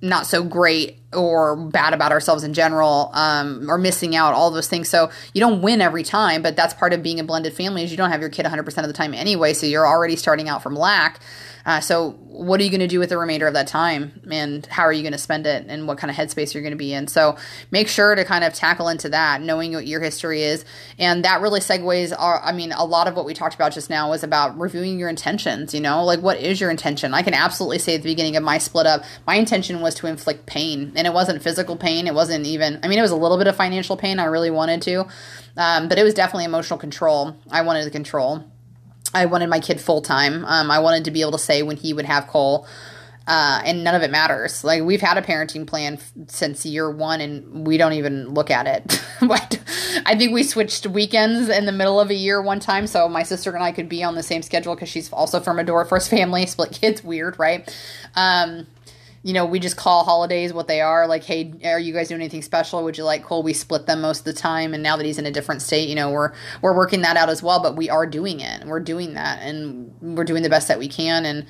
not 0.00 0.26
so 0.26 0.44
great 0.44 0.98
or 1.12 1.56
bad 1.56 1.92
about 1.92 2.12
ourselves 2.12 2.44
in 2.44 2.54
general 2.54 3.10
um, 3.14 3.68
or 3.68 3.78
missing 3.78 4.14
out 4.14 4.34
all 4.34 4.50
those 4.50 4.68
things. 4.68 4.88
So 4.88 5.10
you 5.32 5.40
don't 5.40 5.62
win 5.62 5.80
every 5.80 6.02
time 6.02 6.42
but 6.42 6.54
that's 6.56 6.74
part 6.74 6.92
of 6.92 7.02
being 7.02 7.18
a 7.18 7.24
blended 7.24 7.52
family 7.52 7.82
is 7.82 7.90
you 7.90 7.96
don't 7.96 8.10
have 8.10 8.20
your 8.20 8.30
kid 8.30 8.46
100% 8.46 8.78
of 8.78 8.86
the 8.86 8.92
time 8.92 9.14
anyway. 9.14 9.54
So 9.54 9.66
you're 9.66 9.86
already 9.86 10.16
starting 10.16 10.48
out 10.48 10.62
from 10.62 10.74
lack 10.74 11.20
uh, 11.68 11.80
so, 11.80 12.12
what 12.28 12.58
are 12.60 12.62
you 12.64 12.70
going 12.70 12.80
to 12.80 12.86
do 12.86 12.98
with 12.98 13.10
the 13.10 13.18
remainder 13.18 13.46
of 13.46 13.52
that 13.52 13.66
time, 13.66 14.22
and 14.30 14.64
how 14.66 14.84
are 14.84 14.92
you 14.92 15.02
going 15.02 15.12
to 15.12 15.18
spend 15.18 15.46
it, 15.46 15.66
and 15.68 15.86
what 15.86 15.98
kind 15.98 16.10
of 16.10 16.16
headspace 16.16 16.54
you're 16.54 16.62
going 16.62 16.72
to 16.72 16.78
be 16.78 16.94
in? 16.94 17.06
So, 17.08 17.36
make 17.70 17.88
sure 17.88 18.14
to 18.14 18.24
kind 18.24 18.42
of 18.42 18.54
tackle 18.54 18.88
into 18.88 19.10
that, 19.10 19.42
knowing 19.42 19.74
what 19.74 19.86
your 19.86 20.00
history 20.00 20.44
is, 20.44 20.64
and 20.98 21.26
that 21.26 21.42
really 21.42 21.60
segues. 21.60 22.14
Our, 22.18 22.42
I 22.42 22.52
mean, 22.52 22.72
a 22.72 22.86
lot 22.86 23.06
of 23.06 23.16
what 23.16 23.26
we 23.26 23.34
talked 23.34 23.54
about 23.54 23.74
just 23.74 23.90
now 23.90 24.08
was 24.08 24.24
about 24.24 24.58
reviewing 24.58 24.98
your 24.98 25.10
intentions. 25.10 25.74
You 25.74 25.82
know, 25.82 26.04
like 26.04 26.20
what 26.20 26.38
is 26.38 26.58
your 26.58 26.70
intention? 26.70 27.12
I 27.12 27.20
can 27.20 27.34
absolutely 27.34 27.80
say 27.80 27.96
at 27.96 28.02
the 28.02 28.08
beginning 28.08 28.36
of 28.36 28.42
my 28.42 28.56
split 28.56 28.86
up, 28.86 29.04
my 29.26 29.34
intention 29.34 29.82
was 29.82 29.94
to 29.96 30.06
inflict 30.06 30.46
pain, 30.46 30.94
and 30.96 31.06
it 31.06 31.12
wasn't 31.12 31.42
physical 31.42 31.76
pain. 31.76 32.06
It 32.06 32.14
wasn't 32.14 32.46
even. 32.46 32.80
I 32.82 32.88
mean, 32.88 32.98
it 32.98 33.02
was 33.02 33.10
a 33.10 33.16
little 33.16 33.36
bit 33.36 33.46
of 33.46 33.56
financial 33.56 33.98
pain. 33.98 34.18
I 34.18 34.24
really 34.24 34.50
wanted 34.50 34.80
to, 34.82 35.06
um, 35.58 35.88
but 35.88 35.98
it 35.98 36.02
was 36.02 36.14
definitely 36.14 36.46
emotional 36.46 36.78
control. 36.78 37.36
I 37.50 37.60
wanted 37.60 37.84
to 37.84 37.90
control 37.90 38.50
I 39.14 39.26
wanted 39.26 39.48
my 39.48 39.60
kid 39.60 39.80
full 39.80 40.02
time. 40.02 40.44
Um, 40.44 40.70
I 40.70 40.78
wanted 40.80 41.04
to 41.06 41.10
be 41.10 41.20
able 41.20 41.32
to 41.32 41.38
say 41.38 41.62
when 41.62 41.76
he 41.76 41.92
would 41.92 42.04
have 42.04 42.26
Cole. 42.26 42.66
Uh, 43.26 43.60
and 43.66 43.84
none 43.84 43.94
of 43.94 44.02
it 44.02 44.10
matters. 44.10 44.64
Like 44.64 44.82
we've 44.82 45.02
had 45.02 45.18
a 45.18 45.22
parenting 45.22 45.66
plan 45.66 45.94
f- 45.94 46.12
since 46.28 46.64
year 46.64 46.90
one, 46.90 47.20
and 47.20 47.66
we 47.66 47.76
don't 47.76 47.92
even 47.92 48.30
look 48.30 48.50
at 48.50 48.66
it. 48.66 49.02
but 49.20 49.60
I 50.06 50.16
think 50.16 50.32
we 50.32 50.42
switched 50.42 50.86
weekends 50.86 51.50
in 51.50 51.66
the 51.66 51.72
middle 51.72 52.00
of 52.00 52.08
a 52.08 52.14
year 52.14 52.40
one 52.40 52.58
time, 52.58 52.86
so 52.86 53.06
my 53.06 53.22
sister 53.24 53.52
and 53.54 53.62
I 53.62 53.70
could 53.70 53.86
be 53.86 54.02
on 54.02 54.14
the 54.14 54.22
same 54.22 54.40
schedule 54.40 54.74
because 54.74 54.88
she's 54.88 55.12
also 55.12 55.40
from 55.40 55.58
a 55.58 55.64
door 55.64 55.84
first 55.84 56.08
family, 56.08 56.46
split 56.46 56.72
kids, 56.72 57.04
weird, 57.04 57.38
right? 57.38 57.68
Um, 58.16 58.66
you 59.22 59.32
know, 59.32 59.44
we 59.44 59.58
just 59.58 59.76
call 59.76 60.04
holidays 60.04 60.52
what 60.52 60.68
they 60.68 60.80
are. 60.80 61.06
Like, 61.06 61.24
hey, 61.24 61.52
are 61.64 61.80
you 61.80 61.92
guys 61.92 62.08
doing 62.08 62.20
anything 62.20 62.42
special? 62.42 62.84
Would 62.84 62.96
you 62.96 63.04
like 63.04 63.24
Cole? 63.24 63.42
We 63.42 63.52
split 63.52 63.86
them 63.86 64.00
most 64.00 64.20
of 64.20 64.24
the 64.24 64.32
time, 64.32 64.74
and 64.74 64.82
now 64.82 64.96
that 64.96 65.04
he's 65.04 65.18
in 65.18 65.26
a 65.26 65.30
different 65.30 65.62
state, 65.62 65.88
you 65.88 65.94
know, 65.94 66.10
we're 66.10 66.32
we're 66.62 66.76
working 66.76 67.02
that 67.02 67.16
out 67.16 67.28
as 67.28 67.42
well. 67.42 67.60
But 67.60 67.76
we 67.76 67.90
are 67.90 68.06
doing 68.06 68.40
it, 68.40 68.64
we're 68.64 68.80
doing 68.80 69.14
that, 69.14 69.42
and 69.42 69.92
we're 70.00 70.24
doing 70.24 70.42
the 70.42 70.50
best 70.50 70.68
that 70.68 70.78
we 70.78 70.88
can, 70.88 71.26
and 71.26 71.46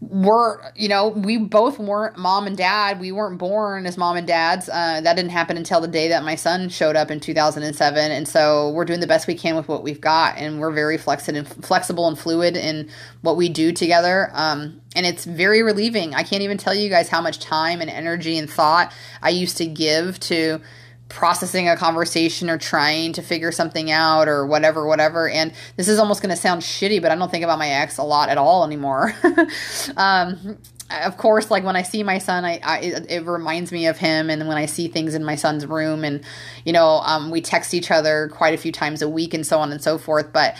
we're 0.00 0.72
you 0.76 0.88
know 0.88 1.08
we 1.08 1.38
both 1.38 1.78
weren't 1.78 2.16
mom 2.16 2.46
and 2.46 2.56
dad. 2.56 3.00
We 3.00 3.10
weren't 3.10 3.38
born 3.38 3.84
as 3.84 3.96
mom 3.96 4.16
and 4.16 4.26
dads. 4.26 4.68
Uh, 4.68 5.00
that 5.00 5.16
didn't 5.16 5.32
happen 5.32 5.56
until 5.56 5.80
the 5.80 5.88
day 5.88 6.08
that 6.08 6.22
my 6.22 6.36
son 6.36 6.68
showed 6.68 6.94
up 6.94 7.10
in 7.10 7.18
2007 7.18 8.10
and 8.12 8.28
so 8.28 8.70
we're 8.70 8.84
doing 8.84 9.00
the 9.00 9.06
best 9.06 9.26
we 9.26 9.34
can 9.34 9.56
with 9.56 9.66
what 9.66 9.82
we've 9.82 10.00
got. 10.00 10.36
And 10.38 10.60
we're 10.60 10.70
very 10.70 10.98
flexible 10.98 11.38
and 11.38 11.48
flexible 11.64 12.06
and 12.06 12.18
fluid 12.18 12.56
in 12.56 12.88
what 13.22 13.36
we 13.36 13.48
do 13.48 13.72
together. 13.72 14.30
Um, 14.34 14.80
and 14.94 15.04
it's 15.04 15.24
very 15.24 15.62
relieving. 15.62 16.14
I 16.14 16.22
can't 16.22 16.42
even 16.42 16.58
tell 16.58 16.74
you 16.74 16.88
guys 16.88 17.08
how 17.08 17.20
much 17.20 17.40
time 17.40 17.80
and 17.80 17.90
energy 17.90 18.38
and 18.38 18.48
thought 18.48 18.92
i 19.22 19.30
used 19.30 19.56
to 19.58 19.66
give 19.66 20.18
to 20.20 20.60
processing 21.08 21.68
a 21.68 21.76
conversation 21.76 22.50
or 22.50 22.58
trying 22.58 23.12
to 23.14 23.22
figure 23.22 23.50
something 23.50 23.90
out 23.90 24.28
or 24.28 24.46
whatever, 24.46 24.86
whatever. 24.86 25.28
And 25.28 25.52
this 25.76 25.88
is 25.88 25.98
almost 25.98 26.22
going 26.22 26.34
to 26.34 26.40
sound 26.40 26.62
shitty, 26.62 27.00
but 27.00 27.10
I 27.10 27.14
don't 27.14 27.30
think 27.30 27.44
about 27.44 27.58
my 27.58 27.68
ex 27.68 27.98
a 27.98 28.02
lot 28.02 28.28
at 28.28 28.38
all 28.38 28.64
anymore. 28.64 29.14
um, 29.96 30.58
of 30.90 31.16
course, 31.16 31.50
like 31.50 31.64
when 31.64 31.76
I 31.76 31.82
see 31.82 32.02
my 32.02 32.18
son, 32.18 32.44
I, 32.44 32.60
I 32.62 32.78
it, 32.78 33.26
reminds 33.26 33.72
me 33.72 33.86
of 33.86 33.98
him, 33.98 34.30
and 34.30 34.48
when 34.48 34.56
I 34.56 34.66
see 34.66 34.88
things 34.88 35.14
in 35.14 35.22
my 35.22 35.34
son's 35.34 35.66
room, 35.66 36.02
and 36.02 36.24
you 36.64 36.72
know, 36.72 37.00
um, 37.04 37.30
we 37.30 37.42
text 37.42 37.74
each 37.74 37.90
other 37.90 38.30
quite 38.32 38.54
a 38.54 38.56
few 38.56 38.72
times 38.72 39.02
a 39.02 39.08
week, 39.08 39.34
and 39.34 39.46
so 39.46 39.58
on 39.58 39.70
and 39.70 39.82
so 39.82 39.98
forth. 39.98 40.32
But 40.32 40.56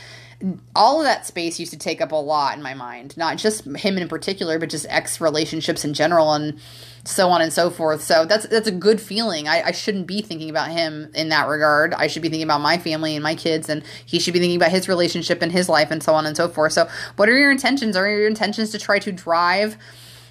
all 0.77 1.01
of 1.01 1.05
that 1.05 1.27
space 1.27 1.59
used 1.59 1.73
to 1.73 1.79
take 1.79 2.01
up 2.01 2.13
a 2.13 2.17
lot 2.17 2.57
in 2.57 2.63
my 2.63 2.73
mind, 2.73 3.17
not 3.17 3.39
just 3.39 3.65
him 3.65 3.99
in 3.99 4.09
particular, 4.09 4.59
but 4.59 4.69
just 4.69 4.87
ex 4.89 5.21
relationships 5.21 5.85
in 5.85 5.95
general, 5.95 6.33
and 6.33 6.59
so 7.05 7.29
on 7.29 7.43
and 7.43 7.53
so 7.53 7.71
forth. 7.71 8.03
So 8.03 8.25
that's 8.25 8.47
that's 8.47 8.69
a 8.69 8.73
good 8.73 9.01
feeling. 9.01 9.49
I, 9.49 9.63
I 9.63 9.71
shouldn't 9.73 10.07
be 10.07 10.23
thinking 10.23 10.49
about 10.49 10.71
him 10.71 11.11
in 11.15 11.31
that 11.31 11.49
regard. 11.49 11.93
I 11.95 12.07
should 12.07 12.23
be 12.23 12.29
thinking 12.29 12.45
about 12.45 12.61
my 12.61 12.79
family 12.79 13.17
and 13.17 13.23
my 13.23 13.35
kids, 13.35 13.69
and 13.69 13.83
he 14.07 14.21
should 14.21 14.33
be 14.33 14.39
thinking 14.39 14.57
about 14.57 14.71
his 14.71 14.89
relationship 14.89 15.43
and 15.43 15.51
his 15.51 15.69
life 15.69 15.91
and 15.91 16.03
so 16.03 16.15
on 16.15 16.25
and 16.25 16.37
so 16.37 16.49
forth. 16.49 16.73
So, 16.73 16.89
what 17.17 17.29
are 17.29 17.37
your 17.37 17.51
intentions? 17.51 17.97
Are 17.97 18.09
your 18.09 18.29
intentions 18.29 18.71
to 18.71 18.79
try 18.79 19.01
to 19.01 19.11
drive 19.11 19.77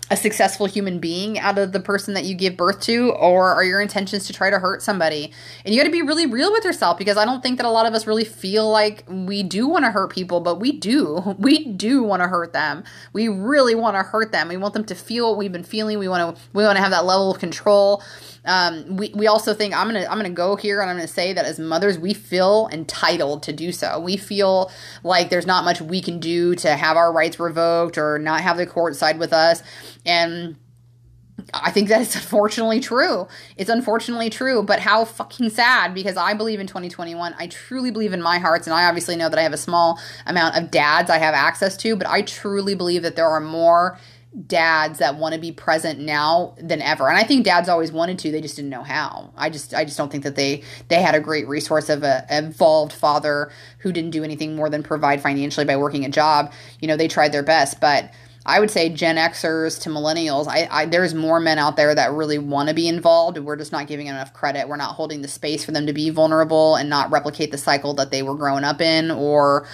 a 0.10 0.16
successful 0.16 0.66
human 0.66 1.00
being 1.00 1.38
out 1.40 1.58
of 1.58 1.72
the 1.74 1.80
person 1.80 2.14
that 2.14 2.24
you 2.24 2.34
give 2.34 2.56
birth 2.56 2.80
to 2.82 3.12
or 3.12 3.54
are 3.54 3.64
your 3.64 3.82
intentions 3.82 4.26
to 4.28 4.34
try 4.34 4.50
to 4.50 4.60
hurt 4.60 4.82
somebody? 4.82 5.32
And 5.66 5.74
you 5.74 5.80
got 5.80 5.86
to 5.86 5.92
be 5.92 6.02
really 6.02 6.26
real 6.26 6.52
with 6.52 6.64
yourself 6.64 6.98
because 6.98 7.18
i 7.18 7.26
don't 7.26 7.42
think 7.42 7.58
that 7.58 7.66
a 7.66 7.70
lot 7.70 7.86
of 7.86 7.94
us 7.94 8.08
really 8.08 8.24
feel 8.24 8.70
like 8.70 9.04
we 9.08 9.44
do 9.44 9.68
want 9.68 9.86
to 9.86 9.92
hurt 9.92 10.12
people 10.12 10.40
but 10.40 10.60
we 10.60 10.72
do. 10.72 11.36
We 11.48 11.66
do 11.66 12.04
want 12.04 12.22
to 12.24 12.28
hurt 12.28 12.52
them. 12.52 12.84
We 13.14 13.28
really 13.30 13.76
want 13.76 13.96
to 13.96 14.04
hurt 14.04 14.32
them. 14.32 14.50
We 14.50 14.58
want 14.58 14.74
them 14.74 14.84
to 14.86 14.96
feel 14.96 15.30
what 15.30 15.38
we've 15.38 15.52
been 15.52 15.64
feeling. 15.64 16.00
We 16.00 16.08
want 16.08 16.36
to 16.36 16.44
we 16.52 16.64
want 16.64 16.76
to 16.78 16.82
have 16.82 16.92
that 16.92 17.06
level 17.06 17.32
of 17.32 17.40
control 17.40 18.04
um, 18.48 18.96
we, 18.96 19.10
we 19.14 19.28
also 19.28 19.54
think 19.54 19.76
I'm 19.76 19.88
gonna 19.88 20.08
I'm 20.10 20.18
gonna 20.18 20.30
go 20.30 20.56
here 20.56 20.82
and 20.82 20.90
I'm 20.90 20.96
gonna 20.96 21.08
say 21.08 21.34
that 21.34 21.46
as 21.46 21.60
mothers 21.60 22.00
we 22.00 22.14
feel 22.14 22.70
entitled 22.72 23.44
to 23.44 23.54
do 23.54 23.74
so. 23.74 24.00
We 24.00 24.16
feel 24.16 24.72
like 25.04 25.30
there's 25.30 25.46
not 25.46 25.66
much 25.66 25.82
we 25.82 26.02
can 26.02 26.20
do 26.20 26.56
to 26.56 26.76
have 26.76 26.96
our 26.96 27.12
rights 27.12 27.40
revoked 27.40 27.98
or 27.98 28.18
not 28.18 28.42
have 28.42 28.58
the 28.58 28.66
court 28.66 28.96
side 28.96 29.20
with 29.20 29.34
us, 29.34 29.62
and 30.06 30.56
I 31.54 31.72
think 31.72 31.90
that 31.90 32.02
is 32.02 32.16
unfortunately 32.16 32.80
true. 32.80 33.28
It's 33.58 33.70
unfortunately 33.70 34.30
true, 34.30 34.64
but 34.64 34.80
how 34.80 35.04
fucking 35.06 35.50
sad 35.50 35.94
because 35.94 36.16
I 36.18 36.34
believe 36.34 36.60
in 36.60 36.68
2021. 36.68 37.36
I 37.38 37.48
truly 37.48 37.92
believe 37.92 38.14
in 38.14 38.22
my 38.22 38.40
hearts, 38.40 38.66
and 38.66 38.74
I 38.74 38.86
obviously 38.86 39.18
know 39.18 39.30
that 39.30 39.38
I 39.38 39.44
have 39.44 39.54
a 39.54 39.58
small 39.58 40.00
amount 40.26 40.56
of 40.56 40.72
dads 40.72 41.10
I 41.10 41.18
have 41.18 41.34
access 41.34 41.76
to, 41.78 41.96
but 41.96 42.08
I 42.08 42.22
truly 42.22 42.76
believe 42.76 43.04
that 43.04 43.16
there 43.18 43.28
are 43.28 43.42
more 43.42 44.00
dads 44.46 45.00
that 45.00 45.16
want 45.16 45.34
to 45.34 45.40
be 45.40 45.52
present 45.52 46.00
now 46.00 46.54
than 46.60 46.82
ever 46.82 47.08
and 47.08 47.18
i 47.18 47.24
think 47.24 47.46
dads 47.46 47.70
always 47.70 47.92
wanted 47.92 48.20
to 48.20 48.32
they 48.32 48.42
just 48.42 48.56
didn't 48.56 48.70
know 48.70 48.84
how 48.84 49.32
i 49.38 49.50
just 49.50 49.74
i 49.74 49.84
just 49.84 49.98
don't 49.98 50.12
think 50.12 50.24
that 50.24 50.36
they 50.36 50.62
they 50.90 51.02
had 51.02 51.16
a 51.16 51.20
great 51.20 51.48
resource 51.48 51.90
of 51.90 52.04
a 52.04 52.26
involved 52.30 52.94
father 52.94 53.52
who 53.80 53.92
didn't 53.92 54.12
do 54.12 54.24
anything 54.24 54.56
more 54.56 54.70
than 54.70 54.84
provide 54.84 55.22
financially 55.22 55.66
by 55.66 55.78
working 55.78 56.06
a 56.06 56.10
job 56.10 56.52
you 56.80 56.88
know 56.88 56.98
they 56.98 57.08
tried 57.08 57.32
their 57.32 57.42
best 57.42 57.80
but 57.80 58.12
I 58.48 58.62
would 58.62 58.72
say 58.72 58.88
Gen 58.88 59.18
Xers 59.18 59.80
to 59.82 59.90
millennials, 59.90 60.48
I, 60.48 60.70
I 60.72 60.86
there's 60.86 61.14
more 61.14 61.42
men 61.42 61.60
out 61.60 61.76
there 61.76 61.94
that 61.94 62.14
really 62.14 62.38
want 62.38 62.70
to 62.70 62.76
be 62.76 62.88
involved. 62.88 63.38
We're 63.38 63.58
just 63.58 63.74
not 63.74 63.88
giving 63.88 64.08
enough 64.08 64.34
credit. 64.34 64.70
We're 64.70 64.78
not 64.78 64.96
holding 64.96 65.22
the 65.22 65.28
space 65.28 65.66
for 65.66 65.74
them 65.74 65.86
to 65.86 65.92
be 65.92 66.10
vulnerable 66.10 66.78
and 66.78 66.90
not 66.90 67.12
replicate 67.12 67.52
the 67.52 67.58
cycle 67.58 67.94
that 67.96 68.10
they 68.10 68.24
were 68.24 68.36
growing 68.36 68.64
up 68.64 68.80
in 68.80 69.12
or 69.12 69.68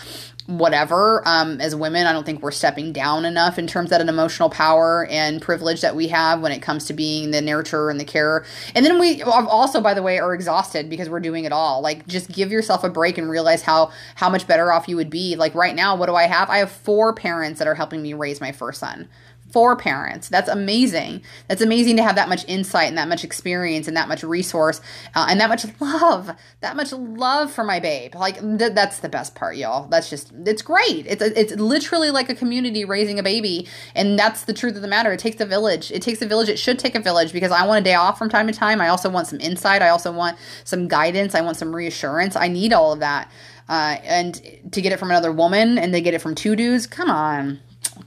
whatever 0.47 1.21
um, 1.25 1.61
as 1.61 1.75
women 1.75 2.05
i 2.05 2.11
don't 2.11 2.25
think 2.25 2.41
we're 2.41 2.51
stepping 2.51 2.91
down 2.91 3.25
enough 3.25 3.57
in 3.57 3.65
terms 3.65 3.91
of 3.91 3.99
that 3.99 4.09
emotional 4.09 4.49
power 4.49 5.07
and 5.09 5.41
privilege 5.41 5.81
that 5.81 5.95
we 5.95 6.07
have 6.07 6.41
when 6.41 6.51
it 6.51 6.61
comes 6.61 6.85
to 6.85 6.93
being 6.93 7.31
the 7.31 7.39
nurturer 7.39 7.89
and 7.89 7.99
the 7.99 8.05
carer. 8.05 8.45
And 8.75 8.85
then 8.85 8.99
we 8.99 9.21
also 9.21 9.81
by 9.81 9.93
the 9.93 10.03
way 10.03 10.19
are 10.19 10.33
exhausted 10.33 10.89
because 10.89 11.09
we're 11.09 11.19
doing 11.19 11.45
it 11.45 11.51
all. 11.51 11.81
Like 11.81 12.07
just 12.07 12.31
give 12.31 12.51
yourself 12.51 12.83
a 12.83 12.89
break 12.89 13.17
and 13.17 13.29
realize 13.29 13.61
how 13.61 13.91
how 14.15 14.29
much 14.29 14.47
better 14.47 14.71
off 14.71 14.87
you 14.87 14.95
would 14.95 15.09
be. 15.09 15.35
Like 15.35 15.55
right 15.55 15.75
now 15.75 15.95
what 15.95 16.07
do 16.07 16.15
i 16.15 16.23
have? 16.23 16.49
I 16.49 16.57
have 16.57 16.71
four 16.71 17.13
parents 17.13 17.59
that 17.59 17.67
are 17.67 17.75
helping 17.75 18.01
me 18.01 18.13
raise 18.13 18.41
my 18.41 18.51
first 18.51 18.79
son 18.79 19.09
four 19.53 19.75
parents. 19.75 20.29
That's 20.29 20.49
amazing. 20.49 21.21
That's 21.47 21.61
amazing 21.61 21.95
to 21.97 22.03
have 22.03 22.15
that 22.15 22.27
much 22.27 22.43
insight 22.47 22.87
and 22.87 22.97
that 22.97 23.07
much 23.07 23.23
experience 23.23 23.87
and 23.87 23.95
that 23.95 24.07
much 24.07 24.23
resource 24.23 24.81
uh, 25.13 25.27
and 25.29 25.39
that 25.39 25.47
much 25.47 25.63
love, 25.79 26.31
that 26.61 26.75
much 26.75 26.91
love 26.91 27.51
for 27.51 27.63
my 27.63 27.79
babe. 27.79 28.15
Like 28.15 28.39
th- 28.41 28.73
that's 28.73 28.99
the 28.99 29.09
best 29.09 29.35
part, 29.35 29.55
y'all. 29.55 29.87
That's 29.87 30.09
just 30.09 30.33
it's 30.45 30.63
great. 30.63 31.05
It's 31.05 31.21
it's 31.21 31.53
literally 31.53 32.09
like 32.09 32.29
a 32.29 32.35
community 32.35 32.83
raising 32.83 33.19
a 33.19 33.23
baby, 33.23 33.67
and 33.93 34.17
that's 34.17 34.45
the 34.45 34.53
truth 34.53 34.75
of 34.75 34.81
the 34.81 34.87
matter. 34.87 35.11
It 35.13 35.19
takes 35.19 35.39
a 35.39 35.45
village. 35.45 35.91
It 35.91 36.01
takes 36.01 36.21
a 36.23 36.25
village. 36.25 36.49
It 36.49 36.57
should 36.57 36.79
take 36.79 36.95
a 36.95 36.99
village 36.99 37.31
because 37.31 37.51
I 37.51 37.65
want 37.67 37.79
a 37.79 37.83
day 37.83 37.93
off 37.93 38.17
from 38.17 38.29
time 38.29 38.47
to 38.47 38.53
time. 38.53 38.81
I 38.81 38.89
also 38.89 39.09
want 39.09 39.27
some 39.27 39.39
insight. 39.39 39.83
I 39.83 39.89
also 39.89 40.11
want 40.11 40.37
some 40.63 40.87
guidance. 40.87 41.35
I 41.35 41.41
want 41.41 41.57
some 41.57 41.75
reassurance. 41.75 42.35
I 42.35 42.47
need 42.47 42.73
all 42.73 42.91
of 42.91 42.99
that. 42.99 43.31
Uh, 43.69 43.97
and 44.03 44.41
to 44.71 44.81
get 44.81 44.91
it 44.91 44.99
from 44.99 45.09
another 45.09 45.31
woman 45.31 45.77
and 45.77 45.93
they 45.93 46.01
get 46.01 46.13
it 46.13 46.19
from 46.19 46.35
two 46.35 46.55
dudes, 46.55 46.85
come 46.85 47.09
on, 47.09 47.61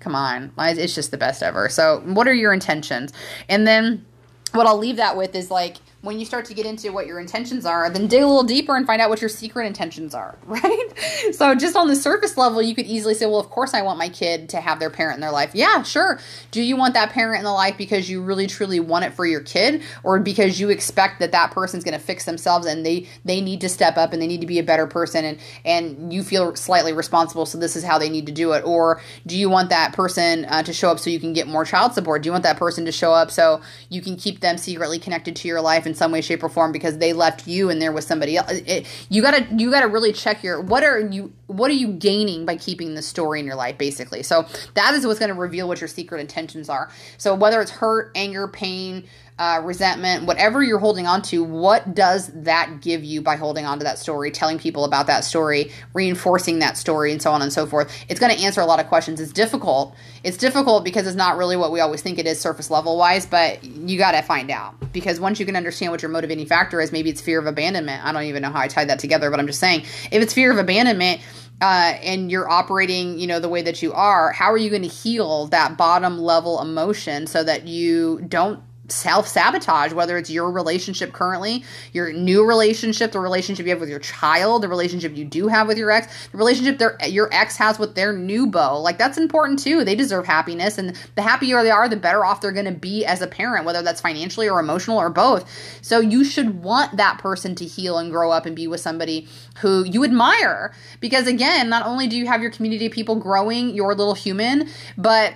come 0.07 0.15
on. 0.15 0.53
It's 0.57 0.95
just 0.95 1.11
the 1.11 1.17
best 1.17 1.43
ever. 1.43 1.69
So, 1.69 2.01
what 2.05 2.29
are 2.29 2.33
your 2.33 2.53
intentions? 2.53 3.13
And 3.49 3.67
then 3.67 4.07
what 4.53 4.65
I'll 4.65 4.79
leave 4.79 4.99
that 4.99 5.17
with 5.17 5.35
is 5.35 5.51
like 5.51 5.79
when 6.07 6.19
you 6.19 6.25
start 6.25 6.45
to 6.47 6.55
get 6.55 6.65
into 6.65 6.93
what 6.93 7.07
your 7.07 7.19
intentions 7.19 7.67
are, 7.67 7.91
then 7.91 8.07
dig 8.07 8.23
a 8.23 8.27
little 8.27 8.45
deeper 8.45 8.77
and 8.77 8.87
find 8.87 9.03
out 9.03 9.11
what 9.11 9.21
your 9.21 9.29
secret 9.29 9.67
intentions 9.67 10.15
are, 10.15 10.39
right? 10.47 10.93
So, 11.33 11.55
just 11.55 11.77
on 11.77 11.89
the 11.89 11.97
surface 11.97 12.37
level, 12.37 12.63
you 12.63 12.75
could 12.75 12.87
easily 12.87 13.15
say, 13.15 13.27
well, 13.27 13.41
of 13.41 13.51
course, 13.51 13.75
I 13.75 13.83
want 13.83 13.99
my 13.99 14.09
kid 14.09 14.49
to 14.51 14.61
have 14.61 14.79
their 14.79 14.91
parent 14.91 15.17
in 15.17 15.21
their 15.21 15.33
life. 15.33 15.51
Yeah, 15.55 15.83
sure. 15.83 16.21
Do 16.51 16.63
you 16.63 16.77
want 16.77 16.95
that 16.95 17.11
parent 17.11 17.39
in 17.39 17.45
the 17.45 17.53
life 17.53 17.77
because 17.77 18.09
you 18.09 18.23
really 18.23 18.47
truly 18.47 18.81
want 18.81 19.05
it 19.05 19.15
for 19.15 19.27
your 19.27 19.41
kid 19.41 19.83
or 20.05 20.19
because 20.21 20.61
you 20.61 20.71
expect 20.71 21.19
that 21.19 21.33
that 21.33 21.51
person's 21.51 21.85
going 21.85 21.99
to 21.99 22.05
fix 22.05 22.25
themselves 22.25 22.67
and 22.67 22.87
they 22.87 23.09
they 23.25 23.41
need 23.41 23.61
to 23.63 23.69
step 23.69 23.97
up 23.97 24.13
and 24.13 24.23
they 24.23 24.27
need 24.27 24.41
to 24.41 24.47
be 24.47 24.59
a 24.59 24.63
better 24.63 24.87
person 24.87 25.25
and 25.25 25.39
and 25.65 26.13
you 26.13 26.23
feel 26.23 26.55
slightly 26.55 26.93
responsible 26.93 27.47
so 27.47 27.59
this 27.59 27.77
is 27.77 27.83
how 27.83 27.99
they 27.99 28.09
need 28.09 28.27
to 28.27 28.33
do 28.33 28.53
it 28.53 28.65
or 28.65 29.01
do 29.27 29.37
you 29.37 29.51
want 29.51 29.71
that 29.71 29.93
person 29.93 30.45
uh, 30.47 30.63
to 30.63 30.73
show 30.73 30.91
up 30.91 30.99
so 30.99 31.11
you 31.11 31.21
can 31.21 31.33
get 31.33 31.49
more 31.49 31.65
child 31.65 31.93
support? 31.93 32.23
Do 32.23 32.29
you 32.29 32.33
want 32.33 32.45
that 32.45 32.57
person 32.57 32.85
to 32.85 32.93
show 32.93 33.13
up 33.13 33.31
so 33.31 33.61
you 33.89 34.01
can 34.01 34.17
keep 34.17 34.41
them 34.41 34.59
secretly 34.59 34.99
connected 34.99 35.37
to 35.37 35.49
your 35.49 35.61
life 35.61 35.87
and 35.87 35.96
some 35.97 36.13
way, 36.13 36.21
shape, 36.21 36.43
or 36.43 36.49
form 36.49 36.73
because 36.73 36.99
they 36.99 37.13
left 37.13 37.47
you 37.47 37.71
and 37.71 37.81
there 37.81 37.93
was 37.93 38.07
somebody 38.07 38.37
else. 38.37 38.51
It, 38.53 38.87
you 39.09 39.23
gotta 39.23 39.47
you 39.57 39.71
gotta 39.71 39.89
really 39.89 40.13
check 40.13 40.43
your 40.43 40.61
what 40.61 40.85
are 40.85 41.01
you 41.01 41.33
what 41.47 41.71
are 41.71 41.75
you 41.75 41.89
gaining 41.89 42.45
by 42.45 42.57
keeping 42.57 42.95
the 42.95 43.03
story 43.03 43.41
in 43.41 43.47
your 43.47 43.55
life 43.55 43.79
basically. 43.79 44.23
So 44.23 44.47
that 44.75 44.95
is 44.95 45.07
what's 45.07 45.19
going 45.19 45.33
to 45.33 45.35
reveal 45.35 45.69
what 45.69 45.81
your 45.81 45.89
secret 45.89 46.21
intentions 46.21 46.69
are. 46.69 46.91
So 47.19 47.35
whether 47.35 47.61
it's 47.61 47.71
hurt, 47.71 48.11
anger, 48.15 48.49
pain 48.49 49.07
uh, 49.39 49.61
resentment, 49.63 50.25
whatever 50.25 50.63
you're 50.63 50.79
holding 50.79 51.07
on 51.07 51.21
to, 51.21 51.45
what 51.45 51.95
does 51.95 52.29
that 52.29 52.81
give 52.81 53.05
you 53.05 53.21
by 53.21 53.37
holding 53.37 53.67
on 53.67 53.79
to 53.79 53.85
that 53.85 53.99
story, 53.99 54.31
telling 54.31 54.59
people 54.59 54.85
about 54.85 55.07
that 55.07 55.25
story, 55.25 55.71
reinforcing 55.93 56.61
that 56.61 56.79
story, 56.79 57.13
and 57.13 57.21
so 57.21 57.31
on 57.31 57.43
and 57.43 57.53
so 57.53 57.67
forth? 57.67 57.93
It's 58.09 58.19
going 58.19 58.35
to 58.35 58.43
answer 58.43 58.63
a 58.63 58.67
lot 58.67 58.81
of 58.81 58.87
questions. 58.87 59.21
It's 59.21 59.33
difficult. 59.33 59.95
It's 60.25 60.39
difficult 60.39 60.85
because 60.85 61.07
it's 61.07 61.17
not 61.17 61.37
really 61.37 61.57
what 61.57 61.71
we 61.71 61.81
always 61.81 62.01
think 62.01 62.19
it 62.19 62.27
is 62.27 62.41
surface 62.41 62.71
level 62.71 62.97
wise, 62.97 63.27
but 63.27 63.63
you 63.63 63.99
got 63.99 64.13
to 64.13 64.23
find 64.23 64.51
out. 64.51 64.75
Because 64.93 65.21
once 65.21 65.39
you 65.39 65.45
can 65.45 65.55
understand 65.55 65.93
what 65.93 66.01
your 66.01 66.11
motivating 66.11 66.47
factor 66.47 66.81
is, 66.81 66.91
maybe 66.91 67.11
it's 67.11 67.21
fear 67.21 67.39
of 67.39 67.47
abandonment. 67.47 68.03
I 68.05 68.13
don't 68.13 68.25
even 68.25 68.41
know 68.41 68.51
how 68.51 68.61
I 68.61 68.69
tied 68.69 68.89
that 68.89 69.01
together, 69.01 69.31
but 69.31 69.39
I'm 69.39 69.47
just 69.47 69.61
saying 69.61 69.83
if 70.11 70.23
it's 70.23 70.33
fear 70.33 70.51
of 70.51 70.57
abandonment, 70.57 71.21
uh, 71.61 71.95
and 72.03 72.31
you're 72.31 72.49
operating, 72.51 73.19
you 73.19 73.27
know, 73.27 73.41
the 73.41 73.49
way 73.49 73.63
that 73.63 73.83
you 73.83 73.91
are, 73.95 74.31
how 74.33 74.53
are 74.53 74.59
you 74.59 74.69
going 74.69 74.83
to 74.83 74.89
heal 74.89 75.47
that 75.47 75.79
bottom 75.79 76.19
level 76.19 76.61
emotion 76.61 77.27
so 77.27 77.43
that 77.43 77.67
you 77.67 78.21
don't 78.29 78.61
self 78.89 79.27
sabotage, 79.27 79.93
whether 79.93 80.17
it's 80.17 80.31
your 80.31 80.51
relationship 80.51 81.13
currently, 81.13 81.65
your 81.93 82.13
new 82.13 82.45
relationship, 82.45 83.13
the 83.13 83.21
relationship 83.21 83.67
you 83.67 83.71
have 83.71 83.81
with 83.81 83.89
your 83.89 83.99
child, 83.99 84.63
the 84.63 84.69
relationship 84.69 85.17
you 85.17 85.25
do 85.25 85.49
have 85.49 85.67
with 85.67 85.79
your 85.79 85.91
ex, 85.91 86.29
the 86.29 86.39
relationship 86.39 86.79
their, 86.79 86.97
your 87.07 87.29
ex 87.33 87.57
has 87.57 87.79
with 87.79 87.95
their 87.95 88.13
new 88.13 88.47
beau. 88.47 88.81
Like 88.81 88.99
that's 88.99 89.19
important 89.19 89.59
too. 89.59 89.85
They 89.85 89.95
deserve 89.95 90.27
happiness, 90.27 90.79
and 90.79 90.97
the 91.15 91.23
happier 91.23 91.63
they 91.63 91.71
are, 91.71 91.89
the 91.89 91.97
better 91.97 92.25
off 92.25 92.41
they're 92.41 92.53
going 92.53 92.67
to 92.67 92.73
be 92.73 93.05
as 93.05 93.23
a 93.23 93.27
parent, 93.27 93.65
whether 93.65 93.83
that's 93.83 94.01
financially 94.01 94.49
or 94.49 94.61
emotional 94.61 94.99
or 94.99 95.11
both. 95.11 95.49
So 95.83 96.01
you 96.01 96.25
should 96.25 96.63
want 96.63 96.97
that 96.97 97.19
person 97.19 97.55
to 97.57 97.65
heal 97.65 97.99
and 97.99 98.11
grow 98.11 98.31
up 98.31 98.47
and 98.47 98.55
be 98.55 98.67
with 98.67 98.81
somebody 98.81 99.29
who 99.59 99.85
you 99.85 100.05
admire, 100.05 100.73
because 101.01 101.27
again, 101.27 101.69
not 101.69 101.87
only 101.87 102.07
do 102.07 102.17
you 102.17 102.27
have 102.27 102.43
your 102.43 102.51
community 102.51 102.87
of 102.87 102.93
people 102.93 103.17
growing 103.17 103.75
your 103.75 103.95
little 103.95 104.15
human, 104.15 104.69
but 104.97 105.35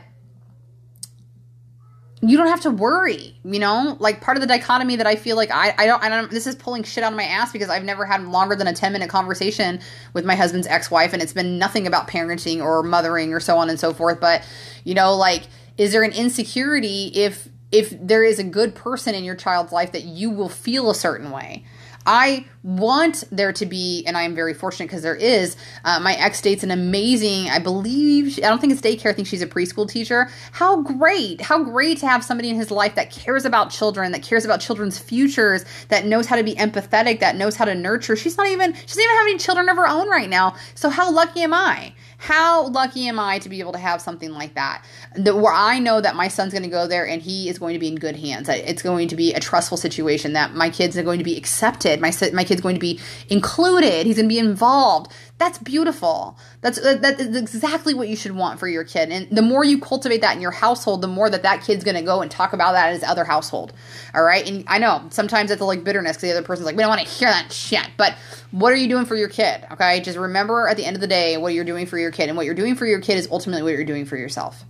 you 2.23 2.37
don't 2.37 2.49
have 2.49 2.61
to 2.63 2.71
worry, 2.71 3.35
you 3.45 3.59
know? 3.59 3.97
Like 3.99 4.21
part 4.21 4.37
of 4.37 4.43
the 4.43 4.47
dichotomy 4.47 4.97
that 4.97 5.07
I 5.07 5.17
feel 5.17 5.37
like 5.37 5.51
I, 5.51 5.75
I 5.79 5.87
don't 5.87 6.03
I 6.03 6.09
don't 6.09 6.31
this 6.31 6.47
is 6.47 6.55
pulling 6.55 6.83
shit 6.83 7.03
out 7.03 7.13
of 7.13 7.17
my 7.17 7.25
ass 7.25 7.51
because 7.51 7.71
I've 7.71 7.85
never 7.85 8.05
had 8.05 8.23
longer 8.25 8.55
than 8.55 8.67
a 8.67 8.75
10 8.75 8.93
minute 8.93 9.09
conversation 9.09 9.81
with 10.13 10.27
my 10.27 10.35
husband's 10.35 10.67
ex-wife 10.67 11.13
and 11.15 11.23
it's 11.23 11.33
been 11.33 11.59
nothing 11.59 11.87
about 11.87 12.09
parenting 12.09 12.63
or 12.63 12.83
mothering 12.83 13.33
or 13.33 13.41
so 13.41 13.57
on 13.57 13.71
and 13.71 13.81
so 13.81 13.95
forth, 13.95 14.21
but 14.21 14.47
you 14.85 14.95
know, 14.95 15.15
like 15.17 15.45
is 15.79 15.93
there 15.93 16.03
an 16.03 16.13
insecurity 16.13 17.07
if 17.15 17.49
if 17.73 17.91
there 17.99 18.23
is 18.23 18.39
a 18.39 18.45
good 18.45 18.75
person 18.75 19.15
in 19.15 19.25
your 19.25 19.37
child's 19.37 19.73
life 19.73 19.93
that 19.93 20.05
you 20.05 20.29
will 20.29 20.49
feel 20.49 20.91
a 20.91 20.95
certain 20.95 21.31
way? 21.31 21.65
I 22.07 22.47
want 22.63 23.25
there 23.31 23.53
to 23.53 23.67
be, 23.67 24.05
and 24.07 24.17
I 24.17 24.23
am 24.23 24.35
very 24.35 24.55
fortunate 24.55 24.87
because 24.87 25.03
there 25.03 25.15
is. 25.15 25.57
Uh, 25.85 26.01
my 26.01 26.15
ex 26.15 26.41
dates 26.41 26.63
an 26.63 26.71
amazing, 26.71 27.49
I 27.51 27.59
believe, 27.59 28.39
I 28.39 28.49
don't 28.49 28.61
think 28.61 28.73
it's 28.73 28.83
daycare, 28.83 29.11
I 29.11 29.13
think 29.13 29.29
she's 29.29 29.43
a 29.43 29.47
preschool 29.47 29.89
teacher. 29.89 30.31
How 30.53 30.83
great, 30.83 31.41
how 31.41 31.63
great 31.63 31.99
to 31.99 32.07
have 32.07 32.25
somebody 32.25 32.51
in 32.51 32.57
his 32.57 32.71
life 32.71 32.95
that 32.95 33.11
cares 33.11 33.45
about 33.45 33.71
children, 33.71 34.13
that 34.13 34.23
cares 34.23 34.45
about 34.45 34.61
children's 34.61 34.99
futures, 34.99 35.65
that 35.89 36.07
knows 36.07 36.27
how 36.27 36.37
to 36.37 36.43
be 36.43 36.55
empathetic, 36.55 37.21
that 37.21 37.37
knows 37.37 37.57
how 37.57 37.65
to 37.65 37.75
nurture. 37.75 38.17
She's 38.17 38.37
not 38.37 38.49
even, 38.49 38.75
she 38.75 38.87
doesn't 38.87 39.03
even 39.03 39.17
have 39.17 39.27
any 39.27 39.39
children 39.39 39.69
of 39.69 39.77
her 39.77 39.89
own 39.89 40.09
right 40.09 40.29
now. 40.29 40.57
So 40.75 40.89
how 40.89 41.11
lucky 41.11 41.43
am 41.43 41.55
I? 41.55 41.93
How 42.21 42.67
lucky 42.67 43.09
am 43.09 43.19
I 43.19 43.39
to 43.39 43.49
be 43.49 43.61
able 43.61 43.73
to 43.73 43.79
have 43.79 44.03
something 44.03 44.31
like 44.31 44.55
that? 44.55 44.85
The, 45.17 45.35
where 45.35 45.55
I 45.55 45.79
know 45.79 46.03
that 46.03 46.15
my 46.15 46.29
son's 46.29 46.53
going 46.53 46.65
to 46.65 46.69
go 46.69 46.87
there 46.87 47.09
and 47.09 47.23
he 47.23 47.49
is 47.49 47.59
going 47.59 47.73
to 47.73 47.79
be 47.79 47.89
in 47.89 47.97
good 47.97 48.15
hands. 48.15 48.47
It's 48.51 48.83
going 48.83 49.09
to 49.09 49.17
be 49.17 49.33
a 49.33 49.41
trustful 49.41 49.79
situation 49.79 50.35
that 50.35 50.55
my 50.55 50.69
kids 50.69 50.99
are 50.99 51.03
going 51.03 51.17
to 51.17 51.25
be 51.25 51.35
accepted. 51.39 51.99
My 51.99 52.13
my 52.35 52.45
kid's 52.45 52.61
going 52.61 52.75
to 52.77 52.81
be 52.81 53.01
included. 53.31 54.05
He's 54.05 54.17
going 54.17 54.29
to 54.29 54.35
be 54.35 54.39
involved. 54.39 55.11
That's 55.41 55.57
beautiful. 55.57 56.37
That's 56.61 56.77
uh, 56.77 56.97
that 56.97 57.19
is 57.19 57.35
exactly 57.35 57.95
what 57.95 58.11
you 58.11 58.15
should 58.15 58.33
want 58.33 58.61
for 58.61 58.69
your 58.69 58.85
kid. 58.85 59.11
And 59.11 59.35
the 59.35 59.41
more 59.41 59.65
you 59.65 59.81
cultivate 59.81 60.21
that 60.21 60.37
in 60.37 60.43
your 60.43 60.51
household, 60.51 61.01
the 61.01 61.09
more 61.09 61.31
that 61.31 61.45
that 61.45 61.65
kid's 61.65 61.83
going 61.83 61.97
to 61.97 62.03
go 62.03 62.21
and 62.21 62.31
talk 62.31 62.53
about 62.53 62.73
that 62.73 62.89
in 62.89 62.93
his 62.93 63.03
other 63.03 63.25
household. 63.25 63.73
All 64.15 64.23
right. 64.23 64.47
And 64.47 64.65
I 64.69 64.77
know 64.77 65.07
sometimes 65.09 65.51
it's 65.51 65.63
like 65.63 65.83
bitterness 65.83 66.19
because 66.19 66.29
the 66.29 66.37
other 66.37 66.47
person's 66.47 66.67
like, 66.67 66.77
we 66.77 66.83
don't 66.83 66.91
want 66.91 67.01
to 67.01 67.09
hear 67.09 67.31
that 67.31 67.51
shit. 67.53 67.89
But 67.97 68.17
what 68.51 68.71
are 68.75 68.77
you 68.77 68.87
doing 68.87 69.07
for 69.07 69.17
your 69.17 69.31
kid? 69.31 69.67
Okay. 69.73 70.01
Just 70.01 70.19
remember 70.19 70.69
at 70.69 70.77
the 70.77 70.85
end 70.85 70.95
of 70.95 71.01
the 71.01 71.07
day 71.07 71.39
what 71.39 71.55
you're 71.55 71.65
doing 71.65 71.87
for 71.87 71.99
your 71.99 72.11
kid, 72.11 72.29
and 72.29 72.37
what 72.37 72.45
you're 72.45 72.55
doing 72.55 72.75
for 72.75 72.85
your 72.85 73.01
kid 73.01 73.17
is 73.17 73.27
ultimately 73.31 73.63
what 73.63 73.73
you're 73.73 73.85
doing 73.87 74.05
for 74.05 74.19
yourself. 74.19 74.63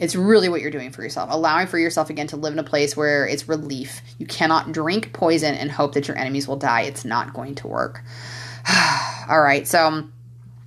It's 0.00 0.16
really 0.16 0.48
what 0.48 0.62
you're 0.62 0.70
doing 0.70 0.92
for 0.92 1.02
yourself, 1.02 1.28
allowing 1.30 1.66
for 1.66 1.78
yourself 1.78 2.08
again 2.08 2.28
to 2.28 2.36
live 2.36 2.54
in 2.54 2.58
a 2.58 2.64
place 2.64 2.96
where 2.96 3.26
it's 3.26 3.48
relief. 3.48 4.00
You 4.16 4.26
cannot 4.26 4.72
drink 4.72 5.12
poison 5.12 5.54
and 5.54 5.70
hope 5.70 5.92
that 5.92 6.08
your 6.08 6.16
enemies 6.16 6.48
will 6.48 6.56
die. 6.56 6.82
It's 6.82 7.04
not 7.04 7.34
going 7.34 7.54
to 7.56 7.66
work. 7.66 8.02
All 9.28 9.40
right. 9.40 9.66
So 9.66 10.08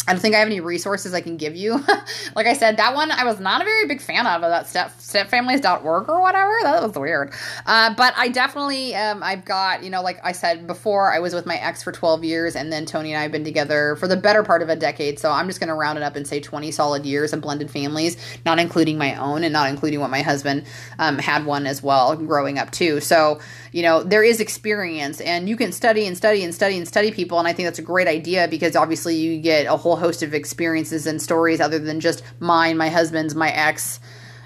I 0.09 0.13
don't 0.13 0.21
think 0.21 0.33
I 0.33 0.39
have 0.39 0.47
any 0.47 0.59
resources 0.59 1.13
I 1.13 1.21
can 1.21 1.37
give 1.37 1.55
you. 1.55 1.73
like 2.35 2.47
I 2.47 2.53
said, 2.53 2.77
that 2.77 2.95
one 2.95 3.11
I 3.11 3.25
was 3.25 3.39
not 3.39 3.61
a 3.61 3.63
very 3.63 3.85
big 3.85 4.01
fan 4.01 4.25
of, 4.25 4.41
that 4.41 4.67
step 4.67 4.89
stepfamilies.org 4.97 6.09
or 6.09 6.19
whatever. 6.19 6.51
That 6.63 6.81
was 6.81 6.95
weird. 6.95 7.31
Uh, 7.67 7.93
but 7.93 8.15
I 8.17 8.29
definitely, 8.29 8.95
um, 8.95 9.21
I've 9.21 9.45
got, 9.45 9.83
you 9.83 9.91
know, 9.91 10.01
like 10.01 10.19
I 10.23 10.31
said 10.31 10.65
before, 10.65 11.13
I 11.13 11.19
was 11.19 11.35
with 11.35 11.45
my 11.45 11.57
ex 11.57 11.83
for 11.83 11.91
12 11.91 12.23
years, 12.23 12.55
and 12.55 12.73
then 12.73 12.87
Tony 12.87 13.13
and 13.13 13.19
I 13.19 13.21
have 13.21 13.31
been 13.31 13.43
together 13.43 13.97
for 13.97 14.07
the 14.07 14.17
better 14.17 14.41
part 14.41 14.63
of 14.63 14.69
a 14.69 14.75
decade. 14.75 15.19
So 15.19 15.29
I'm 15.29 15.45
just 15.45 15.59
going 15.59 15.67
to 15.67 15.75
round 15.75 15.99
it 15.99 16.03
up 16.03 16.15
and 16.15 16.25
say 16.25 16.39
20 16.39 16.71
solid 16.71 17.05
years 17.05 17.31
of 17.31 17.41
blended 17.41 17.69
families, 17.69 18.17
not 18.47 18.57
including 18.57 18.97
my 18.97 19.13
own 19.13 19.43
and 19.43 19.53
not 19.53 19.69
including 19.69 19.99
what 19.99 20.09
my 20.09 20.23
husband 20.23 20.65
um, 20.97 21.19
had 21.19 21.45
one 21.45 21.67
as 21.67 21.83
well 21.83 22.15
growing 22.15 22.57
up 22.57 22.71
too. 22.71 22.99
So, 22.99 23.39
you 23.71 23.83
know, 23.83 24.01
there 24.01 24.23
is 24.23 24.39
experience, 24.39 25.21
and 25.21 25.47
you 25.47 25.55
can 25.55 25.71
study 25.71 26.07
and 26.07 26.17
study 26.17 26.43
and 26.43 26.55
study 26.55 26.77
and 26.77 26.87
study 26.87 27.11
people. 27.11 27.37
And 27.37 27.47
I 27.47 27.53
think 27.53 27.67
that's 27.67 27.77
a 27.77 27.83
great 27.83 28.07
idea 28.07 28.47
because 28.47 28.75
obviously 28.75 29.15
you 29.15 29.39
get 29.39 29.67
a 29.67 29.77
whole 29.77 29.98
host 29.99 30.23
of 30.23 30.33
experiences 30.33 31.05
and 31.05 31.21
stories 31.21 31.61
other 31.61 31.79
than 31.79 31.99
just 31.99 32.23
mine, 32.39 32.77
my 32.77 32.89
husband's, 32.89 33.35
my 33.35 33.51
ex, 33.51 33.99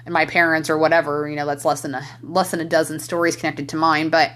and 0.04 0.12
my 0.12 0.26
parents 0.26 0.68
or 0.68 0.78
whatever. 0.78 1.28
You 1.28 1.36
know, 1.36 1.46
that's 1.46 1.64
less 1.64 1.80
than 1.80 1.94
a 1.94 2.06
less 2.22 2.50
than 2.50 2.60
a 2.60 2.64
dozen 2.64 2.98
stories 2.98 3.36
connected 3.36 3.68
to 3.70 3.76
mine, 3.76 4.10
but 4.10 4.32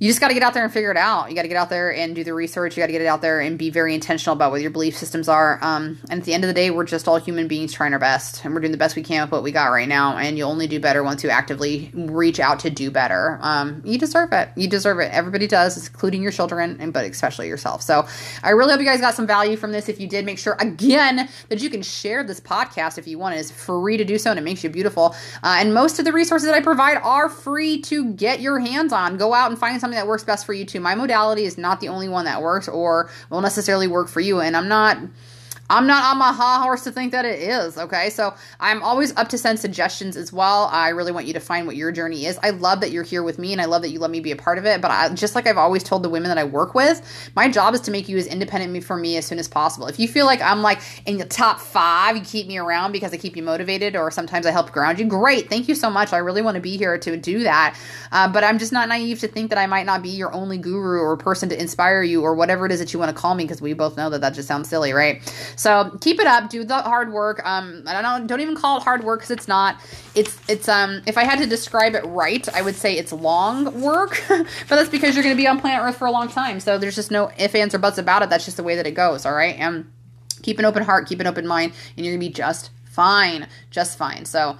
you 0.00 0.08
just 0.08 0.18
got 0.18 0.28
to 0.28 0.34
get 0.34 0.42
out 0.42 0.54
there 0.54 0.64
and 0.64 0.72
figure 0.72 0.90
it 0.90 0.96
out. 0.96 1.28
You 1.28 1.36
got 1.36 1.42
to 1.42 1.48
get 1.48 1.58
out 1.58 1.68
there 1.68 1.94
and 1.94 2.14
do 2.14 2.24
the 2.24 2.32
research. 2.32 2.74
You 2.74 2.80
got 2.80 2.86
to 2.86 2.92
get 2.92 3.02
it 3.02 3.06
out 3.06 3.20
there 3.20 3.38
and 3.38 3.58
be 3.58 3.68
very 3.68 3.94
intentional 3.94 4.32
about 4.32 4.50
what 4.50 4.62
your 4.62 4.70
belief 4.70 4.96
systems 4.96 5.28
are. 5.28 5.58
Um, 5.60 5.98
and 6.08 6.20
at 6.20 6.24
the 6.24 6.32
end 6.32 6.42
of 6.42 6.48
the 6.48 6.54
day, 6.54 6.70
we're 6.70 6.84
just 6.84 7.06
all 7.06 7.18
human 7.18 7.48
beings 7.48 7.74
trying 7.74 7.92
our 7.92 7.98
best, 7.98 8.42
and 8.42 8.54
we're 8.54 8.60
doing 8.60 8.72
the 8.72 8.78
best 8.78 8.96
we 8.96 9.02
can 9.02 9.20
with 9.24 9.30
what 9.30 9.42
we 9.42 9.52
got 9.52 9.66
right 9.66 9.86
now. 9.86 10.16
And 10.16 10.38
you 10.38 10.44
only 10.44 10.66
do 10.66 10.80
better 10.80 11.02
once 11.02 11.22
you 11.22 11.28
actively 11.28 11.90
reach 11.92 12.40
out 12.40 12.60
to 12.60 12.70
do 12.70 12.90
better. 12.90 13.38
Um, 13.42 13.82
you 13.84 13.98
deserve 13.98 14.32
it. 14.32 14.48
You 14.56 14.68
deserve 14.68 15.00
it. 15.00 15.12
Everybody 15.12 15.46
does, 15.46 15.86
including 15.86 16.22
your 16.22 16.32
children, 16.32 16.78
and 16.80 16.94
but 16.94 17.04
especially 17.04 17.48
yourself. 17.48 17.82
So 17.82 18.06
I 18.42 18.50
really 18.50 18.72
hope 18.72 18.80
you 18.80 18.86
guys 18.86 19.02
got 19.02 19.14
some 19.14 19.26
value 19.26 19.58
from 19.58 19.70
this. 19.70 19.90
If 19.90 20.00
you 20.00 20.08
did, 20.08 20.24
make 20.24 20.38
sure 20.38 20.56
again 20.58 21.28
that 21.50 21.60
you 21.60 21.68
can 21.68 21.82
share 21.82 22.24
this 22.24 22.40
podcast 22.40 22.96
if 22.96 23.06
you 23.06 23.18
want. 23.18 23.34
It 23.34 23.40
is 23.40 23.50
free 23.50 23.98
to 23.98 24.04
do 24.06 24.16
so, 24.16 24.30
and 24.30 24.38
it 24.38 24.42
makes 24.44 24.64
you 24.64 24.70
beautiful. 24.70 25.14
Uh, 25.42 25.56
and 25.58 25.74
most 25.74 25.98
of 25.98 26.06
the 26.06 26.12
resources 26.12 26.46
that 26.46 26.54
I 26.54 26.62
provide 26.62 26.96
are 27.02 27.28
free 27.28 27.82
to 27.82 28.14
get 28.14 28.40
your 28.40 28.60
hands 28.60 28.94
on. 28.94 29.18
Go 29.18 29.34
out 29.34 29.50
and 29.50 29.60
find 29.60 29.78
something 29.78 29.89
something 29.90 30.04
that 30.04 30.08
works 30.08 30.24
best 30.24 30.46
for 30.46 30.52
you 30.52 30.64
too. 30.64 30.80
My 30.80 30.94
modality 30.94 31.44
is 31.44 31.58
not 31.58 31.80
the 31.80 31.88
only 31.88 32.08
one 32.08 32.24
that 32.24 32.40
works 32.40 32.68
or 32.68 33.10
will 33.28 33.40
necessarily 33.40 33.88
work 33.88 34.08
for 34.08 34.20
you. 34.20 34.40
And 34.40 34.56
I'm 34.56 34.68
not 34.68 34.98
I'm 35.70 35.86
not 35.86 36.02
on 36.04 36.18
my 36.18 36.32
high 36.32 36.60
horse 36.60 36.82
to 36.84 36.90
think 36.90 37.12
that 37.12 37.24
it 37.24 37.38
is, 37.38 37.78
okay? 37.78 38.10
So 38.10 38.34
I'm 38.58 38.82
always 38.82 39.16
up 39.16 39.28
to 39.28 39.38
send 39.38 39.60
suggestions 39.60 40.16
as 40.16 40.32
well. 40.32 40.68
I 40.72 40.88
really 40.88 41.12
want 41.12 41.26
you 41.26 41.32
to 41.34 41.40
find 41.40 41.64
what 41.64 41.76
your 41.76 41.92
journey 41.92 42.26
is. 42.26 42.38
I 42.42 42.50
love 42.50 42.80
that 42.80 42.90
you're 42.90 43.04
here 43.04 43.22
with 43.22 43.38
me 43.38 43.52
and 43.52 43.62
I 43.62 43.66
love 43.66 43.82
that 43.82 43.90
you 43.90 44.00
let 44.00 44.10
me 44.10 44.18
be 44.18 44.32
a 44.32 44.36
part 44.36 44.58
of 44.58 44.66
it. 44.66 44.80
But 44.80 44.90
I, 44.90 45.08
just 45.14 45.36
like 45.36 45.46
I've 45.46 45.56
always 45.56 45.84
told 45.84 46.02
the 46.02 46.08
women 46.08 46.28
that 46.28 46.38
I 46.38 46.44
work 46.44 46.74
with, 46.74 47.00
my 47.36 47.48
job 47.48 47.74
is 47.74 47.80
to 47.82 47.92
make 47.92 48.08
you 48.08 48.18
as 48.18 48.26
independent 48.26 48.82
for 48.82 48.96
me 48.96 49.16
as 49.16 49.26
soon 49.26 49.38
as 49.38 49.46
possible. 49.46 49.86
If 49.86 50.00
you 50.00 50.08
feel 50.08 50.26
like 50.26 50.40
I'm 50.40 50.60
like 50.60 50.80
in 51.06 51.18
the 51.18 51.24
top 51.24 51.60
five, 51.60 52.16
you 52.16 52.22
keep 52.22 52.48
me 52.48 52.58
around 52.58 52.90
because 52.90 53.12
I 53.14 53.16
keep 53.16 53.36
you 53.36 53.42
motivated 53.44 53.94
or 53.94 54.10
sometimes 54.10 54.46
I 54.46 54.50
help 54.50 54.72
ground 54.72 54.98
you, 54.98 55.06
great. 55.06 55.48
Thank 55.48 55.68
you 55.68 55.76
so 55.76 55.88
much. 55.88 56.12
I 56.12 56.18
really 56.18 56.42
want 56.42 56.56
to 56.56 56.60
be 56.60 56.76
here 56.76 56.98
to 56.98 57.16
do 57.16 57.44
that. 57.44 57.78
Uh, 58.10 58.26
but 58.26 58.42
I'm 58.42 58.58
just 58.58 58.72
not 58.72 58.88
naive 58.88 59.20
to 59.20 59.28
think 59.28 59.50
that 59.50 59.58
I 59.58 59.66
might 59.66 59.86
not 59.86 60.02
be 60.02 60.10
your 60.10 60.32
only 60.32 60.58
guru 60.58 60.98
or 61.00 61.16
person 61.16 61.48
to 61.50 61.60
inspire 61.60 62.02
you 62.02 62.22
or 62.22 62.34
whatever 62.34 62.66
it 62.66 62.72
is 62.72 62.80
that 62.80 62.92
you 62.92 62.98
want 62.98 63.14
to 63.14 63.20
call 63.20 63.36
me 63.36 63.44
because 63.44 63.62
we 63.62 63.72
both 63.72 63.96
know 63.96 64.10
that 64.10 64.20
that 64.20 64.34
just 64.34 64.48
sounds 64.48 64.68
silly, 64.68 64.92
right? 64.92 65.22
So 65.60 65.94
keep 66.00 66.18
it 66.18 66.26
up. 66.26 66.48
Do 66.48 66.64
the 66.64 66.80
hard 66.80 67.12
work. 67.12 67.42
Um, 67.44 67.84
I 67.86 67.92
don't 67.92 68.02
know. 68.02 68.26
Don't 68.26 68.40
even 68.40 68.56
call 68.56 68.78
it 68.78 68.82
hard 68.82 69.04
work 69.04 69.20
because 69.20 69.30
it's 69.30 69.46
not. 69.46 69.78
It's 70.14 70.40
it's 70.48 70.70
um. 70.70 71.02
If 71.06 71.18
I 71.18 71.24
had 71.24 71.38
to 71.40 71.46
describe 71.46 71.94
it 71.94 72.02
right, 72.06 72.48
I 72.54 72.62
would 72.62 72.76
say 72.76 72.96
it's 72.96 73.12
long 73.12 73.78
work. 73.78 74.24
but 74.28 74.46
that's 74.70 74.88
because 74.88 75.14
you're 75.14 75.22
going 75.22 75.36
to 75.36 75.40
be 75.40 75.46
on 75.46 75.60
planet 75.60 75.84
Earth 75.84 75.98
for 75.98 76.06
a 76.06 76.10
long 76.10 76.28
time. 76.28 76.60
So 76.60 76.78
there's 76.78 76.94
just 76.94 77.10
no 77.10 77.30
ifs, 77.36 77.54
ands, 77.54 77.74
or 77.74 77.78
buts 77.78 77.98
about 77.98 78.22
it. 78.22 78.30
That's 78.30 78.46
just 78.46 78.56
the 78.56 78.62
way 78.62 78.74
that 78.76 78.86
it 78.86 78.92
goes. 78.92 79.26
All 79.26 79.34
right. 79.34 79.54
And 79.58 79.92
keep 80.40 80.58
an 80.58 80.64
open 80.64 80.82
heart, 80.82 81.06
keep 81.06 81.20
an 81.20 81.26
open 81.26 81.46
mind, 81.46 81.74
and 81.94 82.06
you're 82.06 82.14
going 82.14 82.22
to 82.22 82.26
be 82.26 82.32
just 82.32 82.70
fine. 82.86 83.46
Just 83.70 83.98
fine. 83.98 84.24
So 84.24 84.56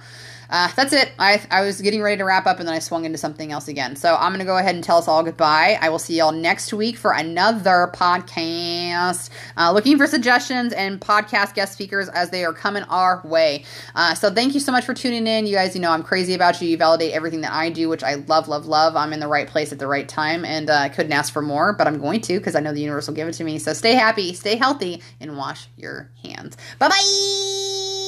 uh, 0.51 0.69
that's 0.75 0.93
it. 0.93 1.11
I, 1.17 1.41
I 1.49 1.61
was 1.61 1.81
getting 1.81 2.01
ready 2.01 2.17
to 2.17 2.25
wrap 2.25 2.45
up 2.45 2.59
and 2.59 2.67
then 2.67 2.75
I 2.75 2.79
swung 2.79 3.05
into 3.05 3.17
something 3.17 3.51
else 3.51 3.67
again. 3.67 3.95
So 3.95 4.15
I'm 4.15 4.31
going 4.31 4.39
to 4.39 4.45
go 4.45 4.57
ahead 4.57 4.75
and 4.75 4.83
tell 4.83 4.97
us 4.97 5.07
all 5.07 5.23
goodbye. 5.23 5.77
I 5.81 5.89
will 5.89 5.99
see 5.99 6.17
y'all 6.17 6.31
next 6.31 6.73
week 6.73 6.97
for 6.97 7.13
another 7.13 7.89
podcast. 7.93 9.29
Uh, 9.57 9.71
looking 9.71 9.97
for 9.97 10.07
suggestions 10.07 10.73
and 10.73 10.99
podcast 10.99 11.53
guest 11.53 11.73
speakers 11.73 12.09
as 12.09 12.29
they 12.29 12.43
are 12.43 12.53
coming 12.53 12.83
our 12.83 13.21
way. 13.23 13.63
Uh, 13.95 14.13
so 14.13 14.29
thank 14.29 14.53
you 14.53 14.59
so 14.59 14.71
much 14.71 14.85
for 14.85 14.93
tuning 14.93 15.25
in. 15.25 15.45
You 15.45 15.55
guys, 15.55 15.73
you 15.73 15.81
know, 15.81 15.91
I'm 15.91 16.03
crazy 16.03 16.33
about 16.33 16.61
you. 16.61 16.67
You 16.67 16.77
validate 16.77 17.13
everything 17.13 17.41
that 17.41 17.53
I 17.53 17.69
do, 17.69 17.87
which 17.87 18.03
I 18.03 18.15
love, 18.15 18.47
love, 18.47 18.65
love. 18.65 18.95
I'm 18.95 19.13
in 19.13 19.21
the 19.21 19.27
right 19.27 19.47
place 19.47 19.71
at 19.71 19.79
the 19.79 19.87
right 19.87 20.07
time 20.07 20.43
and 20.43 20.69
uh, 20.69 20.73
I 20.73 20.89
couldn't 20.89 21.13
ask 21.13 21.31
for 21.31 21.41
more, 21.41 21.73
but 21.73 21.87
I'm 21.87 21.99
going 21.99 22.21
to 22.21 22.37
because 22.37 22.55
I 22.55 22.59
know 22.59 22.73
the 22.73 22.81
universe 22.81 23.07
will 23.07 23.15
give 23.15 23.27
it 23.27 23.33
to 23.33 23.43
me. 23.43 23.57
So 23.57 23.73
stay 23.73 23.93
happy, 23.93 24.33
stay 24.33 24.57
healthy, 24.57 25.01
and 25.19 25.37
wash 25.37 25.67
your 25.77 26.11
hands. 26.23 26.57
Bye 26.77 26.89
bye. 26.89 28.00